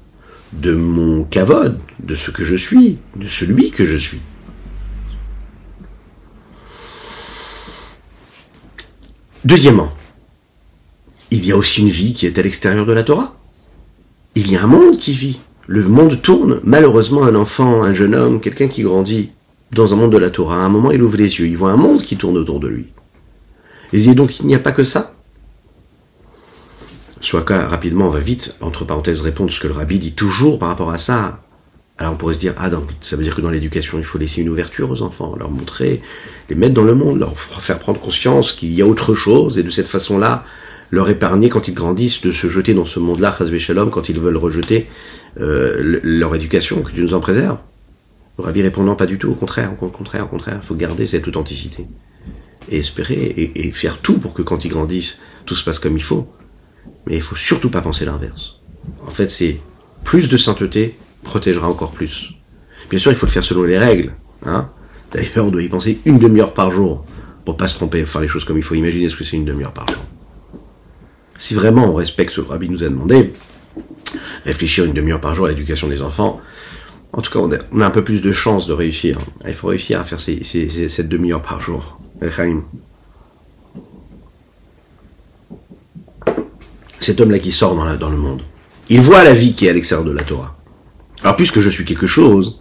de 0.52 0.74
mon 0.74 1.24
cavode, 1.24 1.80
de 2.00 2.14
ce 2.14 2.30
que 2.30 2.44
je 2.44 2.56
suis, 2.56 2.98
de 3.16 3.28
celui 3.28 3.70
que 3.70 3.86
je 3.86 3.96
suis. 3.96 4.20
Deuxièmement, 9.44 9.92
il 11.30 11.46
y 11.46 11.52
a 11.52 11.56
aussi 11.56 11.80
une 11.80 11.88
vie 11.88 12.12
qui 12.12 12.26
est 12.26 12.38
à 12.38 12.42
l'extérieur 12.42 12.84
de 12.84 12.92
la 12.92 13.04
Torah. 13.04 13.36
Il 14.34 14.50
y 14.50 14.56
a 14.56 14.62
un 14.62 14.66
monde 14.66 14.98
qui 14.98 15.12
vit. 15.12 15.40
Le 15.66 15.84
monde 15.84 16.20
tourne. 16.20 16.60
Malheureusement, 16.64 17.24
un 17.24 17.34
enfant, 17.34 17.82
un 17.82 17.92
jeune 17.92 18.14
homme, 18.14 18.40
quelqu'un 18.40 18.68
qui 18.68 18.82
grandit 18.82 19.30
dans 19.72 19.92
un 19.92 19.96
monde 19.96 20.12
de 20.12 20.18
la 20.18 20.30
Torah, 20.30 20.62
à 20.62 20.64
un 20.64 20.68
moment, 20.68 20.90
il 20.90 21.02
ouvre 21.02 21.16
les 21.16 21.38
yeux, 21.38 21.46
il 21.46 21.56
voit 21.56 21.70
un 21.70 21.76
monde 21.76 22.02
qui 22.02 22.16
tourne 22.16 22.36
autour 22.36 22.60
de 22.60 22.68
lui. 22.68 22.88
Et 23.92 24.14
donc, 24.14 24.40
il 24.40 24.46
n'y 24.46 24.54
a 24.54 24.58
pas 24.58 24.72
que 24.72 24.84
ça? 24.84 25.14
Soit 27.20 27.44
rapidement, 27.48 28.06
on 28.06 28.10
va 28.10 28.18
vite, 28.18 28.56
entre 28.60 28.84
parenthèses, 28.84 29.20
répondre 29.20 29.50
ce 29.50 29.60
que 29.60 29.66
le 29.66 29.74
rabbi 29.74 29.98
dit 29.98 30.12
toujours 30.12 30.58
par 30.58 30.68
rapport 30.68 30.90
à 30.90 30.98
ça. 30.98 31.40
Alors 31.98 32.14
on 32.14 32.16
pourrait 32.16 32.32
se 32.32 32.40
dire, 32.40 32.54
ah 32.56 32.70
donc 32.70 32.88
ça 33.02 33.14
veut 33.14 33.22
dire 33.22 33.34
que 33.34 33.42
dans 33.42 33.50
l'éducation, 33.50 33.98
il 33.98 34.04
faut 34.04 34.16
laisser 34.16 34.40
une 34.40 34.48
ouverture 34.48 34.90
aux 34.90 35.02
enfants, 35.02 35.36
leur 35.38 35.50
montrer, 35.50 36.00
les 36.48 36.56
mettre 36.56 36.72
dans 36.72 36.82
le 36.82 36.94
monde, 36.94 37.18
leur 37.18 37.38
faire 37.38 37.78
prendre 37.78 38.00
conscience 38.00 38.54
qu'il 38.54 38.72
y 38.72 38.80
a 38.80 38.86
autre 38.86 39.14
chose, 39.14 39.58
et 39.58 39.62
de 39.62 39.68
cette 39.68 39.86
façon-là, 39.86 40.46
leur 40.90 41.10
épargner 41.10 41.50
quand 41.50 41.68
ils 41.68 41.74
grandissent 41.74 42.22
de 42.22 42.32
se 42.32 42.46
jeter 42.46 42.72
dans 42.72 42.86
ce 42.86 43.00
monde-là, 43.00 43.36
quand 43.92 44.08
ils 44.08 44.18
veulent 44.18 44.36
rejeter 44.38 44.88
euh, 45.40 46.00
leur 46.02 46.34
éducation, 46.34 46.80
que 46.80 46.90
tu 46.90 47.02
nous 47.02 47.12
en 47.12 47.20
préserves. 47.20 47.58
Le 48.40 48.46
rabbi 48.46 48.62
répondant 48.62 48.96
pas 48.96 49.04
du 49.04 49.18
tout, 49.18 49.30
au 49.30 49.34
contraire, 49.34 49.70
au 49.82 49.88
contraire, 49.88 50.24
au 50.24 50.28
contraire, 50.28 50.60
il 50.62 50.66
faut 50.66 50.74
garder 50.74 51.06
cette 51.06 51.28
authenticité. 51.28 51.86
Et 52.70 52.78
espérer, 52.78 53.52
et, 53.54 53.70
faire 53.70 53.98
tout 53.98 54.18
pour 54.18 54.32
que 54.32 54.40
quand 54.40 54.64
ils 54.64 54.70
grandissent, 54.70 55.20
tout 55.44 55.54
se 55.54 55.62
passe 55.62 55.78
comme 55.78 55.94
il 55.94 56.02
faut. 56.02 56.26
Mais 57.06 57.16
il 57.16 57.22
faut 57.22 57.36
surtout 57.36 57.68
pas 57.68 57.82
penser 57.82 58.06
l'inverse. 58.06 58.60
En 59.06 59.10
fait, 59.10 59.28
c'est 59.28 59.60
plus 60.04 60.30
de 60.30 60.38
sainteté 60.38 60.96
protégera 61.22 61.68
encore 61.68 61.92
plus. 61.92 62.32
Bien 62.88 62.98
sûr, 62.98 63.12
il 63.12 63.14
faut 63.14 63.26
le 63.26 63.30
faire 63.30 63.44
selon 63.44 63.64
les 63.64 63.78
règles. 63.78 64.14
Hein 64.46 64.70
D'ailleurs, 65.12 65.44
on 65.44 65.50
doit 65.50 65.62
y 65.62 65.68
penser 65.68 66.00
une 66.06 66.18
demi-heure 66.18 66.54
par 66.54 66.70
jour 66.70 67.04
pour 67.44 67.58
pas 67.58 67.68
se 67.68 67.74
tromper, 67.74 68.06
faire 68.06 68.22
les 68.22 68.28
choses 68.28 68.46
comme 68.46 68.56
il 68.56 68.62
faut. 68.62 68.74
Imaginer 68.74 69.10
ce 69.10 69.16
que 69.16 69.24
c'est 69.24 69.36
une 69.36 69.44
demi-heure 69.44 69.74
par 69.74 69.86
jour. 69.86 70.02
Si 71.36 71.52
vraiment 71.52 71.90
on 71.90 71.94
respecte 71.94 72.30
ce 72.30 72.36
que 72.36 72.46
le 72.46 72.52
Rabbi 72.52 72.70
nous 72.70 72.84
a 72.84 72.88
demandé, 72.88 73.34
réfléchir 74.46 74.86
une 74.86 74.94
demi-heure 74.94 75.20
par 75.20 75.34
jour 75.34 75.44
à 75.44 75.50
l'éducation 75.50 75.88
des 75.88 76.00
enfants, 76.00 76.40
en 77.12 77.22
tout 77.22 77.30
cas, 77.32 77.38
on 77.72 77.80
a, 77.80 77.86
un 77.86 77.90
peu 77.90 78.04
plus 78.04 78.22
de 78.22 78.32
chances 78.32 78.66
de 78.66 78.72
réussir. 78.72 79.18
Il 79.46 79.54
faut 79.54 79.68
réussir 79.68 80.00
à 80.00 80.04
faire 80.04 80.20
cette 80.20 81.08
demi-heure 81.08 81.42
par 81.42 81.60
jour. 81.60 81.98
El 82.20 82.32
cet 87.00 87.20
homme-là 87.20 87.38
qui 87.38 87.50
sort 87.50 87.74
dans, 87.74 87.96
dans 87.96 88.10
le 88.10 88.16
monde. 88.16 88.42
Il 88.90 89.00
voit 89.00 89.24
la 89.24 89.32
vie 89.32 89.54
qui 89.54 89.66
est 89.66 89.70
à 89.70 89.72
l'extérieur 89.72 90.04
de 90.04 90.12
la 90.12 90.22
Torah. 90.22 90.56
Alors 91.22 91.34
puisque 91.34 91.60
je 91.60 91.68
suis 91.68 91.84
quelque 91.84 92.06
chose, 92.06 92.58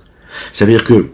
ça 0.51 0.65
veut 0.65 0.71
dire 0.71 0.83
que 0.83 1.11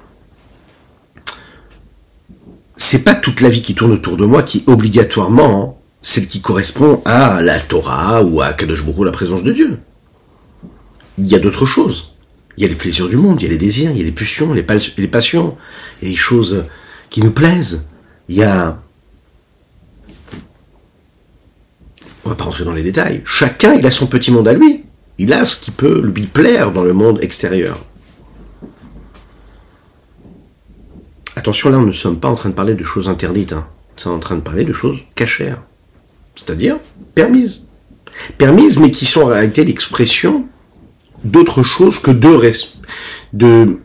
c'est 2.77 3.03
pas 3.03 3.15
toute 3.15 3.41
la 3.41 3.49
vie 3.49 3.61
qui 3.61 3.75
tourne 3.75 3.91
autour 3.91 4.15
de 4.15 4.25
moi 4.25 4.43
qui 4.43 4.63
obligatoirement 4.67 5.81
celle 6.01 6.27
qui 6.27 6.39
correspond 6.39 7.01
à 7.03 7.41
la 7.41 7.59
Torah 7.59 8.23
ou 8.23 8.41
à 8.41 8.53
Kadosh 8.53 8.85
Baruch 8.85 9.05
la 9.05 9.11
présence 9.11 9.43
de 9.43 9.51
Dieu. 9.51 9.79
Il 11.17 11.27
y 11.27 11.35
a 11.35 11.39
d'autres 11.39 11.65
choses. 11.65 12.14
Il 12.57 12.63
y 12.63 12.65
a 12.65 12.69
les 12.69 12.75
plaisirs 12.75 13.07
du 13.07 13.17
monde, 13.17 13.41
il 13.41 13.45
y 13.45 13.47
a 13.47 13.51
les 13.51 13.57
désirs, 13.57 13.91
il 13.91 13.97
y 13.97 14.01
a 14.01 14.05
les 14.05 14.11
pulsions, 14.11 14.53
les, 14.53 14.65
les 14.97 15.07
passions, 15.07 15.57
il 16.01 16.07
y 16.07 16.11
a 16.11 16.11
les 16.11 16.17
choses 16.17 16.65
qui 17.09 17.21
nous 17.21 17.31
plaisent. 17.31 17.89
Il 18.29 18.35
y 18.35 18.43
a 18.43 18.79
on 22.25 22.29
va 22.29 22.35
pas 22.35 22.45
rentrer 22.45 22.65
dans 22.65 22.73
les 22.73 22.83
détails. 22.83 23.21
Chacun, 23.23 23.75
il 23.75 23.85
a 23.85 23.91
son 23.91 24.07
petit 24.07 24.31
monde 24.31 24.47
à 24.47 24.53
lui. 24.53 24.83
Il 25.17 25.31
a 25.31 25.45
ce 25.45 25.57
qui 25.57 25.71
peut 25.71 26.01
lui 26.01 26.23
plaire 26.23 26.71
dans 26.71 26.83
le 26.83 26.91
monde 26.91 27.23
extérieur. 27.23 27.77
Attention, 31.35 31.69
là, 31.69 31.77
nous 31.77 31.85
ne 31.85 31.91
sommes 31.91 32.19
pas 32.19 32.27
en 32.27 32.33
train 32.33 32.49
de 32.49 32.55
parler 32.55 32.73
de 32.73 32.83
choses 32.83 33.07
interdites. 33.07 33.53
Hein. 33.53 33.67
Nous 33.95 34.01
sommes 34.01 34.15
en 34.15 34.19
train 34.19 34.35
de 34.35 34.41
parler 34.41 34.63
de 34.63 34.73
choses 34.73 35.01
cachères. 35.13 35.61
C'est-à-dire 36.35 36.79
permises. 37.13 37.67
Permises, 38.37 38.79
mais 38.79 38.91
qui 38.91 39.05
sont 39.05 39.21
en 39.21 39.27
réalité 39.27 39.63
l'expression 39.63 40.47
d'autre 41.25 41.63
chose 41.63 41.99
que 41.99 42.11
de, 42.11 42.39
de 43.33 43.79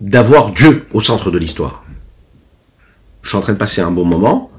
d'avoir 0.00 0.50
Dieu 0.52 0.86
au 0.92 1.00
centre 1.00 1.30
de 1.30 1.38
l'histoire. 1.38 1.84
Je 3.22 3.30
suis 3.30 3.38
en 3.38 3.40
train 3.40 3.54
de 3.54 3.58
passer 3.58 3.80
un 3.80 3.90
bon 3.90 4.04
moment, 4.04 4.50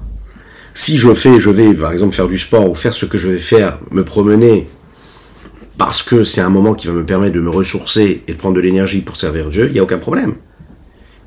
si 0.74 0.98
je 0.98 1.14
fais, 1.14 1.38
je 1.38 1.48
vais 1.48 1.72
par 1.72 1.92
exemple 1.92 2.14
faire 2.14 2.28
du 2.28 2.36
sport 2.36 2.68
ou 2.68 2.74
faire 2.74 2.92
ce 2.92 3.06
que 3.06 3.16
je 3.16 3.28
vais 3.28 3.38
faire, 3.38 3.78
me 3.90 4.04
promener, 4.04 4.68
parce 5.78 6.02
que 6.02 6.22
c'est 6.22 6.42
un 6.42 6.50
moment 6.50 6.74
qui 6.74 6.86
va 6.86 6.92
me 6.92 7.04
permettre 7.04 7.34
de 7.34 7.40
me 7.40 7.48
ressourcer 7.48 8.22
et 8.26 8.32
de 8.32 8.36
prendre 8.36 8.56
de 8.56 8.60
l'énergie 8.60 9.00
pour 9.00 9.16
servir 9.16 9.48
Dieu, 9.48 9.68
il 9.68 9.72
n'y 9.72 9.78
a 9.78 9.82
aucun 9.82 9.98
problème. 9.98 10.34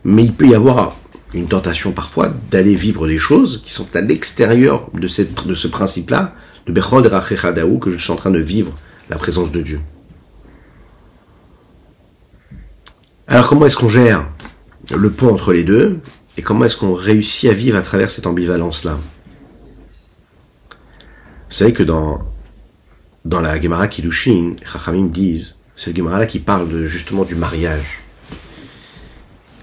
Mais 0.03 0.23
il 0.23 0.33
peut 0.33 0.47
y 0.47 0.53
avoir 0.53 0.97
une 1.33 1.47
tentation 1.47 1.91
parfois 1.93 2.31
d'aller 2.51 2.75
vivre 2.75 3.07
des 3.07 3.17
choses 3.17 3.61
qui 3.65 3.71
sont 3.71 3.87
à 3.95 4.01
l'extérieur 4.01 4.89
de, 4.93 5.07
de 5.47 5.53
ce 5.55 5.67
principe-là, 5.67 6.35
de 6.67 6.71
Bechod 6.71 7.07
Rachechadaou, 7.07 7.79
que 7.79 7.89
je 7.89 7.97
suis 7.97 8.11
en 8.11 8.17
train 8.17 8.31
de 8.31 8.39
vivre 8.39 8.73
la 9.09 9.17
présence 9.17 9.51
de 9.51 9.61
Dieu. 9.61 9.79
Alors 13.31 13.47
comment 13.47 13.67
est-ce 13.67 13.77
qu'on 13.77 13.89
gère 13.89 14.27
le 14.89 15.11
pont 15.11 15.31
entre 15.31 15.53
les 15.53 15.63
deux 15.63 15.99
et 16.35 16.41
comment 16.41 16.65
est-ce 16.65 16.77
qu'on 16.77 16.93
réussit 16.93 17.47
à 17.47 17.53
vivre 17.53 17.77
à 17.77 17.83
travers 17.83 18.09
cette 18.09 18.25
ambivalence-là? 18.25 18.97
Vous 20.71 20.75
savez 21.47 21.71
que 21.71 21.83
dans, 21.83 22.23
la 23.25 23.61
Gemara 23.61 23.87
Kiddushin, 23.87 24.55
Chachamim 24.65 25.09
disent, 25.09 25.57
c'est 25.75 25.91
la 25.91 25.97
Gemara 25.97 26.17
là 26.17 26.25
qui 26.25 26.39
parle 26.39 26.87
justement 26.87 27.23
du 27.23 27.35
mariage. 27.35 27.99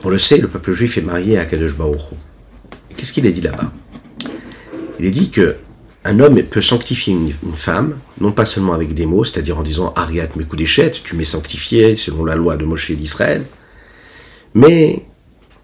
On 0.04 0.10
le 0.10 0.18
sait, 0.20 0.38
le 0.38 0.46
peuple 0.46 0.70
juif 0.70 0.96
est 0.96 1.02
marié 1.02 1.36
à 1.36 1.44
Kadosh 1.44 1.76
Baruch 1.76 2.12
Qu'est-ce 2.96 3.12
qu'il 3.12 3.26
est 3.26 3.32
dit 3.32 3.40
là-bas? 3.40 3.72
Il 5.00 5.06
est 5.06 5.10
dit 5.10 5.30
que 5.30 5.56
un 6.04 6.20
homme 6.20 6.40
peut 6.40 6.62
sanctifier 6.62 7.14
une, 7.14 7.32
femme, 7.52 7.98
non 8.20 8.30
pas 8.30 8.44
seulement 8.44 8.74
avec 8.74 8.94
des 8.94 9.06
mots, 9.06 9.24
c'est-à-dire 9.24 9.58
en 9.58 9.64
disant 9.64 9.92
Ariat 9.96 10.28
Mekudeshet, 10.36 10.92
tu 11.02 11.16
m'es 11.16 11.24
sanctifié 11.24 11.96
selon 11.96 12.24
la 12.24 12.36
loi 12.36 12.56
de 12.56 12.64
Moshe 12.64 12.92
d'Israël, 12.92 13.44
mais 14.54 15.04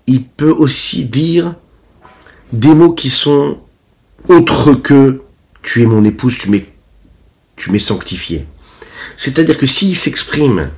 il 0.06 0.26
peut 0.26 0.50
aussi 0.50 1.04
dire 1.04 1.54
des 2.52 2.74
mots 2.74 2.92
qui 2.92 3.08
sont 3.08 3.58
autres 4.28 4.74
que 4.74 5.22
tu 5.62 5.82
es 5.82 5.86
mon 5.86 6.04
épouse, 6.04 6.36
tu 6.38 6.50
m'es, 6.50 7.78
sanctifié. 7.78 8.46
C'est-à-dire 9.16 9.56
que 9.56 9.66
s'il 9.66 9.96
s'exprime 9.96 10.70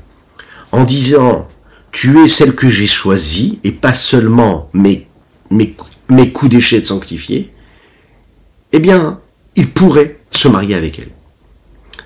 en 0.72 0.84
disant 0.84 1.48
tu 1.90 2.22
es 2.22 2.26
celle 2.26 2.54
que 2.54 2.68
j'ai 2.68 2.86
choisie 2.86 3.60
et 3.62 3.70
pas 3.70 3.94
seulement 3.94 4.68
mes, 4.72 5.06
mes, 5.50 5.74
mes 6.08 6.30
coups 6.30 6.50
d'échec 6.50 6.84
sanctifiés, 6.84 7.52
eh 8.72 8.80
bien, 8.80 9.20
il 9.54 9.70
pourrait 9.70 10.18
se 10.32 10.48
marier 10.48 10.74
avec 10.74 10.98
elle. 10.98 11.10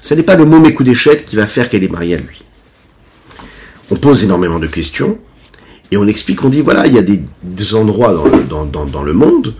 Ce 0.02 0.12
n'est 0.14 0.22
pas 0.22 0.36
le 0.36 0.44
mot 0.44 0.60
mes 0.60 0.74
coups 0.74 0.88
d'échec 0.88 1.24
qui 1.24 1.36
va 1.36 1.46
faire 1.46 1.70
qu'elle 1.70 1.82
est 1.82 1.90
mariée 1.90 2.14
à 2.14 2.18
lui. 2.18 2.42
On 3.90 3.96
pose 3.96 4.24
énormément 4.24 4.58
de 4.58 4.66
questions 4.66 5.18
et 5.90 5.96
on 5.96 6.06
explique, 6.06 6.44
on 6.44 6.48
dit 6.48 6.60
voilà, 6.60 6.86
il 6.86 6.94
y 6.94 6.98
a 6.98 7.02
des, 7.02 7.20
endroits 7.74 8.14
dans, 8.48 8.64
dans, 8.64 8.84
dans 8.84 9.02
le 9.02 9.12
monde 9.12 9.54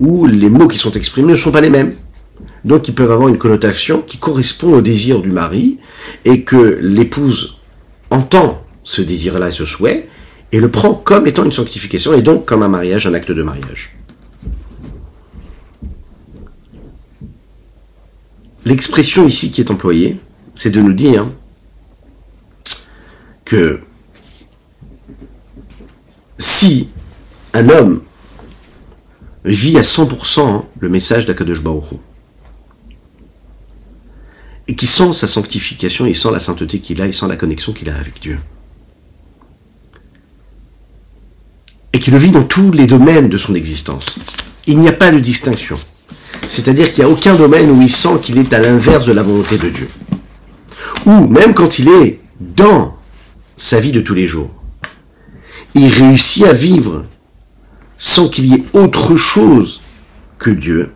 où 0.00 0.26
les 0.26 0.50
mots 0.50 0.68
qui 0.68 0.78
sont 0.78 0.92
exprimés 0.92 1.32
ne 1.32 1.36
sont 1.36 1.52
pas 1.52 1.60
les 1.60 1.70
mêmes. 1.70 1.94
Donc 2.64 2.88
ils 2.88 2.94
peuvent 2.94 3.10
avoir 3.10 3.28
une 3.28 3.38
connotation 3.38 4.02
qui 4.02 4.18
correspond 4.18 4.74
au 4.74 4.80
désir 4.80 5.20
du 5.20 5.32
mari 5.32 5.78
et 6.24 6.42
que 6.42 6.78
l'épouse 6.80 7.58
entend 8.10 8.62
ce 8.84 9.02
désir-là 9.02 9.48
et 9.48 9.52
ce 9.52 9.64
souhait 9.64 10.08
et 10.52 10.60
le 10.60 10.70
prend 10.70 10.94
comme 10.94 11.26
étant 11.26 11.44
une 11.44 11.52
sanctification 11.52 12.12
et 12.12 12.22
donc 12.22 12.44
comme 12.44 12.62
un 12.62 12.68
mariage, 12.68 13.06
un 13.06 13.14
acte 13.14 13.32
de 13.32 13.42
mariage. 13.42 13.96
L'expression 18.64 19.26
ici 19.26 19.50
qui 19.50 19.60
est 19.60 19.70
employée, 19.70 20.18
c'est 20.54 20.70
de 20.70 20.80
nous 20.80 20.92
dire 20.92 21.26
que 23.44 23.80
si 26.42 26.88
un 27.54 27.68
homme 27.68 28.02
vit 29.44 29.78
à 29.78 29.82
100% 29.82 30.64
le 30.78 30.88
message 30.88 31.26
d'Akadosh 31.26 31.62
et 34.68 34.76
qui 34.76 34.86
sent 34.86 35.12
sa 35.12 35.26
sanctification, 35.26 36.06
il 36.06 36.16
sent 36.16 36.30
la 36.30 36.40
sainteté 36.40 36.80
qu'il 36.80 37.00
a, 37.02 37.06
il 37.06 37.14
sent 37.14 37.26
la 37.28 37.36
connexion 37.36 37.72
qu'il 37.72 37.90
a 37.90 37.96
avec 37.96 38.20
Dieu. 38.20 38.38
Et 41.92 41.98
qui 41.98 42.10
le 42.10 42.18
vit 42.18 42.30
dans 42.30 42.44
tous 42.44 42.70
les 42.70 42.86
domaines 42.86 43.28
de 43.28 43.36
son 43.36 43.54
existence. 43.54 44.18
Il 44.66 44.78
n'y 44.78 44.88
a 44.88 44.92
pas 44.92 45.10
de 45.10 45.18
distinction. 45.18 45.76
C'est-à-dire 46.48 46.92
qu'il 46.92 47.04
n'y 47.04 47.10
a 47.10 47.12
aucun 47.12 47.34
domaine 47.34 47.70
où 47.70 47.82
il 47.82 47.90
sent 47.90 48.18
qu'il 48.22 48.38
est 48.38 48.52
à 48.52 48.60
l'inverse 48.60 49.04
de 49.04 49.12
la 49.12 49.22
volonté 49.22 49.58
de 49.58 49.68
Dieu. 49.68 49.88
Ou 51.06 51.26
même 51.26 51.54
quand 51.54 51.78
il 51.78 51.88
est 51.88 52.20
dans 52.40 52.96
sa 53.56 53.80
vie 53.80 53.92
de 53.92 54.00
tous 54.00 54.14
les 54.14 54.26
jours, 54.26 54.61
il 55.74 55.88
réussit 55.88 56.44
à 56.44 56.52
vivre 56.52 57.04
sans 57.96 58.28
qu'il 58.28 58.46
y 58.46 58.54
ait 58.54 58.64
autre 58.72 59.16
chose 59.16 59.80
que 60.38 60.50
Dieu. 60.50 60.90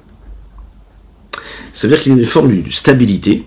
Ça 1.72 1.86
veut 1.86 1.94
dire 1.94 2.02
qu'il 2.02 2.12
y 2.12 2.16
a 2.16 2.18
une 2.18 2.26
forme 2.26 2.62
de 2.62 2.70
stabilité. 2.70 3.46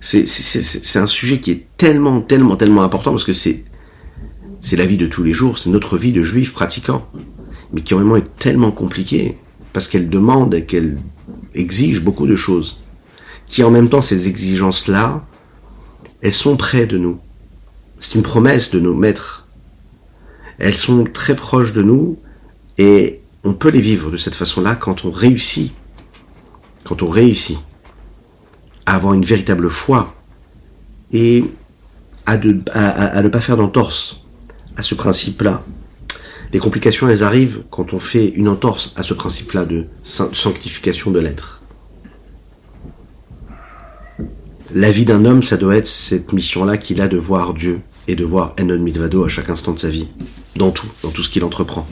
C'est 0.00 0.96
un 0.96 1.06
sujet 1.06 1.40
qui 1.40 1.50
est 1.50 1.66
tellement, 1.76 2.20
tellement, 2.20 2.56
tellement 2.56 2.82
important 2.82 3.10
parce 3.10 3.24
que 3.24 3.32
c'est 3.32 3.64
c'est 4.60 4.76
la 4.76 4.86
vie 4.86 4.96
de 4.96 5.06
tous 5.06 5.22
les 5.22 5.32
jours, 5.32 5.58
c'est 5.58 5.70
notre 5.70 5.96
vie 5.96 6.12
de 6.12 6.22
juifs 6.22 6.52
pratiquants, 6.52 7.06
mais 7.72 7.80
qui 7.80 7.94
en 7.94 7.98
même 7.98 8.08
temps 8.08 8.16
est 8.16 8.36
tellement 8.36 8.70
compliquée 8.70 9.38
parce 9.72 9.88
qu'elle 9.88 10.10
demande 10.10 10.54
et 10.54 10.64
qu'elle 10.64 10.98
exige 11.54 12.02
beaucoup 12.02 12.26
de 12.26 12.36
choses, 12.36 12.82
qui 13.46 13.64
en 13.64 13.70
même 13.70 13.88
temps 13.88 14.02
ces 14.02 14.28
exigences-là, 14.28 15.24
elles 16.20 16.32
sont 16.32 16.56
près 16.56 16.86
de 16.86 16.98
nous. 16.98 17.18
C'est 18.00 18.14
une 18.16 18.22
promesse 18.22 18.70
de 18.70 18.80
nos 18.80 18.94
maîtres. 18.94 19.48
Elles 20.60 20.74
sont 20.74 21.04
très 21.04 21.34
proches 21.34 21.72
de 21.72 21.82
nous 21.82 22.18
et 22.76 23.20
on 23.44 23.54
peut 23.54 23.70
les 23.70 23.80
vivre 23.80 24.10
de 24.10 24.18
cette 24.18 24.34
façon-là 24.34 24.76
quand 24.76 25.06
on 25.06 25.10
réussit, 25.10 25.72
quand 26.84 27.02
on 27.02 27.08
réussit 27.08 27.58
à 28.84 28.94
avoir 28.94 29.14
une 29.14 29.24
véritable 29.24 29.70
foi 29.70 30.14
et 31.12 31.44
à, 32.26 32.36
ne 32.36 33.28
pas 33.28 33.40
faire 33.40 33.56
d'entorse 33.56 34.20
à 34.76 34.82
ce 34.82 34.94
principe-là. 34.94 35.64
Les 36.52 36.58
complications, 36.58 37.08
elles 37.08 37.24
arrivent 37.24 37.62
quand 37.70 37.94
on 37.94 37.98
fait 37.98 38.28
une 38.28 38.48
entorse 38.48 38.92
à 38.96 39.02
ce 39.02 39.14
principe-là 39.14 39.64
de 39.64 39.86
sanctification 40.02 41.10
de 41.10 41.20
l'être. 41.20 41.62
La 44.74 44.90
vie 44.90 45.04
d'un 45.04 45.24
homme, 45.24 45.42
ça 45.42 45.56
doit 45.56 45.76
être 45.76 45.86
cette 45.86 46.32
mission-là 46.32 46.76
qu'il 46.76 47.00
a 47.00 47.08
de 47.08 47.16
voir 47.16 47.54
Dieu 47.54 47.80
et 48.06 48.14
de 48.14 48.24
voir 48.24 48.54
Enon 48.58 48.78
Mitvado 48.78 49.24
à 49.24 49.28
chaque 49.28 49.50
instant 49.50 49.72
de 49.72 49.78
sa 49.78 49.88
vie, 49.88 50.08
dans 50.56 50.70
tout, 50.70 50.88
dans 51.02 51.10
tout 51.10 51.22
ce 51.22 51.30
qu'il 51.30 51.44
entreprend. 51.44 51.86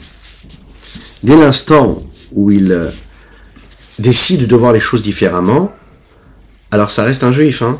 Dès 1.23 1.37
l'instant 1.37 2.03
où 2.33 2.51
il 2.51 2.73
euh, 2.73 2.91
décide 3.99 4.47
de 4.47 4.57
voir 4.57 4.73
les 4.73 4.81
choses 4.81 5.03
différemment, 5.03 5.73
alors 6.71 6.91
ça 6.91 7.05
reste 7.05 7.25
un 7.25 7.33
juif, 7.33 7.63
hein, 7.63 7.79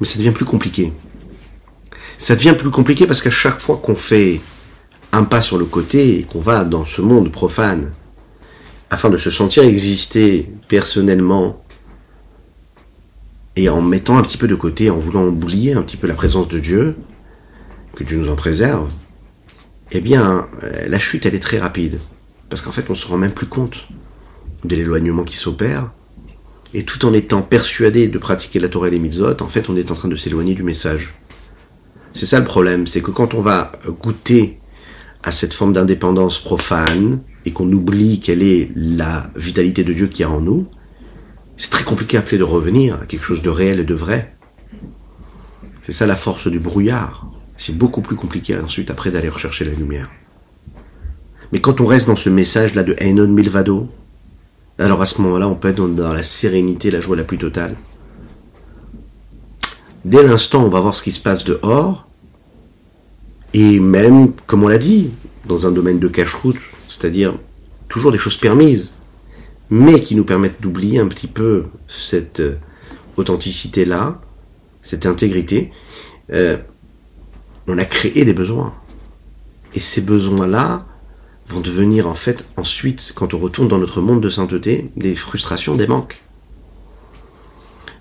mais 0.00 0.06
ça 0.06 0.18
devient 0.18 0.30
plus 0.30 0.44
compliqué. 0.44 0.92
Ça 2.18 2.36
devient 2.36 2.54
plus 2.56 2.70
compliqué 2.70 3.06
parce 3.06 3.20
qu'à 3.22 3.30
chaque 3.30 3.60
fois 3.60 3.76
qu'on 3.82 3.96
fait 3.96 4.40
un 5.12 5.24
pas 5.24 5.42
sur 5.42 5.58
le 5.58 5.64
côté 5.64 6.18
et 6.18 6.22
qu'on 6.22 6.40
va 6.40 6.64
dans 6.64 6.84
ce 6.84 7.00
monde 7.00 7.30
profane, 7.30 7.92
afin 8.90 9.10
de 9.10 9.16
se 9.16 9.30
sentir 9.30 9.64
exister 9.64 10.52
personnellement, 10.68 11.64
et 13.56 13.68
en 13.68 13.80
mettant 13.80 14.18
un 14.18 14.22
petit 14.22 14.36
peu 14.36 14.48
de 14.48 14.54
côté, 14.54 14.90
en 14.90 14.98
voulant 14.98 15.24
oublier 15.26 15.74
un 15.74 15.82
petit 15.82 15.96
peu 15.96 16.06
la 16.06 16.14
présence 16.14 16.48
de 16.48 16.58
Dieu, 16.58 16.96
que 17.94 18.04
Dieu 18.04 18.18
nous 18.18 18.30
en 18.30 18.36
préserve, 18.36 18.92
eh 19.92 20.00
bien, 20.00 20.48
la 20.86 20.98
chute, 20.98 21.26
elle 21.26 21.34
est 21.34 21.40
très 21.40 21.58
rapide. 21.58 22.00
Parce 22.48 22.62
qu'en 22.62 22.72
fait, 22.72 22.90
on 22.90 22.94
se 22.94 23.06
rend 23.06 23.16
même 23.16 23.32
plus 23.32 23.46
compte 23.46 23.88
de 24.64 24.76
l'éloignement 24.76 25.24
qui 25.24 25.36
s'opère. 25.36 25.90
Et 26.72 26.82
tout 26.82 27.04
en 27.06 27.12
étant 27.12 27.42
persuadé 27.42 28.08
de 28.08 28.18
pratiquer 28.18 28.58
la 28.58 28.68
Torah 28.68 28.88
et 28.88 28.90
les 28.90 28.98
mitzvot, 28.98 29.40
en 29.40 29.48
fait, 29.48 29.68
on 29.68 29.76
est 29.76 29.90
en 29.90 29.94
train 29.94 30.08
de 30.08 30.16
s'éloigner 30.16 30.54
du 30.54 30.64
message. 30.64 31.14
C'est 32.12 32.26
ça 32.26 32.38
le 32.38 32.44
problème, 32.44 32.86
c'est 32.86 33.00
que 33.00 33.10
quand 33.10 33.34
on 33.34 33.40
va 33.40 33.72
goûter 34.02 34.60
à 35.22 35.32
cette 35.32 35.54
forme 35.54 35.72
d'indépendance 35.72 36.38
profane 36.38 37.20
et 37.44 37.52
qu'on 37.52 37.70
oublie 37.72 38.20
quelle 38.20 38.42
est 38.42 38.70
la 38.74 39.30
vitalité 39.36 39.84
de 39.84 39.92
Dieu 39.92 40.06
qui 40.06 40.22
y 40.22 40.24
a 40.24 40.30
en 40.30 40.40
nous, 40.40 40.66
c'est 41.56 41.70
très 41.70 41.84
compliqué 41.84 42.16
après 42.16 42.38
de 42.38 42.44
revenir 42.44 43.00
à 43.00 43.06
quelque 43.06 43.24
chose 43.24 43.42
de 43.42 43.50
réel 43.50 43.80
et 43.80 43.84
de 43.84 43.94
vrai. 43.94 44.36
C'est 45.82 45.92
ça 45.92 46.06
la 46.06 46.16
force 46.16 46.48
du 46.48 46.58
brouillard. 46.58 47.30
C'est 47.56 47.76
beaucoup 47.76 48.00
plus 48.00 48.16
compliqué 48.16 48.56
ensuite 48.58 48.90
après 48.90 49.10
d'aller 49.10 49.28
rechercher 49.28 49.64
la 49.64 49.72
lumière. 49.72 50.10
Mais 51.52 51.60
quand 51.60 51.80
on 51.80 51.86
reste 51.86 52.08
dans 52.08 52.16
ce 52.16 52.30
message-là 52.30 52.82
de 52.82 52.96
Enon 53.00 53.28
Milvado, 53.28 53.88
alors 54.78 55.00
à 55.00 55.06
ce 55.06 55.22
moment-là, 55.22 55.48
on 55.48 55.54
peut 55.54 55.68
être 55.68 55.86
dans 55.86 56.12
la 56.12 56.22
sérénité, 56.22 56.90
la 56.90 57.00
joie 57.00 57.16
la 57.16 57.22
plus 57.22 57.38
totale. 57.38 57.76
Dès 60.04 60.22
l'instant, 60.22 60.64
on 60.64 60.68
va 60.68 60.80
voir 60.80 60.94
ce 60.94 61.02
qui 61.02 61.12
se 61.12 61.20
passe 61.20 61.44
dehors, 61.44 62.06
et 63.54 63.78
même, 63.78 64.32
comme 64.46 64.64
on 64.64 64.68
l'a 64.68 64.78
dit, 64.78 65.12
dans 65.46 65.66
un 65.66 65.70
domaine 65.70 66.00
de 66.00 66.08
cache-route, 66.08 66.58
c'est-à-dire 66.88 67.34
toujours 67.88 68.10
des 68.10 68.18
choses 68.18 68.36
permises, 68.36 68.92
mais 69.70 70.02
qui 70.02 70.16
nous 70.16 70.24
permettent 70.24 70.60
d'oublier 70.60 70.98
un 70.98 71.06
petit 71.06 71.28
peu 71.28 71.62
cette 71.86 72.40
euh, 72.40 72.56
authenticité-là, 73.16 74.20
cette 74.82 75.06
intégrité, 75.06 75.70
euh, 76.32 76.58
on 77.66 77.78
a 77.78 77.84
créé 77.84 78.24
des 78.24 78.34
besoins. 78.34 78.74
Et 79.74 79.80
ces 79.80 80.00
besoins-là 80.00 80.86
vont 81.46 81.60
devenir 81.60 82.08
en 82.08 82.14
fait 82.14 82.46
ensuite, 82.56 83.12
quand 83.14 83.34
on 83.34 83.38
retourne 83.38 83.68
dans 83.68 83.78
notre 83.78 84.00
monde 84.00 84.22
de 84.22 84.28
sainteté, 84.28 84.90
des 84.96 85.14
frustrations, 85.14 85.74
des 85.74 85.86
manques 85.86 86.24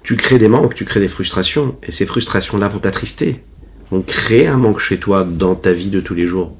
tu 0.03 0.17
crées 0.17 0.37
des 0.37 0.49
manques, 0.49 0.75
tu 0.75 0.85
crées 0.85 0.99
des 0.99 1.07
frustrations, 1.07 1.77
et 1.81 1.91
ces 1.91 2.05
frustrations-là 2.05 2.67
vont 2.67 2.79
t'attrister, 2.79 3.41
vont 3.89 4.01
créer 4.01 4.47
un 4.47 4.57
manque 4.57 4.79
chez 4.79 4.99
toi 4.99 5.23
dans 5.23 5.55
ta 5.55 5.71
vie 5.71 5.89
de 5.89 6.01
tous 6.01 6.13
les 6.13 6.27
jours. 6.27 6.55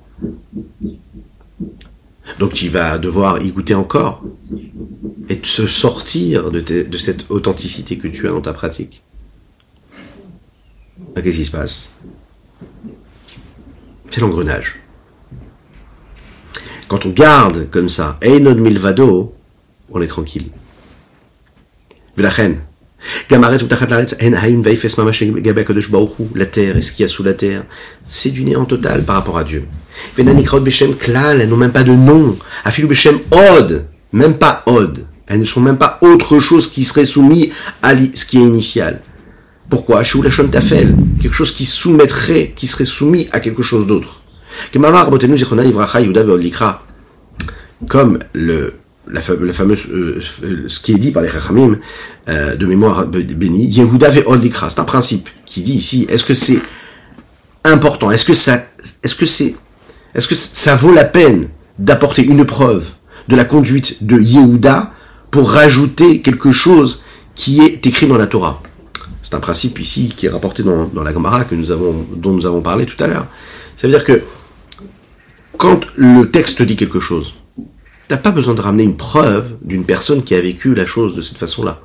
Donc 2.40 2.54
tu 2.54 2.70
vas 2.70 2.98
devoir 2.98 3.44
y 3.44 3.52
goûter 3.52 3.76
encore 3.76 4.24
et 5.30 5.40
se 5.44 5.68
sortir 5.68 6.52
de, 6.52 6.62
de 6.62 6.98
cette 6.98 7.30
authenticité 7.30 7.98
que 7.98 8.08
tu 8.08 8.28
as 8.28 8.32
dans 8.32 8.42
ta 8.42 8.54
pratique. 8.54 9.04
Ah, 11.16 11.22
qu'est-ce 11.22 11.38
qui 11.38 11.46
se 11.46 11.52
passe? 11.52 11.92
C'est 14.14 14.22
l'engrenage. 14.22 14.80
Quand 16.88 17.04
on 17.08 17.10
garde 17.10 17.68
comme 17.72 17.90
ça, 17.90 18.20
Einon 18.22 18.54
Milvado, 18.54 19.34
on 19.92 20.04
est 20.04 20.08
tranquille. 20.08 20.52
la 22.18 22.30
reine. 22.30 22.60
La 23.32 23.40
terre 26.46 26.78
et 26.78 26.82
ce 26.82 26.92
qu'il 26.92 27.02
y 27.02 27.06
a 27.06 27.08
sous 27.08 27.24
la 27.24 27.34
terre, 27.34 27.66
c'est 28.08 28.30
du 28.30 28.44
néant 28.44 28.66
total 28.66 29.04
par 29.04 29.16
rapport 29.16 29.40
à 29.40 29.44
Dieu. 29.44 29.66
Elles 30.16 30.26
n'ont 30.28 31.58
même 31.58 31.72
pas 31.72 31.84
de 31.84 31.96
nom. 31.96 32.38
Od, 33.32 33.88
même 34.12 34.38
pas 34.38 34.62
Od. 34.68 35.08
Elles 35.26 35.40
ne 35.40 35.46
sont 35.46 35.62
même 35.62 35.80
pas 35.80 35.98
autre 36.04 36.38
chose 36.38 36.70
qui 36.70 36.84
serait 36.84 37.06
soumis 37.06 37.52
à 37.82 37.96
ce 37.96 38.28
qui 38.28 38.38
est 38.38 38.46
initial. 38.46 39.02
Pourquoi 39.74 40.04
quelque 40.04 41.34
chose 41.34 41.52
qui 41.52 41.66
soumettrait, 41.66 42.54
qui 42.56 42.68
serait 42.68 42.86
soumis 42.86 43.28
à 43.32 43.40
quelque 43.40 43.64
chose 43.64 43.88
d'autre. 43.88 44.22
Comme 47.90 48.20
le 48.34 48.76
la, 49.08 49.22
fameuse, 49.22 49.88
euh, 49.92 50.22
ce 50.68 50.80
qui 50.80 50.92
est 50.92 51.00
dit 51.00 51.10
par 51.10 51.24
les 51.24 51.28
Chachamim 51.28 51.80
euh, 52.30 52.56
de 52.56 52.66
mémoire 52.68 53.08
bénie, 53.08 53.66
Yehuda 53.66 54.12
ve'oldikra. 54.12 54.70
C'est 54.70 54.80
un 54.80 54.84
principe 54.84 55.28
qui 55.48 55.64
dit 55.64 55.74
ici, 55.74 56.06
est-ce 56.08 56.24
que 56.24 56.36
c'est 56.36 56.60
important? 57.64 58.12
Est-ce 58.12 58.26
que 58.26 58.34
ça, 58.34 58.64
est-ce 59.02 59.16
que 59.16 59.26
c'est, 59.26 59.56
est-ce 60.14 60.28
que 60.28 60.36
ça 60.36 60.76
vaut 60.76 60.94
la 60.94 61.04
peine 61.04 61.48
d'apporter 61.80 62.24
une 62.24 62.46
preuve 62.46 62.90
de 63.28 63.36
la 63.36 63.44
conduite 63.44 64.06
de 64.06 64.20
Yehuda 64.20 64.94
pour 65.32 65.50
rajouter 65.50 66.22
quelque 66.22 66.52
chose 66.52 67.02
qui 67.34 67.62
est 67.62 67.88
écrit 67.88 68.06
dans 68.06 68.20
la 68.20 68.28
Torah? 68.28 68.62
Un 69.34 69.40
principe 69.40 69.80
ici 69.80 70.14
qui 70.16 70.28
est 70.28 70.30
rapporté 70.30 70.64
dans, 70.64 70.86
dans 70.86 71.04
la 71.04 71.12
Gemara 71.12 71.44
que 71.44 71.56
nous 71.56 71.72
avons, 71.72 72.06
dont 72.16 72.32
nous 72.32 72.46
avons 72.46 72.62
parlé 72.62 72.86
tout 72.86 73.02
à 73.04 73.08
l'heure. 73.08 73.26
Ça 73.76 73.88
veut 73.88 73.94
dire 73.94 74.04
que 74.04 74.22
quand 75.58 75.82
le 75.98 76.30
texte 76.30 76.62
dit 76.62 76.76
quelque 76.76 77.00
chose, 77.00 77.34
T'as 78.08 78.18
pas 78.18 78.32
besoin 78.32 78.54
de 78.54 78.62
ramener 78.62 78.84
une 78.84 78.98
preuve 78.98 79.56
d'une 79.62 79.86
personne 79.86 80.24
qui 80.24 80.36
a 80.36 80.42
vécu 80.42 80.76
la 80.76 80.86
chose 80.86 81.16
de 81.16 81.22
cette 81.22 81.38
façon-là. 81.38 81.80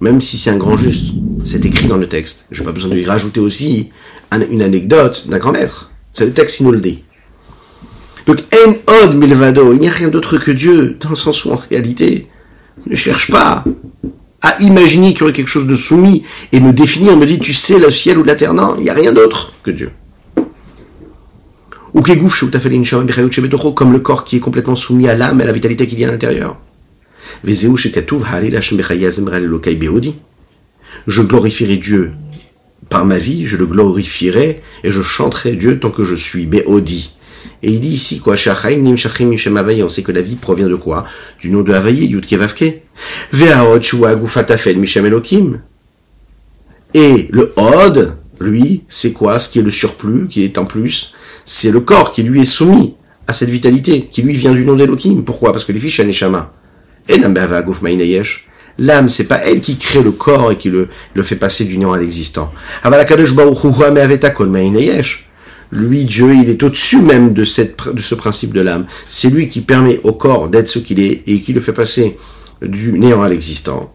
Même 0.00 0.20
si 0.20 0.38
c'est 0.38 0.50
un 0.50 0.56
grand 0.56 0.78
juste, 0.78 1.12
c'est 1.44 1.64
écrit 1.64 1.88
dans 1.88 1.98
le 1.98 2.08
texte. 2.08 2.46
J'ai 2.50 2.64
pas 2.64 2.72
besoin 2.72 2.90
de 2.90 2.96
lui 2.96 3.04
rajouter 3.04 3.38
aussi 3.38 3.90
une 4.50 4.62
anecdote 4.62 5.28
d'un 5.28 5.38
grand 5.38 5.52
maître. 5.52 5.92
C'est 6.14 6.24
le 6.24 6.32
texte 6.32 6.56
qui 6.56 6.64
nous 6.64 6.72
le 6.72 6.80
dit. 6.80 7.04
Donc, 8.26 8.38
en 8.66 8.72
od 9.04 9.14
milvado, 9.14 9.74
il 9.74 9.80
n'y 9.80 9.88
a 9.88 9.92
rien 9.92 10.08
d'autre 10.08 10.38
que 10.38 10.50
Dieu, 10.50 10.96
dans 10.98 11.10
le 11.10 11.16
sens 11.16 11.44
où 11.44 11.52
en 11.52 11.56
réalité, 11.56 12.28
ne 12.86 12.94
cherche 12.94 13.30
pas 13.30 13.64
à 14.42 14.60
imaginer 14.62 15.10
qu'il 15.10 15.20
y 15.20 15.22
aurait 15.24 15.32
quelque 15.32 15.48
chose 15.48 15.66
de 15.66 15.74
soumis 15.74 16.24
et 16.52 16.60
me 16.60 16.72
définir, 16.72 17.16
me 17.16 17.26
dire, 17.26 17.38
tu 17.40 17.52
sais, 17.52 17.78
le 17.78 17.90
ciel 17.90 18.18
ou 18.18 18.24
la 18.24 18.34
terre. 18.34 18.54
Non, 18.54 18.76
il 18.78 18.84
n'y 18.84 18.90
a 18.90 18.94
rien 18.94 19.12
d'autre 19.12 19.52
que 19.62 19.70
Dieu. 19.70 19.90
Ou 21.92 22.02
comme 22.02 23.92
le 23.92 24.00
corps 24.00 24.24
qui 24.24 24.36
est 24.36 24.40
complètement 24.40 24.76
soumis 24.76 25.08
à 25.08 25.16
l'âme 25.16 25.40
et 25.40 25.42
à 25.42 25.46
la 25.46 25.52
vitalité 25.52 25.86
qu'il 25.86 25.98
y 25.98 26.04
a 26.04 26.08
à 26.08 26.12
l'intérieur. 26.12 26.56
Je 31.06 31.22
glorifierai 31.22 31.76
Dieu 31.76 32.12
par 32.88 33.06
ma 33.06 33.18
vie, 33.18 33.46
je 33.46 33.56
le 33.56 33.66
glorifierai 33.66 34.62
et 34.84 34.90
je 34.90 35.02
chanterai 35.02 35.52
Dieu 35.52 35.78
tant 35.78 35.90
que 35.90 36.04
je 36.04 36.14
suis 36.14 36.46
Beodi. 36.46 37.12
Et 37.62 37.70
il 37.70 37.80
dit 37.80 37.90
ici 37.90 38.20
quoi, 38.20 38.34
on 38.34 39.88
sait 39.88 40.02
que 40.02 40.12
la 40.12 40.22
vie 40.22 40.36
provient 40.36 40.68
de 40.68 40.74
quoi? 40.74 41.04
Du 41.38 41.50
nom 41.50 41.62
de 41.62 41.72
Havaï, 41.72 42.06
Yudke 42.06 42.32
Vavke. 42.32 42.82
Ve'aot 43.32 43.80
Mishem 44.76 45.06
Elokim. 45.06 45.60
Et 46.94 47.28
le 47.30 47.52
Od, 47.56 48.16
lui, 48.40 48.84
c'est 48.88 49.12
quoi? 49.12 49.38
Ce 49.38 49.48
qui 49.48 49.58
est 49.58 49.62
le 49.62 49.70
surplus, 49.70 50.26
qui 50.28 50.42
est 50.44 50.58
en 50.58 50.64
plus, 50.64 51.14
c'est 51.44 51.70
le 51.70 51.80
corps 51.80 52.12
qui 52.12 52.22
lui 52.22 52.40
est 52.40 52.46
soumis 52.46 52.94
à 53.26 53.32
cette 53.32 53.50
vitalité, 53.50 54.08
qui 54.10 54.22
lui 54.22 54.34
vient 54.34 54.52
du 54.52 54.64
nom 54.64 54.74
d'Elohim. 54.74 55.22
Pourquoi? 55.22 55.52
Parce 55.52 55.64
que 55.64 55.72
les 55.72 55.80
fiches 55.80 56.00
Neshama. 56.00 56.52
Et 57.08 57.18
L'âme, 58.78 59.08
c'est 59.10 59.24
pas 59.24 59.40
elle 59.44 59.60
qui 59.60 59.76
crée 59.76 60.02
le 60.02 60.12
corps 60.12 60.52
et 60.52 60.56
qui 60.56 60.70
le, 60.70 60.88
le 61.14 61.22
fait 61.22 61.36
passer 61.36 61.64
du 61.64 61.76
néant 61.76 61.92
à 61.92 61.98
l'existant. 61.98 62.50
Lui, 65.72 66.04
Dieu, 66.04 66.34
il 66.34 66.48
est 66.48 66.62
au-dessus 66.62 67.00
même 67.00 67.32
de, 67.32 67.44
cette, 67.44 67.88
de 67.88 68.00
ce 68.00 68.14
principe 68.14 68.52
de 68.52 68.60
l'âme. 68.60 68.86
C'est 69.08 69.30
lui 69.30 69.48
qui 69.48 69.60
permet 69.60 70.00
au 70.02 70.12
corps 70.12 70.48
d'être 70.48 70.68
ce 70.68 70.80
qu'il 70.80 70.98
est 71.00 71.22
et 71.28 71.40
qui 71.40 71.52
le 71.52 71.60
fait 71.60 71.72
passer 71.72 72.18
du 72.60 72.98
néant 72.98 73.22
à 73.22 73.28
l'existant. 73.28 73.92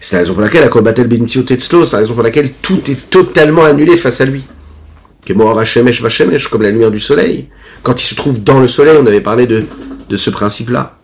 C'est 0.00 0.16
la 0.16 0.22
raison 0.22 0.34
pour 0.34 0.42
laquelle, 0.42 0.68
c'est 0.68 1.92
la 1.92 1.98
raison 1.98 2.14
pour 2.14 2.22
laquelle 2.22 2.52
tout 2.52 2.90
est 2.90 3.08
totalement 3.08 3.64
annulé 3.64 3.96
face 3.96 4.20
à 4.20 4.24
lui. 4.24 4.44
Comme 5.26 6.62
la 6.62 6.70
lumière 6.70 6.90
du 6.90 7.00
soleil. 7.00 7.48
Quand 7.82 8.02
il 8.02 8.06
se 8.06 8.14
trouve 8.14 8.42
dans 8.42 8.58
le 8.60 8.66
soleil, 8.66 8.96
on 9.00 9.06
avait 9.06 9.20
parlé 9.20 9.46
de, 9.46 9.64
de 10.08 10.16
ce 10.16 10.30
principe-là. 10.30 10.98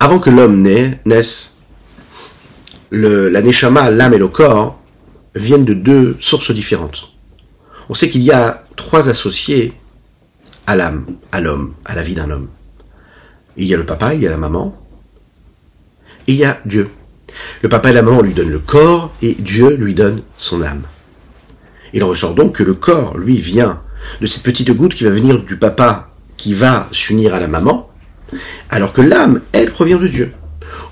Avant 0.00 0.18
que 0.18 0.28
l'homme 0.28 0.60
naisse, 1.06 1.53
la 2.94 3.42
neshama, 3.42 3.90
l'âme 3.90 4.14
et 4.14 4.18
le 4.18 4.28
corps 4.28 4.80
viennent 5.34 5.64
de 5.64 5.74
deux 5.74 6.16
sources 6.20 6.52
différentes. 6.52 7.10
On 7.88 7.94
sait 7.94 8.08
qu'il 8.08 8.22
y 8.22 8.32
a 8.32 8.62
trois 8.76 9.08
associés 9.08 9.72
à 10.66 10.76
l'âme, 10.76 11.06
à 11.32 11.40
l'homme, 11.40 11.74
à 11.84 11.94
la 11.94 12.02
vie 12.02 12.14
d'un 12.14 12.30
homme. 12.30 12.48
Il 13.56 13.66
y 13.66 13.74
a 13.74 13.76
le 13.76 13.84
papa, 13.84 14.14
il 14.14 14.22
y 14.22 14.26
a 14.26 14.30
la 14.30 14.36
maman, 14.36 14.76
et 16.26 16.32
il 16.32 16.38
y 16.38 16.44
a 16.44 16.58
Dieu. 16.64 16.90
Le 17.62 17.68
papa 17.68 17.90
et 17.90 17.92
la 17.92 18.02
maman 18.02 18.22
lui 18.22 18.32
donnent 18.32 18.50
le 18.50 18.58
corps, 18.58 19.12
et 19.22 19.34
Dieu 19.34 19.74
lui 19.74 19.94
donne 19.94 20.22
son 20.36 20.62
âme. 20.62 20.84
Il 21.92 22.02
ressort 22.02 22.34
donc 22.34 22.56
que 22.56 22.62
le 22.62 22.74
corps, 22.74 23.16
lui, 23.16 23.38
vient 23.38 23.80
de 24.20 24.26
cette 24.26 24.42
petite 24.42 24.70
goutte 24.72 24.94
qui 24.94 25.04
va 25.04 25.10
venir 25.10 25.42
du 25.42 25.56
papa 25.56 26.10
qui 26.36 26.54
va 26.54 26.88
s'unir 26.90 27.34
à 27.34 27.40
la 27.40 27.48
maman, 27.48 27.90
alors 28.70 28.92
que 28.92 29.00
l'âme, 29.00 29.40
elle, 29.52 29.70
provient 29.70 29.98
de 29.98 30.08
Dieu. 30.08 30.32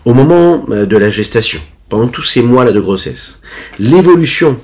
Au 0.05 0.15
moment 0.15 0.65
euh, 0.71 0.87
de 0.87 0.97
la 0.97 1.11
gestation, 1.11 1.61
pendant 1.93 2.09
tous 2.09 2.23
ces 2.23 2.41
mois-là 2.41 2.73
de 2.73 2.81
grossesse, 2.81 3.43
l'évolution 3.79 4.59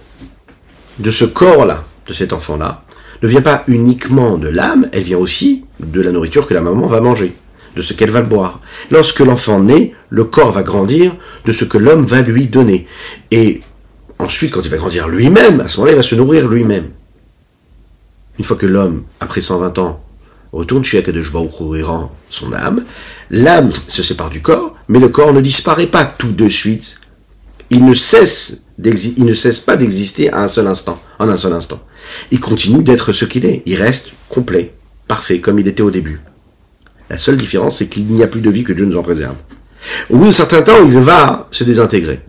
de 0.99 1.11
ce 1.11 1.27
corps-là, 1.27 1.85
de 2.07 2.15
cet 2.15 2.33
enfant-là, 2.33 2.85
ne 3.23 3.29
vient 3.29 3.43
pas 3.43 3.65
uniquement 3.67 4.39
de 4.39 4.49
l'âme, 4.49 4.89
elle 4.93 5.03
vient 5.03 5.19
aussi 5.19 5.67
de 5.79 6.01
la 6.01 6.11
nourriture 6.11 6.47
que 6.47 6.55
la 6.55 6.63
maman 6.63 6.87
va 6.87 7.03
manger, 7.03 7.37
de 7.77 7.83
ce 7.83 7.93
qu'elle 7.93 8.11
va 8.11 8.23
boire. 8.23 8.63
Lorsque 8.91 9.21
l'enfant 9.21 9.61
naît, 9.61 9.93
le 10.09 10.25
corps 10.25 10.53
va 10.53 10.63
grandir 10.63 11.17
de 11.45 11.53
ce 11.53 11.67
que 11.67 11.77
l'homme 11.77 12.03
va 12.03 12.23
lui 12.23 12.47
donner. 12.47 12.87
Et 13.31 13.61
ensuite, 14.19 14.51
quand 14.51 14.63
il 14.63 14.71
va 14.71 14.79
grandir 14.79 15.07
lui-même, 15.07 15.61
à 15.61 15.69
ce 15.69 15.77
moment-là, 15.77 15.93
il 15.93 15.97
va 15.99 16.03
se 16.03 16.15
nourrir 16.15 16.49
lui-même. 16.49 16.89
Une 18.39 18.45
fois 18.47 18.57
que 18.57 18.65
l'homme, 18.65 19.03
après 19.21 19.43
120 19.43 19.79
ans, 19.81 20.03
retourne 20.51 20.83
chez 20.83 20.97
Akadosh 20.97 21.31
Baruch 21.31 21.53
son 22.31 22.55
âme, 22.55 22.87
l'âme 23.29 23.71
se 23.87 24.03
sépare 24.03 24.31
du 24.31 24.41
corps, 24.41 24.75
mais 24.89 24.99
le 24.99 25.11
corps 25.11 25.35
ne 25.35 25.43
disparaît 25.43 25.89
pas 25.89 26.07
tout 26.07 26.33
de 26.33 26.49
suite. 26.49 27.03
Il 27.71 27.85
ne 27.85 27.95
cesse 27.95 28.69
il 28.85 29.25
ne 29.25 29.35
cesse 29.35 29.61
pas 29.61 29.77
d'exister 29.77 30.33
à 30.33 30.43
un 30.43 30.49
seul 30.49 30.67
instant, 30.67 31.01
en 31.19 31.29
un 31.29 31.37
seul 31.37 31.53
instant. 31.53 31.81
Il 32.31 32.41
continue 32.41 32.83
d'être 32.83 33.13
ce 33.13 33.25
qu'il 33.25 33.45
est. 33.45 33.63
Il 33.67 33.77
reste 33.77 34.13
complet, 34.29 34.75
parfait, 35.09 35.41
comme 35.41 35.59
il 35.59 35.67
était 35.67 35.83
au 35.83 35.91
début. 35.91 36.21
La 37.11 37.19
seule 37.19 37.37
différence, 37.37 37.79
c'est 37.79 37.89
qu'il 37.89 38.07
n'y 38.07 38.23
a 38.23 38.29
plus 38.29 38.41
de 38.41 38.51
vie 38.51 38.65
que 38.65 38.73
Dieu 38.73 38.85
nous 38.85 38.97
en 38.97 39.03
préserve. 39.03 39.35
Au 40.11 40.17
bout 40.17 40.27
d'un 40.27 40.33
certain 40.33 40.63
temps, 40.63 40.85
il 40.85 40.99
va 40.99 41.49
se 41.51 41.65
désintégrer. 41.65 42.21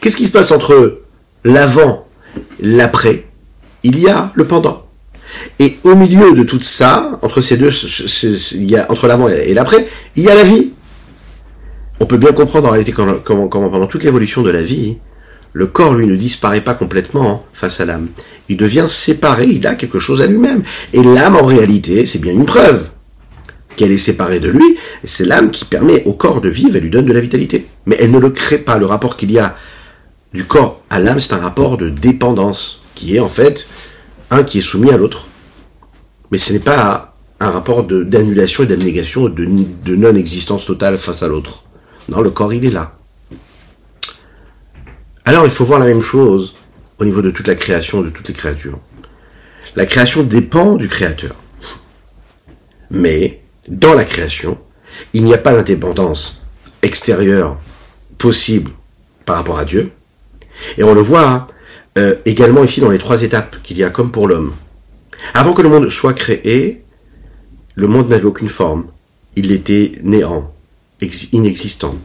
Qu'est-ce 0.00 0.16
qui 0.16 0.24
se 0.24 0.32
passe 0.32 0.52
entre 0.52 1.02
l'avant, 1.44 2.06
l'après? 2.60 3.26
Il 3.82 3.98
y 3.98 4.08
a 4.08 4.32
le 4.34 4.46
pendant. 4.46 4.86
Et 5.58 5.78
au 5.84 5.94
milieu 5.94 6.34
de 6.34 6.42
tout 6.42 6.60
ça, 6.60 7.18
entre 7.22 7.40
ces 7.40 7.56
deux, 7.56 7.70
il 8.54 8.70
y 8.70 8.76
a, 8.76 8.90
entre 8.90 9.06
l'avant 9.06 9.28
et 9.28 9.52
l'après, 9.54 9.86
il 10.16 10.24
y 10.24 10.28
a 10.28 10.34
la 10.34 10.42
vie. 10.42 10.72
On 12.00 12.06
peut 12.06 12.16
bien 12.16 12.32
comprendre 12.32 12.68
en 12.68 12.70
réalité 12.70 12.92
comment, 12.92 13.48
pendant 13.48 13.86
toute 13.86 14.04
l'évolution 14.04 14.42
de 14.42 14.50
la 14.50 14.62
vie, 14.62 14.98
le 15.52 15.66
corps, 15.66 15.94
lui, 15.94 16.06
ne 16.06 16.16
disparaît 16.16 16.60
pas 16.60 16.74
complètement 16.74 17.44
face 17.52 17.80
à 17.80 17.84
l'âme. 17.84 18.08
Il 18.48 18.56
devient 18.56 18.84
séparé, 18.86 19.46
il 19.46 19.66
a 19.66 19.74
quelque 19.74 19.98
chose 19.98 20.20
à 20.20 20.26
lui-même. 20.26 20.62
Et 20.92 21.02
l'âme, 21.02 21.36
en 21.36 21.44
réalité, 21.44 22.06
c'est 22.06 22.20
bien 22.20 22.32
une 22.32 22.46
preuve 22.46 22.90
qu'elle 23.76 23.92
est 23.92 23.98
séparée 23.98 24.40
de 24.40 24.50
lui, 24.50 24.76
c'est 25.04 25.24
l'âme 25.24 25.50
qui 25.50 25.64
permet 25.64 26.02
au 26.04 26.12
corps 26.12 26.40
de 26.40 26.48
vivre 26.48 26.76
et 26.76 26.80
lui 26.80 26.90
donne 26.90 27.06
de 27.06 27.12
la 27.12 27.20
vitalité. 27.20 27.66
Mais 27.86 27.96
elle 28.00 28.10
ne 28.10 28.18
le 28.18 28.30
crée 28.30 28.58
pas. 28.58 28.76
Le 28.76 28.86
rapport 28.86 29.16
qu'il 29.16 29.30
y 29.30 29.38
a 29.38 29.56
du 30.34 30.44
corps 30.44 30.82
à 30.90 30.98
l'âme, 30.98 31.20
c'est 31.20 31.32
un 31.32 31.38
rapport 31.38 31.78
de 31.78 31.88
dépendance, 31.88 32.82
qui 32.94 33.16
est 33.16 33.20
en 33.20 33.28
fait 33.28 33.66
un 34.30 34.42
qui 34.42 34.58
est 34.58 34.62
soumis 34.62 34.90
à 34.90 34.96
l'autre. 34.96 35.28
Mais 36.30 36.38
ce 36.38 36.52
n'est 36.52 36.58
pas 36.58 37.16
un 37.40 37.50
rapport 37.50 37.84
d'annulation 37.84 38.64
et 38.64 38.66
d'abnégation, 38.66 39.28
de, 39.28 39.46
de 39.84 39.96
non-existence 39.96 40.66
totale 40.66 40.98
face 40.98 41.22
à 41.22 41.28
l'autre. 41.28 41.64
Non, 42.08 42.20
le 42.20 42.30
corps, 42.30 42.52
il 42.52 42.64
est 42.64 42.70
là. 42.70 42.96
Alors, 45.24 45.44
il 45.44 45.50
faut 45.50 45.64
voir 45.64 45.78
la 45.78 45.86
même 45.86 46.00
chose 46.00 46.54
au 46.98 47.04
niveau 47.04 47.22
de 47.22 47.30
toute 47.30 47.48
la 47.48 47.54
création, 47.54 48.00
de 48.00 48.10
toutes 48.10 48.28
les 48.28 48.34
créatures. 48.34 48.78
La 49.76 49.86
création 49.86 50.22
dépend 50.22 50.74
du 50.74 50.88
créateur. 50.88 51.36
Mais, 52.90 53.42
dans 53.68 53.94
la 53.94 54.04
création, 54.04 54.58
il 55.12 55.24
n'y 55.24 55.34
a 55.34 55.38
pas 55.38 55.54
d'indépendance 55.54 56.46
extérieure 56.82 57.58
possible 58.16 58.70
par 59.26 59.36
rapport 59.36 59.58
à 59.58 59.64
Dieu. 59.64 59.92
Et 60.78 60.82
on 60.82 60.94
le 60.94 61.02
voit 61.02 61.48
euh, 61.98 62.14
également 62.24 62.64
ici 62.64 62.80
dans 62.80 62.90
les 62.90 62.98
trois 62.98 63.22
étapes 63.22 63.62
qu'il 63.62 63.76
y 63.76 63.84
a 63.84 63.90
comme 63.90 64.10
pour 64.10 64.26
l'homme. 64.26 64.54
Avant 65.34 65.52
que 65.52 65.62
le 65.62 65.68
monde 65.68 65.88
soit 65.90 66.14
créé, 66.14 66.82
le 67.74 67.86
monde 67.86 68.08
n'avait 68.08 68.24
aucune 68.24 68.48
forme. 68.48 68.86
Il 69.36 69.52
était 69.52 69.98
néant, 70.02 70.52
inexistant. 71.32 71.96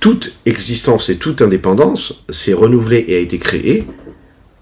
Toute 0.00 0.38
existence 0.44 1.08
et 1.08 1.16
toute 1.16 1.42
indépendance 1.42 2.24
s'est 2.28 2.52
renouvelée 2.52 3.04
et 3.08 3.16
a 3.16 3.20
été 3.20 3.38
créée 3.38 3.86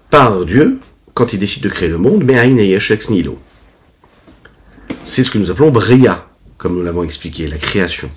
par 0.09 0.45
Dieu 0.45 0.79
quand 1.13 1.33
il 1.33 1.39
décide 1.39 1.63
de 1.63 1.69
créer 1.69 1.89
le 1.89 1.97
monde, 1.97 2.23
mais 2.23 2.35
ex 2.35 3.09
nilo. 3.09 3.37
C'est 5.03 5.23
ce 5.23 5.31
que 5.31 5.37
nous 5.37 5.51
appelons 5.51 5.69
Bria, 5.69 6.27
comme 6.57 6.75
nous 6.75 6.83
l'avons 6.83 7.03
expliqué, 7.03 7.47
la 7.47 7.57
création. 7.57 8.09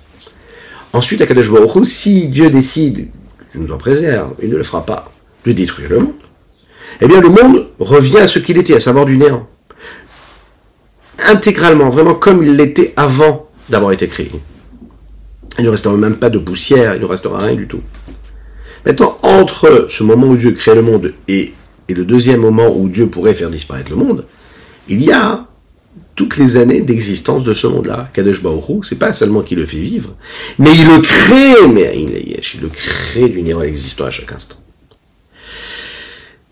Ensuite, 0.93 1.21
à 1.21 1.27
Kadesh 1.27 1.51
Baruch 1.51 1.85
si 1.85 2.29
Dieu 2.29 2.49
décide, 2.49 3.09
qu'il 3.51 3.61
nous 3.61 3.71
en 3.71 3.77
préserve, 3.77 4.35
il 4.41 4.49
ne 4.49 4.55
le 4.55 4.63
fera 4.63 4.85
pas, 4.85 5.11
de 5.45 5.51
détruire 5.51 5.89
le 5.89 5.99
monde, 5.99 6.15
eh 7.01 7.07
bien 7.07 7.21
le 7.21 7.29
monde 7.29 7.67
revient 7.79 8.19
à 8.19 8.27
ce 8.27 8.39
qu'il 8.39 8.57
était, 8.57 8.75
à 8.75 8.79
savoir 8.79 9.05
du 9.05 9.17
néant. 9.17 9.47
Intégralement, 11.27 11.89
vraiment 11.89 12.15
comme 12.15 12.43
il 12.43 12.55
l'était 12.55 12.93
avant 12.95 13.49
d'avoir 13.69 13.91
été 13.91 14.07
créé. 14.07 14.31
Il 15.59 15.65
ne 15.65 15.69
restera 15.69 15.95
même 15.97 16.17
pas 16.17 16.29
de 16.29 16.37
poussière, 16.37 16.95
il 16.95 17.01
ne 17.01 17.05
restera 17.05 17.39
rien 17.39 17.55
du 17.55 17.67
tout. 17.67 17.81
Maintenant, 18.85 19.17
entre 19.23 19.87
ce 19.89 20.03
moment 20.03 20.27
où 20.27 20.37
Dieu 20.37 20.51
crée 20.51 20.75
le 20.75 20.81
monde 20.81 21.13
et, 21.27 21.53
le 21.89 22.05
deuxième 22.05 22.41
moment 22.41 22.75
où 22.75 22.89
Dieu 22.89 23.09
pourrait 23.09 23.33
faire 23.33 23.49
disparaître 23.49 23.89
le 23.89 23.97
monde, 23.97 24.25
il 24.89 25.01
y 25.01 25.11
a 25.11 25.47
toutes 26.15 26.37
les 26.37 26.57
années 26.57 26.81
d'existence 26.81 27.43
de 27.43 27.53
ce 27.53 27.67
monde-là. 27.67 28.09
Kadesh 28.13 28.41
Baoru, 28.41 28.79
c'est 28.83 28.99
pas 28.99 29.13
seulement 29.13 29.41
qu'il 29.41 29.57
le 29.57 29.65
fait 29.65 29.77
vivre, 29.77 30.15
mais 30.59 30.69
il 30.75 30.87
le 30.87 30.99
crée, 30.99 31.67
mais 31.67 31.93
il, 31.95 32.09
il 32.17 32.61
le 32.61 32.67
crée 32.67 33.29
du 33.29 33.41
néant 33.41 33.61
existant 33.61 34.05
à 34.05 34.09
chaque 34.09 34.31
instant. 34.31 34.57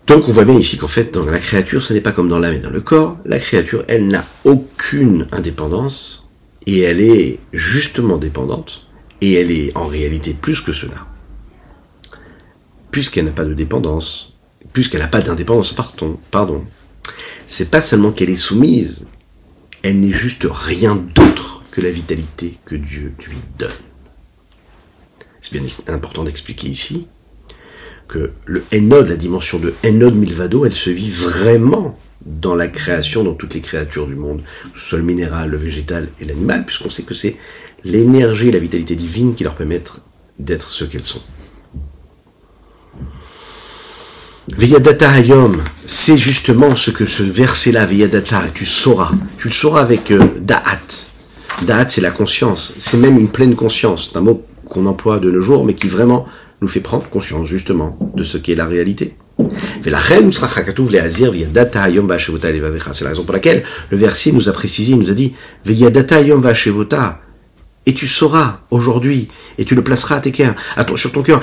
Donc 0.06 0.28
on 0.28 0.32
voit 0.32 0.44
bien 0.44 0.54
ici 0.54 0.78
qu'en 0.78 0.88
fait, 0.88 1.12
dans 1.12 1.24
la 1.24 1.38
créature, 1.38 1.82
ce 1.82 1.92
n'est 1.92 2.00
pas 2.00 2.12
comme 2.12 2.28
dans 2.28 2.38
l'âme 2.38 2.54
et 2.54 2.60
dans 2.60 2.70
le 2.70 2.80
corps. 2.80 3.18
La 3.24 3.38
créature, 3.38 3.84
elle 3.88 4.06
n'a 4.06 4.24
aucune 4.44 5.26
indépendance 5.32 6.28
et 6.66 6.80
elle 6.80 7.00
est 7.00 7.40
justement 7.52 8.16
dépendante 8.16 8.85
et 9.20 9.34
elle 9.34 9.50
est 9.50 9.76
en 9.76 9.86
réalité 9.86 10.34
plus 10.34 10.60
que 10.60 10.72
cela. 10.72 11.06
Puisqu'elle 12.90 13.26
n'a 13.26 13.32
pas 13.32 13.44
de 13.44 13.54
dépendance, 13.54 14.34
puisqu'elle 14.72 15.00
n'a 15.00 15.08
pas 15.08 15.20
d'indépendance, 15.20 15.72
pardon, 15.72 16.18
pardon, 16.30 16.64
c'est 17.46 17.70
pas 17.70 17.80
seulement 17.80 18.12
qu'elle 18.12 18.30
est 18.30 18.36
soumise, 18.36 19.06
elle 19.82 20.00
n'est 20.00 20.12
juste 20.12 20.46
rien 20.50 20.96
d'autre 20.96 21.64
que 21.70 21.80
la 21.80 21.90
vitalité 21.90 22.58
que 22.64 22.74
Dieu 22.74 23.12
lui 23.26 23.38
donne. 23.58 23.70
C'est 25.40 25.52
bien 25.52 25.62
important 25.88 26.24
d'expliquer 26.24 26.68
ici 26.68 27.06
que 28.08 28.32
le 28.46 28.64
Enod, 28.74 29.08
la 29.08 29.16
dimension 29.16 29.58
de 29.58 29.74
Enod 29.84 30.14
Milvado, 30.14 30.64
elle 30.64 30.74
se 30.74 30.90
vit 30.90 31.10
vraiment 31.10 31.98
dans 32.24 32.54
la 32.54 32.66
création, 32.66 33.22
dans 33.22 33.34
toutes 33.34 33.54
les 33.54 33.60
créatures 33.60 34.06
du 34.06 34.16
monde, 34.16 34.42
que 34.74 34.80
ce 34.80 34.88
soit 34.88 34.98
le 34.98 35.04
minéral, 35.04 35.50
le 35.50 35.56
végétal 35.56 36.08
et 36.20 36.24
l'animal, 36.24 36.64
puisqu'on 36.66 36.90
sait 36.90 37.04
que 37.04 37.14
c'est 37.14 37.36
l'énergie 37.84 38.48
et 38.48 38.52
la 38.52 38.58
vitalité 38.58 38.96
divine 38.96 39.34
qui 39.34 39.44
leur 39.44 39.54
permettent 39.54 39.94
d'être 40.38 40.68
ce 40.68 40.84
qu'elles 40.84 41.04
sont. 41.04 41.22
Veyadata 44.56 45.10
Hayom, 45.10 45.60
c'est 45.86 46.16
justement 46.16 46.76
ce 46.76 46.90
que 46.90 47.04
ce 47.04 47.22
verset-là, 47.24 47.84
Veyadata, 47.84 48.44
tu 48.54 48.64
sauras, 48.64 49.10
tu 49.38 49.48
le 49.48 49.52
sauras 49.52 49.80
avec 49.80 50.12
euh, 50.12 50.24
Da'at. 50.40 51.10
Date, 51.62 51.90
c'est 51.90 52.00
la 52.00 52.10
conscience. 52.10 52.74
C'est 52.78 52.98
même 52.98 53.18
une 53.18 53.28
pleine 53.28 53.54
conscience. 53.56 54.10
C'est 54.12 54.18
un 54.18 54.20
mot 54.20 54.44
qu'on 54.66 54.86
emploie 54.86 55.18
de 55.18 55.30
nos 55.30 55.40
jours, 55.40 55.64
mais 55.64 55.74
qui 55.74 55.88
vraiment 55.88 56.26
nous 56.60 56.68
fait 56.68 56.80
prendre 56.80 57.08
conscience, 57.08 57.48
justement, 57.48 57.98
de 58.14 58.22
ce 58.22 58.38
qu'est 58.38 58.54
la 58.54 58.66
réalité. 58.66 59.16
C'est 59.82 59.90
la 59.90 59.98
raison 59.98 60.30
pour 63.24 63.34
laquelle 63.34 63.64
le 63.90 63.96
verset 63.96 64.32
nous 64.32 64.48
a 64.48 64.52
précisé, 64.52 64.94
nous 64.94 65.10
a 65.10 65.14
dit, 65.14 65.34
et 67.86 67.94
tu 67.94 68.06
sauras 68.06 68.60
aujourd'hui, 68.70 69.28
et 69.58 69.64
tu 69.64 69.74
le 69.74 69.82
placeras 69.82 70.16
à 70.16 70.20
tes 70.20 70.32
cœurs, 70.32 70.54
sur 70.96 71.12
ton 71.12 71.22
cœur. 71.22 71.40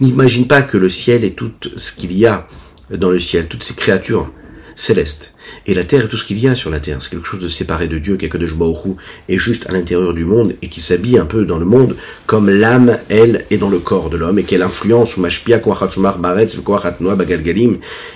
N'imagine 0.00 0.46
pas 0.46 0.62
que 0.62 0.76
le 0.76 0.88
ciel 0.88 1.24
est 1.24 1.36
tout 1.36 1.50
ce 1.76 1.92
qu'il 1.92 2.12
y 2.16 2.24
a 2.24 2.48
dans 2.90 3.10
le 3.10 3.18
ciel, 3.18 3.48
toutes 3.48 3.64
ces 3.64 3.74
créatures 3.74 4.30
célestes. 4.76 5.33
Et 5.66 5.74
la 5.74 5.84
terre 5.84 6.04
est 6.04 6.08
tout 6.08 6.16
ce 6.16 6.24
qu'il 6.24 6.38
y 6.38 6.48
a 6.48 6.54
sur 6.54 6.70
la 6.70 6.80
terre. 6.80 6.98
C'est 7.00 7.10
quelque 7.10 7.26
chose 7.26 7.40
de 7.40 7.48
séparé 7.48 7.88
de 7.88 7.98
Dieu, 7.98 8.16
quelque 8.16 8.38
de 8.38 8.46
Jbaohu, 8.46 8.96
est 9.28 9.38
juste 9.38 9.68
à 9.68 9.72
l'intérieur 9.72 10.14
du 10.14 10.24
monde 10.24 10.54
et 10.62 10.68
qui 10.68 10.80
s'habille 10.80 11.18
un 11.18 11.26
peu 11.26 11.44
dans 11.44 11.58
le 11.58 11.64
monde 11.64 11.96
comme 12.26 12.48
l'âme, 12.48 12.98
elle, 13.08 13.44
est 13.50 13.58
dans 13.58 13.68
le 13.68 13.78
corps 13.78 14.10
de 14.10 14.16
l'homme 14.16 14.38
et 14.38 14.44
qu'elle 14.44 14.62
influence 14.62 15.18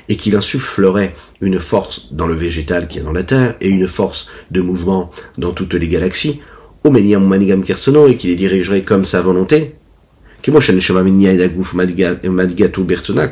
et 0.09 0.17
qu'il 0.17 0.37
insufflerait 0.37 1.15
une 1.41 1.59
force 1.59 2.09
dans 2.13 2.27
le 2.27 2.35
végétal 2.35 2.89
qui 2.89 2.99
est 2.99 3.03
dans 3.03 3.13
la 3.13 3.23
terre 3.23 3.55
et 3.61 3.69
une 3.69 3.87
force 3.87 4.29
de 4.51 4.61
mouvement 4.61 5.11
dans 5.37 5.53
toutes 5.53 5.75
les 5.75 5.89
galaxies. 5.89 6.41
Et 6.85 8.17
qui 8.17 8.27
les 8.29 8.37
dirigerait 8.37 8.83
comme 8.83 9.05
sa 9.05 9.21
volonté. 9.21 9.75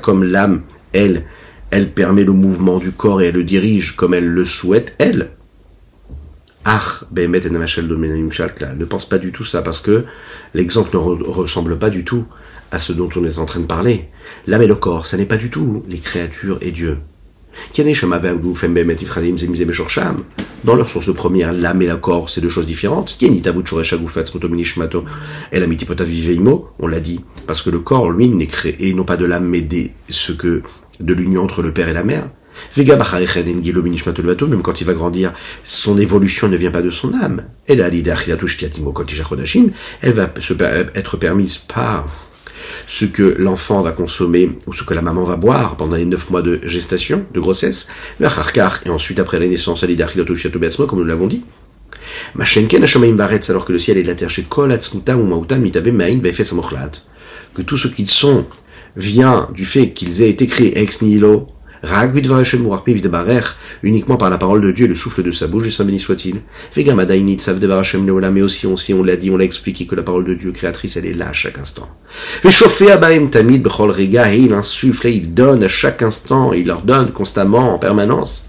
Comme 0.03 0.25
l'âme, 0.25 0.63
elle, 0.93 1.25
elle 1.71 1.91
permet 1.91 2.25
le 2.25 2.33
mouvement 2.33 2.79
du 2.79 2.93
corps 2.93 3.21
et 3.21 3.27
elle 3.27 3.35
le 3.35 3.45
dirige 3.45 3.97
comme 3.97 4.15
elle 4.15 4.29
le 4.29 4.45
souhaite, 4.45 4.95
elle. 4.99 5.31
Ah, 6.65 6.81
ne 7.13 8.85
pense 8.85 9.09
pas 9.09 9.19
du 9.19 9.31
tout 9.31 9.45
ça, 9.45 9.63
parce 9.63 9.81
que 9.81 10.05
l'exemple 10.53 10.97
ne 10.97 10.99
ressemble 10.99 11.79
pas 11.79 11.91
du 11.91 12.05
tout 12.05 12.25
à 12.73 12.81
ce 12.81 12.93
dont 12.93 13.09
on 13.15 13.25
est 13.25 13.39
en 13.39 13.47
train 13.47 13.61
de 13.61 13.67
parler. 13.67 14.09
L'âme 14.49 14.63
et 14.63 14.67
le 14.67 14.75
corps, 14.75 15.07
ça 15.07 15.17
n'est 15.17 15.27
pas 15.27 15.37
du 15.37 15.49
tout 15.49 15.85
les 15.89 15.99
créatures 15.99 16.59
et 16.61 16.73
Dieu. 16.73 16.99
Dans 20.65 20.75
leur 20.75 20.89
source 20.89 21.15
première, 21.15 21.53
l'âme 21.53 21.83
et 21.83 21.87
le 21.87 21.97
corps, 21.97 22.29
c'est 22.29 22.41
deux 22.41 22.49
choses 22.49 22.67
différentes. 22.67 23.17
On 26.79 26.87
l'a 26.87 27.01
dit, 27.01 27.21
parce 27.47 27.63
que 27.63 27.71
le 27.71 27.79
corps, 27.81 28.11
lui, 28.11 28.29
n'est 28.29 28.47
créé, 28.47 28.93
non 28.95 29.05
pas 29.05 29.17
de 29.17 29.25
l'âme, 29.25 29.47
mais 29.47 29.61
de 29.63 29.91
ce 30.09 30.33
que 30.33 30.63
de 31.01 31.15
l'union 31.15 31.43
entre 31.43 31.63
le 31.63 31.73
père 31.73 31.89
et 31.89 31.93
la 31.93 32.05
mère. 32.05 32.29
Même 32.77 34.63
quand 34.63 34.81
il 34.81 34.87
va 34.87 34.95
grandir, 34.95 35.33
son 35.63 35.99
évolution 35.99 36.49
ne 36.49 36.57
vient 36.57 36.71
pas 36.71 36.83
de 36.83 36.91
son 36.91 37.13
âme. 37.15 37.45
Elle 37.67 37.81
va 40.13 40.29
être 40.95 41.17
permise 41.17 41.59
par 41.59 42.09
ce 42.87 43.05
que 43.05 43.37
l'enfant 43.39 43.83
va 43.83 43.93
consommer 43.93 44.51
ou 44.67 44.73
ce 44.73 44.83
que 44.83 44.95
la 44.95 45.03
maman 45.03 45.25
va 45.25 45.37
boire 45.37 45.77
pendant 45.77 45.97
les 45.97 46.07
neuf 46.07 46.31
mois 46.31 46.43
de 46.43 46.61
gestation, 46.65 47.27
de 47.33 47.41
grossesse, 47.41 47.89
et 48.21 48.91
ensuite 48.91 49.21
après 49.21 49.39
la 49.39 49.47
naissance, 49.47 49.85
comme 50.89 50.99
nous 50.99 51.05
l'avons 51.05 51.27
dit. 51.27 51.45
Alors 52.39 53.65
que 53.65 53.73
le 53.73 53.79
ciel 53.79 53.99
et 53.99 54.03
la 54.03 54.15
terre, 54.15 54.31
que 57.55 57.63
tout 57.63 57.77
ce 57.77 57.89
qu'ils 57.89 58.09
sont 58.09 58.47
vient 58.97 59.49
du 59.55 59.65
fait 59.65 59.91
qu'ils 59.91 60.23
aient 60.23 60.31
été 60.31 60.47
créés 60.47 60.79
ex 60.79 61.03
nihilo, 61.03 61.47
uniquement 63.83 64.17
par 64.17 64.31
la 64.31 64.39
parole 64.39 64.61
de 64.61 64.73
Dieu, 64.73 64.87
le 64.87 64.95
souffle 64.95 65.23
de 65.23 65.31
sa 65.31 65.47
bouche, 65.47 65.67
et 65.67 65.71
saint 65.71 65.85
béni 65.85 65.99
soit-il. 65.99 66.37
Mais 66.77 68.43
aussi, 68.43 68.67
on, 68.67 68.75
on 68.75 69.03
l'a 69.03 69.17
dit, 69.17 69.31
on 69.31 69.37
l'a 69.37 69.45
expliqué 69.45 69.87
que 69.87 69.95
la 69.95 70.03
parole 70.03 70.25
de 70.25 70.35
Dieu 70.35 70.53
créatrice, 70.53 70.97
elle 70.97 71.07
est 71.07 71.13
là 71.13 71.29
à 71.29 71.33
chaque 71.33 71.59
instant. 71.59 71.89
Et 72.45 72.49
il 74.39 74.53
insuffle 74.53 75.07
et 75.07 75.13
il 75.13 75.35
donne 75.35 75.63
à 75.63 75.69
chaque 75.69 76.03
instant, 76.03 76.53
il 76.53 76.67
leur 76.67 76.83
donne 76.83 77.13
constamment, 77.13 77.75
en 77.75 77.79
permanence 77.79 78.49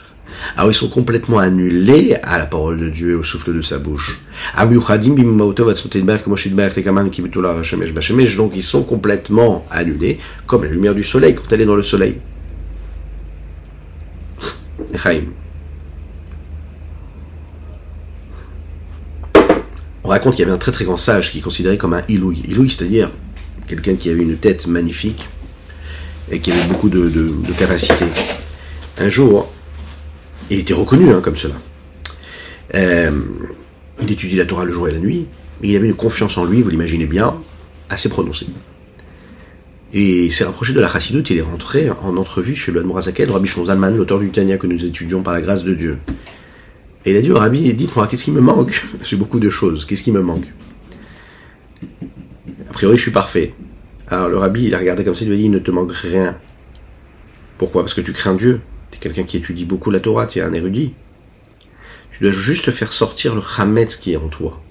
Alors 0.57 0.71
ils 0.71 0.75
sont 0.75 0.89
complètement 0.89 1.39
annulés 1.39 2.15
à 2.23 2.37
la 2.37 2.45
parole 2.45 2.79
de 2.79 2.89
Dieu, 2.89 3.17
au 3.17 3.23
souffle 3.23 3.53
de 3.53 3.61
sa 3.61 3.77
bouche. 3.79 4.21
Donc 8.37 8.51
ils 8.55 8.63
sont 8.63 8.83
complètement 8.83 9.65
annulés, 9.69 10.19
comme 10.45 10.63
la 10.63 10.69
lumière 10.69 10.95
du 10.95 11.03
soleil 11.03 11.35
quand 11.35 11.51
elle 11.51 11.61
est 11.61 11.65
dans 11.65 11.75
le 11.75 11.83
soleil. 11.83 12.17
On 20.03 20.09
raconte 20.09 20.35
qu'il 20.35 20.41
y 20.41 20.45
avait 20.45 20.53
un 20.53 20.57
très 20.57 20.71
très 20.71 20.85
grand 20.85 20.97
sage 20.97 21.31
qui 21.31 21.39
est 21.39 21.41
considéré 21.41 21.77
comme 21.77 21.93
un 21.93 22.03
ilouï. 22.09 22.41
Ilouï, 22.47 22.69
c'est-à-dire 22.69 23.09
quelqu'un 23.67 23.95
qui 23.95 24.09
avait 24.09 24.23
une 24.23 24.37
tête 24.37 24.67
magnifique 24.67 25.29
et 26.29 26.39
qui 26.39 26.51
avait 26.51 26.67
beaucoup 26.67 26.89
de, 26.89 27.09
de, 27.09 27.53
capacités. 27.57 28.05
Un 28.97 29.09
jour, 29.09 29.51
il 30.49 30.59
était 30.59 30.73
reconnu 30.73 31.11
hein, 31.11 31.21
comme 31.21 31.35
cela. 31.35 31.55
Euh, 32.75 33.11
il 34.01 34.11
étudie 34.11 34.35
la 34.35 34.45
Torah 34.45 34.65
le 34.65 34.71
jour 34.71 34.87
et 34.87 34.91
la 34.91 34.99
nuit, 34.99 35.27
mais 35.61 35.69
il 35.69 35.75
avait 35.75 35.87
une 35.87 35.95
confiance 35.95 36.37
en 36.37 36.45
lui, 36.45 36.61
vous 36.61 36.69
l'imaginez 36.69 37.05
bien, 37.05 37.35
assez 37.89 38.09
prononcée. 38.09 38.47
Et 39.93 40.25
il 40.25 40.33
s'est 40.33 40.45
rapproché 40.45 40.73
de 40.73 40.79
la 40.79 40.87
Chassidoute, 40.87 41.29
il 41.29 41.37
est 41.37 41.41
rentré 41.41 41.89
en 41.89 42.15
entrevue 42.15 42.55
chez 42.55 42.71
le 42.71 42.79
Admorazakel, 42.79 43.29
Rabbi 43.29 43.49
Zalman, 43.49 43.91
l'auteur 43.91 44.19
du 44.19 44.29
Tania 44.29 44.57
que 44.57 44.67
nous 44.67 44.85
étudions 44.85 45.21
par 45.21 45.33
la 45.33 45.41
grâce 45.41 45.63
de 45.63 45.73
Dieu. 45.73 45.97
Et 47.05 47.11
il 47.11 47.17
a 47.17 47.21
dit 47.21 47.31
au 47.31 47.37
Rabbi, 47.37 47.73
dites-moi, 47.73 48.07
qu'est-ce 48.07 48.23
qui 48.23 48.31
me 48.31 48.41
manque? 48.41 48.85
J'ai 49.03 49.17
beaucoup 49.17 49.39
de 49.39 49.49
choses, 49.49 49.85
qu'est-ce 49.85 50.03
qui 50.03 50.11
me 50.11 50.21
manque? 50.21 50.53
A 52.69 52.73
priori, 52.73 52.95
je 52.95 53.01
suis 53.01 53.11
parfait. 53.11 53.53
Alors 54.07 54.29
le 54.29 54.37
Rabbi, 54.37 54.65
il 54.65 54.75
a 54.75 54.77
regardé 54.77 55.03
comme 55.03 55.15
ça, 55.15 55.23
il 55.23 55.27
lui 55.27 55.35
a 55.35 55.37
dit, 55.37 55.45
il 55.45 55.51
ne 55.51 55.59
te 55.59 55.71
manque 55.71 55.91
rien. 55.91 56.37
Pourquoi? 57.57 57.83
Parce 57.83 57.93
que 57.93 58.01
tu 58.01 58.13
crains 58.13 58.33
Dieu. 58.33 58.61
Quelqu'un 59.01 59.23
qui 59.23 59.37
étudie 59.37 59.65
beaucoup 59.65 59.91
la 59.91 59.99
Torah, 59.99 60.27
tu 60.27 60.39
es 60.39 60.41
un 60.43 60.53
érudit. 60.53 60.93
Tu 62.11 62.23
dois 62.23 62.31
juste 62.31 62.71
faire 62.71 62.93
sortir 62.93 63.35
le 63.35 63.41
Hametz 63.57 63.97
qui 63.97 64.13
est 64.13 64.17
en 64.17 64.27
toi. 64.27 64.61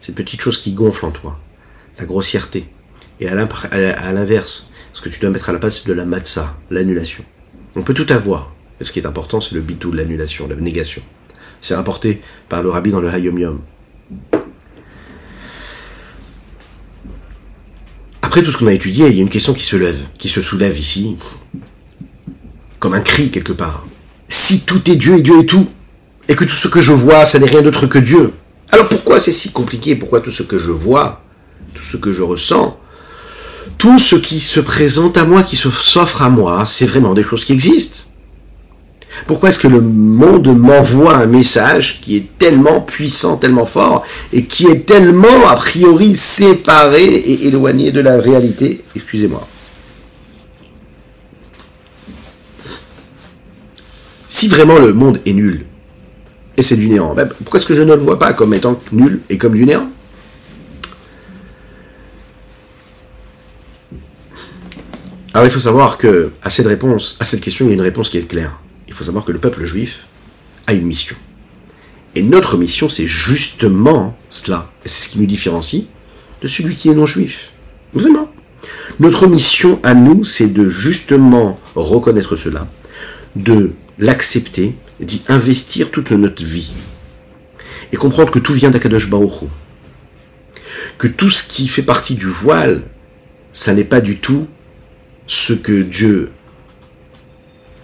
Cette 0.00 0.16
petite 0.16 0.40
chose 0.40 0.60
qui 0.60 0.72
gonfle 0.72 1.06
en 1.06 1.12
toi. 1.12 1.38
La 1.98 2.04
grossièreté 2.04 2.68
et 3.20 3.28
à 3.28 4.12
l'inverse, 4.12 4.70
ce 4.92 5.00
que 5.00 5.08
tu 5.08 5.20
dois 5.20 5.30
mettre 5.30 5.48
à 5.48 5.52
la 5.52 5.60
place 5.60 5.84
de 5.84 5.92
la 5.92 6.04
matzah, 6.04 6.56
l'annulation. 6.70 7.22
On 7.76 7.82
peut 7.82 7.94
tout 7.94 8.12
avoir. 8.12 8.52
Mais 8.80 8.84
ce 8.84 8.90
qui 8.90 8.98
est 8.98 9.06
important, 9.06 9.40
c'est 9.40 9.54
le 9.54 9.60
bitou, 9.60 9.92
l'annulation, 9.92 10.48
la 10.48 10.56
négation. 10.56 11.02
C'est 11.60 11.76
rapporté 11.76 12.20
par 12.48 12.64
le 12.64 12.70
rabbi 12.70 12.90
dans 12.90 13.00
le 13.00 13.08
Hayom 13.08 13.38
Yom. 13.38 13.60
Après 18.22 18.42
tout 18.42 18.50
ce 18.50 18.56
qu'on 18.56 18.66
a 18.66 18.72
étudié, 18.72 19.06
il 19.06 19.14
y 19.14 19.20
a 19.20 19.22
une 19.22 19.28
question 19.28 19.54
qui 19.54 19.62
se 19.62 19.76
lève, 19.76 20.00
qui 20.18 20.28
se 20.28 20.42
soulève 20.42 20.76
ici, 20.76 21.16
comme 22.82 22.94
un 22.94 23.00
cri 23.00 23.30
quelque 23.30 23.52
part. 23.52 23.86
Si 24.28 24.62
tout 24.62 24.90
est 24.90 24.96
Dieu 24.96 25.16
et 25.18 25.22
Dieu 25.22 25.38
est 25.38 25.46
tout, 25.46 25.68
et 26.28 26.34
que 26.34 26.42
tout 26.42 26.56
ce 26.56 26.66
que 26.66 26.80
je 26.80 26.90
vois, 26.90 27.24
ça 27.24 27.38
n'est 27.38 27.48
rien 27.48 27.62
d'autre 27.62 27.86
que 27.86 28.00
Dieu, 28.00 28.32
alors 28.70 28.88
pourquoi 28.88 29.20
c'est 29.20 29.30
si 29.30 29.52
compliqué? 29.52 29.94
Pourquoi 29.94 30.20
tout 30.20 30.32
ce 30.32 30.42
que 30.42 30.58
je 30.58 30.72
vois, 30.72 31.22
tout 31.74 31.84
ce 31.84 31.96
que 31.96 32.12
je 32.12 32.24
ressens, 32.24 32.76
tout 33.78 34.00
ce 34.00 34.16
qui 34.16 34.40
se 34.40 34.58
présente 34.58 35.16
à 35.16 35.24
moi, 35.24 35.44
qui 35.44 35.54
s'offre 35.54 36.22
à 36.22 36.28
moi, 36.28 36.64
c'est 36.66 36.86
vraiment 36.86 37.14
des 37.14 37.22
choses 37.22 37.44
qui 37.44 37.52
existent? 37.52 38.08
Pourquoi 39.28 39.50
est-ce 39.50 39.60
que 39.60 39.68
le 39.68 39.80
monde 39.80 40.48
m'envoie 40.58 41.14
un 41.14 41.26
message 41.26 42.00
qui 42.00 42.16
est 42.16 42.26
tellement 42.36 42.80
puissant, 42.80 43.36
tellement 43.36 43.66
fort, 43.66 44.02
et 44.32 44.44
qui 44.46 44.66
est 44.66 44.86
tellement 44.86 45.46
a 45.46 45.54
priori 45.54 46.16
séparé 46.16 47.04
et 47.04 47.46
éloigné 47.46 47.92
de 47.92 48.00
la 48.00 48.18
réalité? 48.18 48.82
Excusez-moi. 48.96 49.46
Si 54.32 54.48
vraiment 54.48 54.78
le 54.78 54.94
monde 54.94 55.20
est 55.26 55.34
nul, 55.34 55.66
et 56.56 56.62
c'est 56.62 56.76
du 56.76 56.88
néant, 56.88 57.12
ben, 57.12 57.28
pourquoi 57.28 57.60
est-ce 57.60 57.66
que 57.66 57.74
je 57.74 57.82
ne 57.82 57.94
le 57.94 58.00
vois 58.00 58.18
pas 58.18 58.32
comme 58.32 58.54
étant 58.54 58.80
nul 58.90 59.20
et 59.28 59.36
comme 59.36 59.52
du 59.52 59.66
néant? 59.66 59.90
Alors 65.34 65.46
il 65.46 65.50
faut 65.50 65.60
savoir 65.60 65.98
que 65.98 66.30
à 66.42 66.48
cette 66.48 66.66
question, 67.42 67.66
il 67.66 67.68
y 67.68 67.70
a 67.72 67.74
une 67.74 67.82
réponse 67.82 68.08
qui 68.08 68.16
est 68.16 68.22
claire. 68.22 68.58
Il 68.88 68.94
faut 68.94 69.04
savoir 69.04 69.26
que 69.26 69.32
le 69.32 69.38
peuple 69.38 69.66
juif 69.66 70.06
a 70.66 70.72
une 70.72 70.86
mission. 70.86 71.16
Et 72.14 72.22
notre 72.22 72.56
mission, 72.56 72.88
c'est 72.88 73.06
justement 73.06 74.16
cela. 74.30 74.72
Et 74.86 74.88
c'est 74.88 75.04
ce 75.04 75.08
qui 75.10 75.18
nous 75.20 75.26
différencie 75.26 75.84
de 76.40 76.48
celui 76.48 76.74
qui 76.74 76.88
est 76.88 76.94
non 76.94 77.04
juif. 77.04 77.50
Vraiment. 77.92 78.32
Notre 78.98 79.26
mission 79.26 79.78
à 79.82 79.92
nous, 79.92 80.24
c'est 80.24 80.48
de 80.48 80.70
justement 80.70 81.60
reconnaître 81.74 82.36
cela, 82.36 82.66
l'accepter, 83.98 84.74
d'y 85.00 85.22
investir 85.28 85.90
toute 85.90 86.10
notre 86.12 86.44
vie. 86.44 86.72
Et 87.92 87.96
comprendre 87.96 88.30
que 88.30 88.38
tout 88.38 88.54
vient 88.54 88.70
d'Akadosh 88.70 89.10
Baruch 89.10 89.44
Que 90.98 91.08
tout 91.08 91.30
ce 91.30 91.46
qui 91.46 91.68
fait 91.68 91.82
partie 91.82 92.14
du 92.14 92.26
voile, 92.26 92.82
ça 93.52 93.74
n'est 93.74 93.84
pas 93.84 94.00
du 94.00 94.18
tout 94.18 94.46
ce 95.26 95.52
que 95.52 95.82
Dieu 95.82 96.30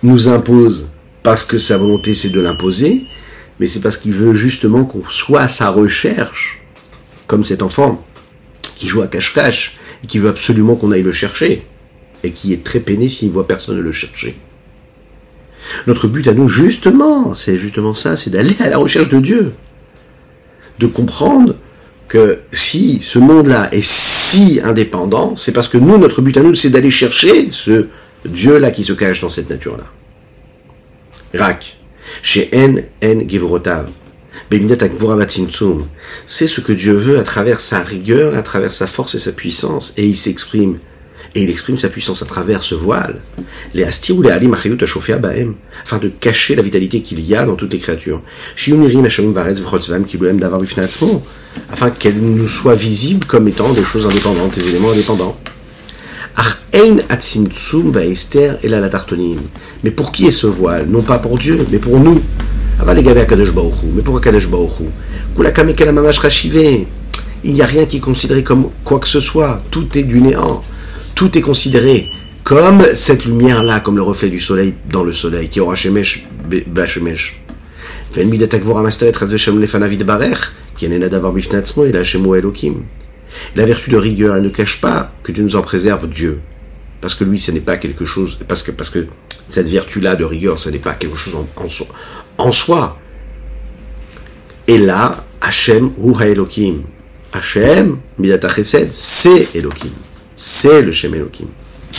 nous 0.02 0.28
impose 0.28 0.90
parce 1.22 1.44
que 1.44 1.58
sa 1.58 1.76
volonté 1.76 2.14
c'est 2.14 2.30
de 2.30 2.40
l'imposer, 2.40 3.04
mais 3.58 3.66
c'est 3.66 3.80
parce 3.80 3.96
qu'il 3.98 4.12
veut 4.12 4.34
justement 4.34 4.84
qu'on 4.84 5.04
soit 5.08 5.42
à 5.42 5.48
sa 5.48 5.70
recherche, 5.70 6.60
comme 7.26 7.44
cet 7.44 7.62
enfant 7.62 8.04
qui 8.76 8.88
joue 8.88 9.02
à 9.02 9.08
cache-cache 9.08 9.76
et 10.04 10.06
qui 10.06 10.18
veut 10.18 10.28
absolument 10.28 10.76
qu'on 10.76 10.92
aille 10.92 11.02
le 11.02 11.12
chercher, 11.12 11.66
et 12.22 12.30
qui 12.30 12.52
est 12.52 12.64
très 12.64 12.80
peiné 12.80 13.08
s'il 13.08 13.28
ne 13.28 13.32
voit 13.32 13.46
personne 13.46 13.80
le 13.80 13.92
chercher. 13.92 14.36
Notre 15.86 16.08
but 16.08 16.26
à 16.28 16.34
nous, 16.34 16.48
justement, 16.48 17.34
c'est 17.34 17.58
justement 17.58 17.94
ça, 17.94 18.16
c'est 18.16 18.30
d'aller 18.30 18.56
à 18.60 18.68
la 18.68 18.78
recherche 18.78 19.08
de 19.08 19.18
Dieu. 19.18 19.52
De 20.78 20.86
comprendre 20.86 21.54
que 22.08 22.38
si 22.52 23.00
ce 23.02 23.18
monde-là 23.18 23.68
est 23.72 23.84
si 23.84 24.60
indépendant, 24.62 25.36
c'est 25.36 25.52
parce 25.52 25.68
que 25.68 25.78
nous, 25.78 25.98
notre 25.98 26.22
but 26.22 26.36
à 26.36 26.42
nous, 26.42 26.54
c'est 26.54 26.70
d'aller 26.70 26.90
chercher 26.90 27.48
ce 27.50 27.86
Dieu-là 28.24 28.70
qui 28.70 28.84
se 28.84 28.92
cache 28.92 29.20
dans 29.20 29.28
cette 29.28 29.50
nature-là. 29.50 29.84
Rak. 31.34 31.76
Chez 32.22 32.48
En, 32.54 32.76
En 33.06 33.28
Gevrotav. 33.28 33.90
C'est 36.26 36.46
ce 36.46 36.60
que 36.60 36.72
Dieu 36.72 36.94
veut 36.94 37.18
à 37.18 37.22
travers 37.22 37.60
sa 37.60 37.80
rigueur, 37.80 38.34
à 38.36 38.42
travers 38.42 38.72
sa 38.72 38.86
force 38.86 39.14
et 39.14 39.18
sa 39.18 39.32
puissance. 39.32 39.92
Et 39.96 40.06
il 40.06 40.16
s'exprime. 40.16 40.78
Et 41.34 41.42
il 41.42 41.50
exprime 41.50 41.76
sa 41.78 41.88
puissance 41.88 42.22
à 42.22 42.26
travers 42.26 42.62
ce 42.62 42.74
voile. 42.74 43.20
Les 43.74 43.84
asti 43.84 44.12
ou 44.12 44.22
les 44.22 44.30
alim 44.30 44.54
baem. 45.20 45.54
Afin 45.84 45.98
de 45.98 46.08
cacher 46.08 46.56
la 46.56 46.62
vitalité 46.62 47.02
qu'il 47.02 47.20
y 47.20 47.34
a 47.34 47.44
dans 47.44 47.54
toutes 47.54 47.72
les 47.72 47.78
créatures. 47.78 48.22
Afin 51.70 51.90
qu'elle 51.90 52.20
nous 52.20 52.48
soit 52.48 52.74
visible 52.74 53.26
comme 53.26 53.48
étant 53.48 53.72
des 53.72 53.84
choses 53.84 54.06
indépendantes, 54.06 54.58
des 54.58 54.68
éléments 54.68 54.92
indépendants. 54.92 55.36
Mais 59.82 59.90
pour 59.90 60.12
qui 60.12 60.26
est 60.26 60.30
ce 60.30 60.46
voile? 60.46 60.86
Non 60.88 61.02
pas 61.02 61.18
pour 61.18 61.38
Dieu, 61.38 61.64
mais 61.70 61.78
pour 61.78 61.98
nous. 61.98 62.22
Mais 62.86 64.02
pour 64.02 64.20
Il 67.44 67.54
n'y 67.54 67.62
a 67.62 67.66
rien 67.66 67.86
qui 67.86 67.96
est 67.96 68.00
considéré 68.00 68.42
comme 68.42 68.70
quoi 68.84 68.98
que 68.98 69.08
ce 69.08 69.20
soit. 69.20 69.62
Tout 69.70 69.86
est 69.96 70.02
du 70.02 70.20
néant. 70.20 70.60
Tout 71.18 71.36
est 71.36 71.42
considéré 71.42 72.08
comme 72.44 72.84
cette 72.94 73.24
lumière-là, 73.24 73.80
comme 73.80 73.96
le 73.96 74.02
reflet 74.02 74.30
du 74.30 74.38
soleil 74.38 74.74
dans 74.88 75.02
le 75.02 75.12
soleil, 75.12 75.48
qui 75.48 75.58
aura 75.58 75.74
shemesh 75.74 76.28
bashemesh. 76.68 77.42
La 78.14 78.22
vertu 83.66 83.90
de 83.90 83.96
rigueur, 83.96 84.36
elle 84.36 84.44
ne 84.44 84.48
cache 84.48 84.80
pas 84.80 85.12
que 85.24 85.32
Dieu 85.32 85.42
nous 85.42 85.56
en 85.56 85.62
préserve 85.62 86.08
Dieu. 86.08 86.38
Parce 87.00 87.16
que 87.16 87.24
lui, 87.24 87.40
ce 87.40 87.50
n'est 87.50 87.58
pas 87.58 87.78
quelque 87.78 88.04
chose, 88.04 88.38
parce 88.46 88.62
que, 88.62 88.70
parce 88.70 88.90
que 88.90 89.08
cette 89.48 89.68
vertu-là 89.68 90.14
de 90.14 90.22
rigueur, 90.22 90.60
ce 90.60 90.70
n'est 90.70 90.78
pas 90.78 90.94
quelque 90.94 91.16
chose 91.16 91.34
en, 92.36 92.52
soi. 92.52 92.96
Et 94.68 94.78
là, 94.78 95.24
Hachem 95.40 95.90
ou 95.96 96.16
Elohim. 96.20 96.82
Hachem, 97.32 97.98
Chesed, 98.22 98.90
c'est 98.92 99.48
Elohim. 99.56 99.90
C'est 100.40 100.82
le 100.82 100.92
Shem 100.92 101.16
Elohim. 101.16 101.48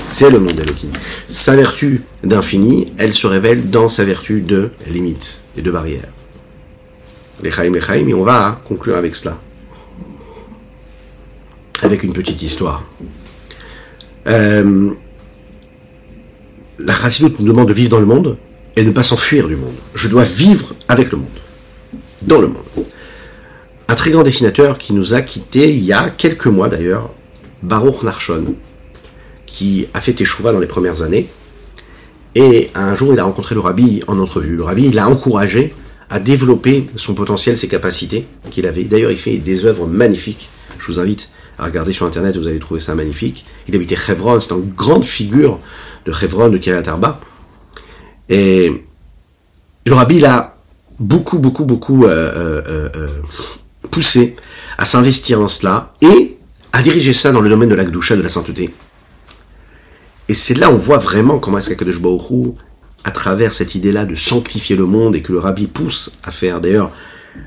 C'est 0.07 0.29
le 0.29 0.39
nom 0.39 0.49
d'Elohim. 0.49 0.91
Sa 1.27 1.57
vertu 1.57 2.03
d'infini, 2.23 2.93
elle 2.97 3.13
se 3.13 3.27
révèle 3.27 3.69
dans 3.69 3.89
sa 3.89 4.05
vertu 4.05 4.39
de 4.39 4.69
limite 4.87 5.41
et 5.57 5.61
de 5.61 5.69
barrière. 5.69 6.07
Les 7.43 7.51
Chaim, 7.51 7.71
les 7.73 7.81
Chaim, 7.81 8.07
et 8.07 8.13
on 8.13 8.23
va 8.23 8.61
conclure 8.65 8.95
avec 8.95 9.17
cela 9.17 9.37
avec 11.81 12.03
une 12.03 12.13
petite 12.13 12.41
histoire. 12.41 12.85
Euh, 14.27 14.91
la 16.77 16.93
Chassidut 16.93 17.35
nous 17.39 17.47
demande 17.47 17.67
de 17.67 17.73
vivre 17.73 17.89
dans 17.89 17.99
le 17.99 18.05
monde 18.05 18.37
et 18.75 18.83
ne 18.83 18.91
pas 18.91 19.03
s'enfuir 19.03 19.47
du 19.49 19.57
monde. 19.57 19.75
Je 19.95 20.07
dois 20.07 20.23
vivre 20.23 20.73
avec 20.87 21.11
le 21.11 21.17
monde, 21.17 21.27
dans 22.21 22.39
le 22.39 22.47
monde. 22.47 22.85
Un 23.87 23.95
très 23.95 24.11
grand 24.11 24.23
dessinateur 24.23 24.77
qui 24.77 24.93
nous 24.93 25.13
a 25.13 25.21
quittés 25.21 25.73
il 25.73 25.83
y 25.83 25.93
a 25.93 26.09
quelques 26.09 26.47
mois 26.47 26.69
d'ailleurs, 26.69 27.11
Baruch 27.63 28.03
Narshon, 28.03 28.55
qui 29.45 29.87
a 29.93 30.01
fait 30.01 30.13
Teshuva 30.13 30.51
dans 30.51 30.59
les 30.59 30.67
premières 30.67 31.01
années. 31.01 31.29
Et 32.35 32.69
un 32.75 32.93
jour, 32.93 33.13
il 33.13 33.19
a 33.19 33.23
rencontré 33.23 33.55
le 33.55 33.61
rabbi 33.61 34.01
en 34.07 34.19
entrevue. 34.19 34.55
Le 34.55 34.63
rabbi 34.63 34.91
l'a 34.91 35.09
encouragé 35.09 35.73
à 36.09 36.19
développer 36.19 36.89
son 36.95 37.13
potentiel, 37.13 37.57
ses 37.57 37.67
capacités 37.67 38.27
qu'il 38.51 38.65
avait. 38.65 38.83
D'ailleurs, 38.83 39.11
il 39.11 39.17
fait 39.17 39.37
des 39.37 39.65
œuvres 39.65 39.87
magnifiques. 39.87 40.49
Je 40.77 40.85
vous 40.87 40.99
invite 40.99 41.31
à 41.57 41.65
regarder 41.65 41.91
sur 41.91 42.05
internet, 42.05 42.37
vous 42.37 42.47
allez 42.47 42.59
trouver 42.59 42.79
ça 42.79 42.95
magnifique. 42.95 43.45
Il 43.67 43.75
habitait 43.75 43.95
Chevron, 43.95 44.39
c'est 44.39 44.53
une 44.53 44.71
grande 44.71 45.03
figure 45.03 45.59
de 46.05 46.13
Chevron, 46.13 46.49
de 46.49 46.57
Kiryat 46.57 46.83
Arba. 46.87 47.19
Et 48.29 48.83
le 49.85 49.93
rabbi 49.93 50.19
l'a 50.19 50.53
beaucoup, 50.99 51.39
beaucoup, 51.39 51.65
beaucoup 51.65 52.05
euh, 52.05 52.09
euh, 52.09 52.89
euh, 52.95 53.07
poussé 53.91 54.35
à 54.77 54.85
s'investir 54.85 55.39
dans 55.39 55.47
cela 55.47 55.93
et 56.01 56.37
à 56.71 56.81
diriger 56.81 57.13
ça 57.13 57.31
dans 57.31 57.41
le 57.41 57.49
domaine 57.49 57.69
de 57.69 57.75
la 57.75 57.85
Gdusha, 57.85 58.15
de 58.15 58.21
la 58.21 58.29
sainteté. 58.29 58.73
Et 60.27 60.35
c'est 60.35 60.53
là 60.53 60.69
où 60.69 60.75
on 60.75 60.77
voit 60.77 60.99
vraiment 60.99 61.39
comment 61.39 61.57
est-ce 61.57 61.69
qu'Akadosh 61.69 62.01
Baruch 62.01 62.53
à 63.03 63.11
travers 63.11 63.53
cette 63.53 63.75
idée-là 63.75 64.05
de 64.05 64.15
sanctifier 64.15 64.75
le 64.75 64.85
monde 64.85 65.15
et 65.15 65.21
que 65.21 65.31
le 65.31 65.39
rabbi 65.39 65.67
pousse 65.67 66.17
à 66.23 66.31
faire. 66.31 66.61
D'ailleurs, 66.61 66.91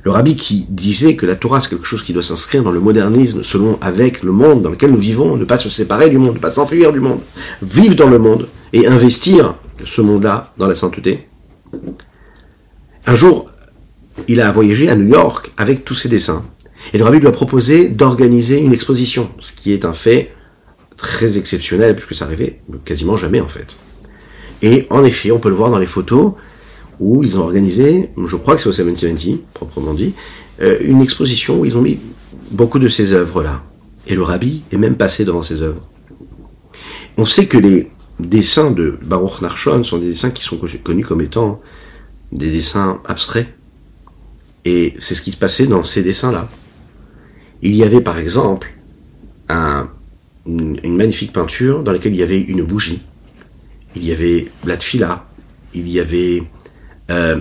le 0.02 0.10
rabbi 0.10 0.36
qui 0.36 0.66
disait 0.68 1.16
que 1.16 1.26
la 1.26 1.36
Torah 1.36 1.60
c'est 1.60 1.68
quelque 1.68 1.84
chose 1.84 2.02
qui 2.02 2.12
doit 2.12 2.22
s'inscrire 2.22 2.62
dans 2.62 2.70
le 2.70 2.80
modernisme 2.80 3.42
selon 3.42 3.78
avec 3.80 4.22
le 4.22 4.32
monde 4.32 4.62
dans 4.62 4.70
lequel 4.70 4.90
nous 4.90 4.98
vivons, 4.98 5.36
ne 5.36 5.44
pas 5.44 5.58
se 5.58 5.68
séparer 5.68 6.08
du 6.10 6.18
monde, 6.18 6.34
ne 6.34 6.40
pas 6.40 6.50
s'enfuir 6.50 6.92
du 6.92 7.00
monde, 7.00 7.20
vivre 7.62 7.94
dans 7.94 8.08
le 8.08 8.18
monde 8.18 8.48
et 8.72 8.86
investir 8.86 9.54
ce 9.84 10.00
monde-là 10.00 10.52
dans 10.56 10.66
la 10.66 10.74
sainteté. 10.74 11.28
Un 13.06 13.14
jour, 13.14 13.50
il 14.28 14.40
a 14.40 14.50
voyagé 14.52 14.88
à 14.88 14.94
New 14.94 15.08
York 15.08 15.52
avec 15.56 15.84
tous 15.84 15.94
ses 15.94 16.08
dessins. 16.08 16.44
Et 16.92 16.98
le 16.98 17.04
rabbi 17.04 17.18
lui 17.18 17.26
a 17.26 17.32
proposé 17.32 17.88
d'organiser 17.88 18.58
une 18.58 18.72
exposition, 18.72 19.30
ce 19.38 19.52
qui 19.52 19.72
est 19.72 19.84
un 19.84 19.92
fait 19.92 20.34
très 20.96 21.38
exceptionnel 21.38 21.96
puisque 21.96 22.14
ça 22.14 22.26
arrivait 22.26 22.60
quasiment 22.84 23.16
jamais 23.16 23.40
en 23.40 23.48
fait. 23.48 23.76
Et 24.62 24.86
en 24.90 25.04
effet, 25.04 25.32
on 25.32 25.38
peut 25.38 25.48
le 25.48 25.54
voir 25.54 25.70
dans 25.70 25.78
les 25.78 25.86
photos, 25.86 26.34
où 27.00 27.24
ils 27.24 27.38
ont 27.38 27.42
organisé, 27.42 28.10
je 28.24 28.36
crois 28.36 28.54
que 28.54 28.62
c'est 28.62 28.68
au 28.68 28.72
770, 28.72 29.40
proprement 29.54 29.92
dit, 29.92 30.14
euh, 30.60 30.78
une 30.82 31.02
exposition 31.02 31.58
où 31.58 31.64
ils 31.64 31.76
ont 31.76 31.82
mis 31.82 31.98
beaucoup 32.52 32.78
de 32.78 32.88
ces 32.88 33.12
œuvres-là. 33.12 33.62
Et 34.06 34.14
le 34.14 34.22
rabbi 34.22 34.62
est 34.70 34.76
même 34.76 34.96
passé 34.96 35.24
devant 35.24 35.42
ces 35.42 35.62
œuvres. 35.62 35.88
On 37.16 37.24
sait 37.24 37.46
que 37.46 37.58
les 37.58 37.90
dessins 38.20 38.70
de 38.70 38.98
Baruch 39.02 39.40
Narshon 39.42 39.82
sont 39.82 39.98
des 39.98 40.08
dessins 40.08 40.30
qui 40.30 40.44
sont 40.44 40.58
connus 40.82 41.04
comme 41.04 41.20
étant 41.20 41.60
des 42.30 42.50
dessins 42.50 43.00
abstraits. 43.06 43.48
Et 44.64 44.94
c'est 45.00 45.16
ce 45.16 45.22
qui 45.22 45.32
se 45.32 45.36
passait 45.36 45.66
dans 45.66 45.82
ces 45.82 46.02
dessins-là. 46.02 46.48
Il 47.62 47.76
y 47.76 47.84
avait 47.84 48.00
par 48.00 48.18
exemple 48.18 48.74
un, 49.48 49.88
une, 50.46 50.96
magnifique 50.96 51.32
peinture 51.32 51.82
dans 51.82 51.92
laquelle 51.92 52.12
il 52.12 52.18
y 52.18 52.22
avait 52.22 52.40
une 52.40 52.62
bougie. 52.62 53.04
Il 53.94 54.04
y 54.04 54.12
avait 54.12 54.48
la 54.64 54.76
tfila. 54.76 55.26
Il 55.74 55.88
y 55.88 56.00
avait 56.00 56.42
euh, 57.10 57.40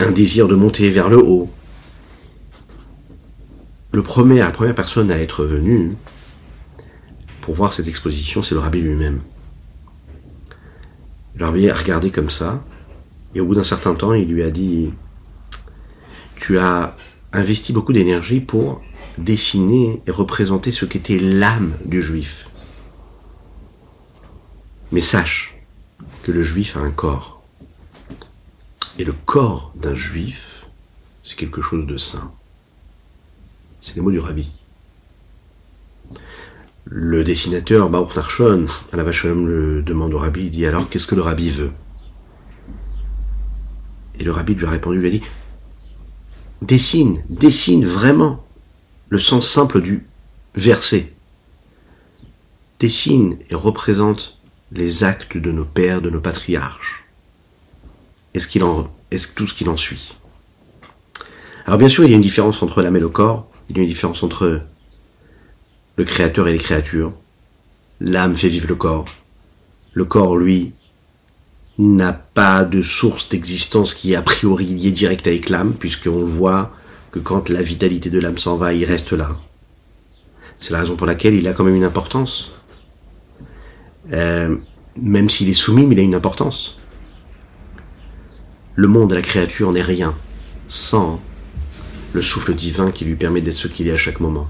un 0.00 0.10
désir 0.10 0.48
de 0.48 0.56
monter 0.56 0.90
vers 0.90 1.08
le 1.08 1.18
haut. 1.18 1.50
Le 3.92 4.02
premier, 4.02 4.38
la 4.38 4.50
première 4.50 4.74
personne 4.74 5.10
à 5.10 5.18
être 5.18 5.44
venue 5.44 5.92
pour 7.40 7.54
voir 7.54 7.72
cette 7.72 7.88
exposition, 7.88 8.42
c'est 8.42 8.54
le 8.54 8.60
rabbi 8.60 8.80
lui-même. 8.80 9.20
Le 11.36 11.44
rabbi 11.44 11.68
a 11.68 11.74
regardé 11.74 12.10
comme 12.10 12.30
ça, 12.30 12.62
et 13.34 13.40
au 13.40 13.46
bout 13.46 13.54
d'un 13.54 13.62
certain 13.62 13.94
temps, 13.94 14.12
il 14.14 14.28
lui 14.28 14.42
a 14.42 14.50
dit 14.50 14.90
Tu 16.36 16.58
as 16.58 16.96
investi 17.32 17.72
beaucoup 17.72 17.92
d'énergie 17.92 18.40
pour 18.40 18.82
dessiner 19.20 20.02
et 20.06 20.10
représenter 20.10 20.72
ce 20.72 20.84
qu'était 20.84 21.18
l'âme 21.18 21.74
du 21.84 22.02
juif. 22.02 22.48
Mais 24.92 25.00
sache 25.00 25.58
que 26.22 26.32
le 26.32 26.42
juif 26.42 26.76
a 26.76 26.80
un 26.80 26.90
corps. 26.90 27.42
Et 28.98 29.04
le 29.04 29.12
corps 29.12 29.72
d'un 29.76 29.94
juif, 29.94 30.66
c'est 31.22 31.36
quelque 31.36 31.62
chose 31.62 31.86
de 31.86 31.96
saint. 31.96 32.32
C'est 33.78 33.96
les 33.96 34.02
mots 34.02 34.10
du 34.10 34.18
rabbi. 34.18 34.52
Le 36.84 37.22
dessinateur 37.22 37.88
Baruch 37.88 38.16
Narshon, 38.16 38.66
à 38.92 38.96
la 38.96 39.04
Vachalom 39.04 39.46
le 39.46 39.82
demande 39.82 40.12
au 40.12 40.18
rabbi, 40.18 40.46
il 40.46 40.50
dit 40.50 40.66
alors 40.66 40.88
qu'est-ce 40.88 41.06
que 41.06 41.14
le 41.14 41.22
rabbi 41.22 41.50
veut? 41.50 41.72
Et 44.18 44.24
le 44.24 44.32
rabbi 44.32 44.54
lui 44.54 44.66
a 44.66 44.70
répondu, 44.70 44.96
il 44.96 45.00
lui 45.00 45.08
a 45.08 45.10
dit 45.12 45.22
dessine, 46.62 47.22
dessine 47.30 47.86
vraiment 47.86 48.44
le 49.10 49.18
sens 49.18 49.46
simple 49.46 49.82
du 49.82 50.06
versets 50.54 51.12
dessinent 52.78 53.36
et 53.50 53.54
représentent 53.54 54.38
les 54.72 55.04
actes 55.04 55.36
de 55.36 55.50
nos 55.52 55.64
pères, 55.64 56.00
de 56.00 56.10
nos 56.10 56.20
patriarches. 56.20 57.04
Est-ce 58.32 58.46
qu'il 58.46 58.62
tout 58.62 59.46
ce 59.46 59.54
qu'il 59.54 59.68
en 59.68 59.76
suit? 59.76 60.16
Alors 61.66 61.78
bien 61.78 61.88
sûr, 61.88 62.04
il 62.04 62.10
y 62.10 62.12
a 62.14 62.16
une 62.16 62.22
différence 62.22 62.62
entre 62.62 62.80
l'âme 62.80 62.96
et 62.96 63.00
le 63.00 63.08
corps. 63.08 63.50
Il 63.68 63.76
y 63.76 63.80
a 63.80 63.82
une 63.82 63.88
différence 63.88 64.22
entre 64.22 64.62
le 65.96 66.04
créateur 66.04 66.48
et 66.48 66.52
les 66.52 66.58
créatures. 66.58 67.12
L'âme 68.00 68.34
fait 68.34 68.48
vivre 68.48 68.68
le 68.68 68.76
corps. 68.76 69.04
Le 69.92 70.04
corps, 70.04 70.36
lui, 70.36 70.72
n'a 71.78 72.12
pas 72.12 72.64
de 72.64 72.82
source 72.82 73.28
d'existence 73.28 73.94
qui 73.94 74.12
est 74.12 74.16
a 74.16 74.22
priori 74.22 74.66
liée 74.66 74.92
direct 74.92 75.26
avec 75.26 75.48
l'âme, 75.48 75.74
puisqu'on 75.74 76.20
le 76.20 76.24
voit 76.24 76.72
que 77.10 77.18
quand 77.18 77.48
la 77.48 77.62
vitalité 77.62 78.10
de 78.10 78.18
l'âme 78.18 78.38
s'en 78.38 78.56
va, 78.56 78.72
il 78.72 78.84
reste 78.84 79.12
là. 79.12 79.36
C'est 80.58 80.72
la 80.72 80.80
raison 80.80 80.96
pour 80.96 81.06
laquelle 81.06 81.34
il 81.34 81.48
a 81.48 81.52
quand 81.52 81.64
même 81.64 81.74
une 81.74 81.84
importance. 81.84 82.52
Euh, 84.12 84.56
même 84.96 85.30
s'il 85.30 85.48
est 85.48 85.54
soumis, 85.54 85.88
il 85.90 85.98
a 85.98 86.02
une 86.02 86.14
importance. 86.14 86.78
Le 88.74 88.88
monde, 88.88 89.12
la 89.12 89.22
créature 89.22 89.72
n'est 89.72 89.82
rien 89.82 90.16
sans 90.68 91.20
le 92.12 92.22
souffle 92.22 92.54
divin 92.54 92.90
qui 92.90 93.04
lui 93.04 93.16
permet 93.16 93.40
d'être 93.40 93.54
ce 93.54 93.68
qu'il 93.68 93.88
est 93.88 93.92
à 93.92 93.96
chaque 93.96 94.20
moment. 94.20 94.46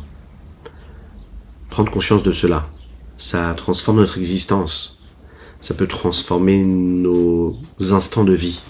Prendre 1.68 1.90
conscience 1.90 2.22
de 2.22 2.32
cela, 2.32 2.68
ça 3.16 3.54
transforme 3.56 3.98
notre 3.98 4.18
existence. 4.18 4.98
Ça 5.60 5.74
peut 5.74 5.86
transformer 5.86 6.62
nos 6.64 7.58
instants 7.80 8.24
de 8.24 8.32
vie. 8.32 8.60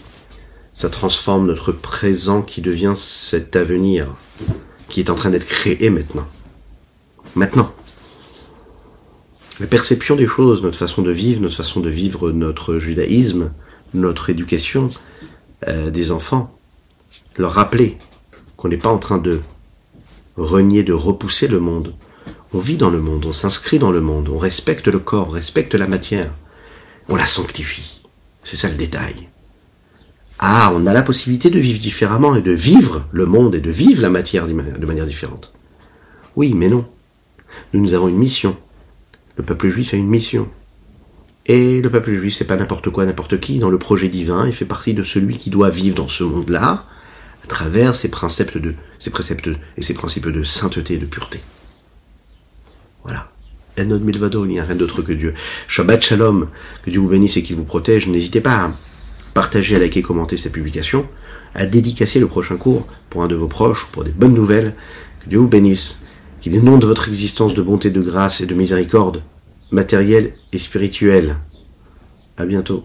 Ça 0.81 0.89
transforme 0.89 1.47
notre 1.47 1.73
présent 1.73 2.41
qui 2.41 2.63
devient 2.63 2.95
cet 2.97 3.55
avenir 3.55 4.17
qui 4.89 5.01
est 5.01 5.11
en 5.11 5.15
train 5.15 5.29
d'être 5.29 5.45
créé 5.45 5.91
maintenant. 5.91 6.27
Maintenant. 7.35 7.71
La 9.61 9.67
perception 9.67 10.17
des 10.17 10.27
choses, 10.27 10.63
notre 10.63 10.79
façon 10.79 11.03
de 11.03 11.11
vivre, 11.11 11.43
notre 11.43 11.57
façon 11.57 11.81
de 11.81 11.91
vivre 11.91 12.31
notre 12.31 12.79
judaïsme, 12.79 13.53
notre 13.93 14.31
éducation 14.31 14.87
euh, 15.69 15.91
des 15.91 16.13
enfants, 16.13 16.59
leur 17.37 17.53
rappeler 17.53 17.99
qu'on 18.57 18.69
n'est 18.71 18.79
pas 18.79 18.89
en 18.89 18.97
train 18.97 19.19
de 19.19 19.41
renier, 20.39 20.83
de 20.83 20.95
repousser 20.95 21.47
le 21.47 21.61
monde. 21.61 21.95
On 22.55 22.59
vit 22.59 22.79
dans 22.79 22.89
le 22.89 23.01
monde, 23.01 23.27
on 23.27 23.33
s'inscrit 23.33 23.79
dans 23.79 23.93
le 23.93 24.01
monde, 24.01 24.31
on 24.31 24.39
respecte 24.39 24.89
le 24.89 24.99
corps, 24.99 25.29
on 25.29 25.33
respecte 25.33 25.75
la 25.75 25.87
matière, 25.87 26.33
on 27.11 27.17
la 27.17 27.27
sanctifie. 27.27 28.01
C'est 28.45 28.57
ça 28.57 28.71
le 28.71 28.77
détail. 28.77 29.30
Ah, 30.43 30.73
on 30.75 30.87
a 30.87 30.95
la 30.95 31.03
possibilité 31.03 31.51
de 31.51 31.59
vivre 31.59 31.79
différemment 31.79 32.35
et 32.35 32.41
de 32.41 32.51
vivre 32.51 33.07
le 33.13 33.27
monde 33.27 33.55
et 33.55 33.61
de 33.61 33.71
vivre 33.71 34.01
la 34.01 34.09
matière 34.09 34.47
de 34.47 34.87
manière 34.87 35.07
différente. 35.07 35.53
Oui, 36.35 36.55
mais 36.55 36.71
non. 36.71 36.87
Nous, 37.75 37.81
nous 37.81 37.93
avons 37.93 38.09
une 38.09 38.17
mission. 38.17 38.57
Le 39.37 39.45
peuple 39.45 39.69
juif 39.69 39.93
a 39.93 39.99
une 39.99 40.09
mission. 40.09 40.49
Et 41.45 41.83
le 41.83 41.91
peuple 41.91 42.15
juif, 42.15 42.35
c'est 42.35 42.47
pas 42.47 42.57
n'importe 42.57 42.89
quoi, 42.89 43.05
n'importe 43.05 43.39
qui. 43.39 43.59
Dans 43.59 43.69
le 43.69 43.79
projet 43.79 44.09
divin, 44.09 44.47
il 44.47 44.55
fait 44.55 44.65
partie 44.65 44.95
de 44.95 45.03
celui 45.03 45.37
qui 45.37 45.51
doit 45.51 45.69
vivre 45.69 45.97
dans 45.97 46.09
ce 46.09 46.25
monde-là, 46.25 46.87
à 47.45 47.47
travers 47.47 47.95
ses 47.95 48.09
préceptes 48.09 48.57
et 48.57 49.83
ses 49.83 49.95
principes 49.95 50.29
de 50.29 50.43
sainteté 50.43 50.95
et 50.95 50.99
de 50.99 51.07
pureté. 51.07 51.41
Voilà. 53.05 53.31
Enod 53.79 54.03
Milvado, 54.03 54.47
il 54.47 54.49
n'y 54.49 54.61
a 54.61 54.65
rien 54.65 54.77
d'autre 54.77 55.03
que 55.03 55.13
Dieu. 55.13 55.35
Shabbat 55.69 56.03
Shalom, 56.03 56.49
que 56.83 56.91
Dieu 56.91 57.01
vous 57.01 57.09
bénisse 57.09 57.37
et 57.37 57.43
qu'il 57.43 57.57
vous 57.57 57.65
protège. 57.65 58.09
N'hésitez 58.09 58.41
pas 58.41 58.57
à 58.57 58.75
partager, 59.41 59.75
à 59.75 59.79
liker, 59.79 60.03
commenter 60.03 60.37
cette 60.37 60.53
publication, 60.53 61.09
à 61.55 61.65
dédicacer 61.65 62.21
le 62.21 62.27
prochain 62.27 62.59
cours 62.59 62.87
pour 63.09 63.23
un 63.23 63.27
de 63.27 63.35
vos 63.35 63.49
proches, 63.49 63.89
pour 63.91 64.05
des 64.05 64.11
bonnes 64.11 64.35
nouvelles. 64.35 64.75
Que 65.21 65.31
Dieu 65.31 65.39
vous 65.39 65.49
bénisse, 65.49 66.03
qu'il 66.43 66.55
inonde 66.55 66.85
votre 66.85 67.09
existence 67.09 67.55
de 67.55 67.63
bonté, 67.63 67.89
de 67.89 68.03
grâce 68.03 68.43
et 68.43 68.47
de 68.47 68.53
miséricorde, 68.55 69.23
matérielle 69.71 70.35
et 70.53 70.59
spirituelle. 70.59 71.37
À 72.37 72.45
bientôt. 72.45 72.85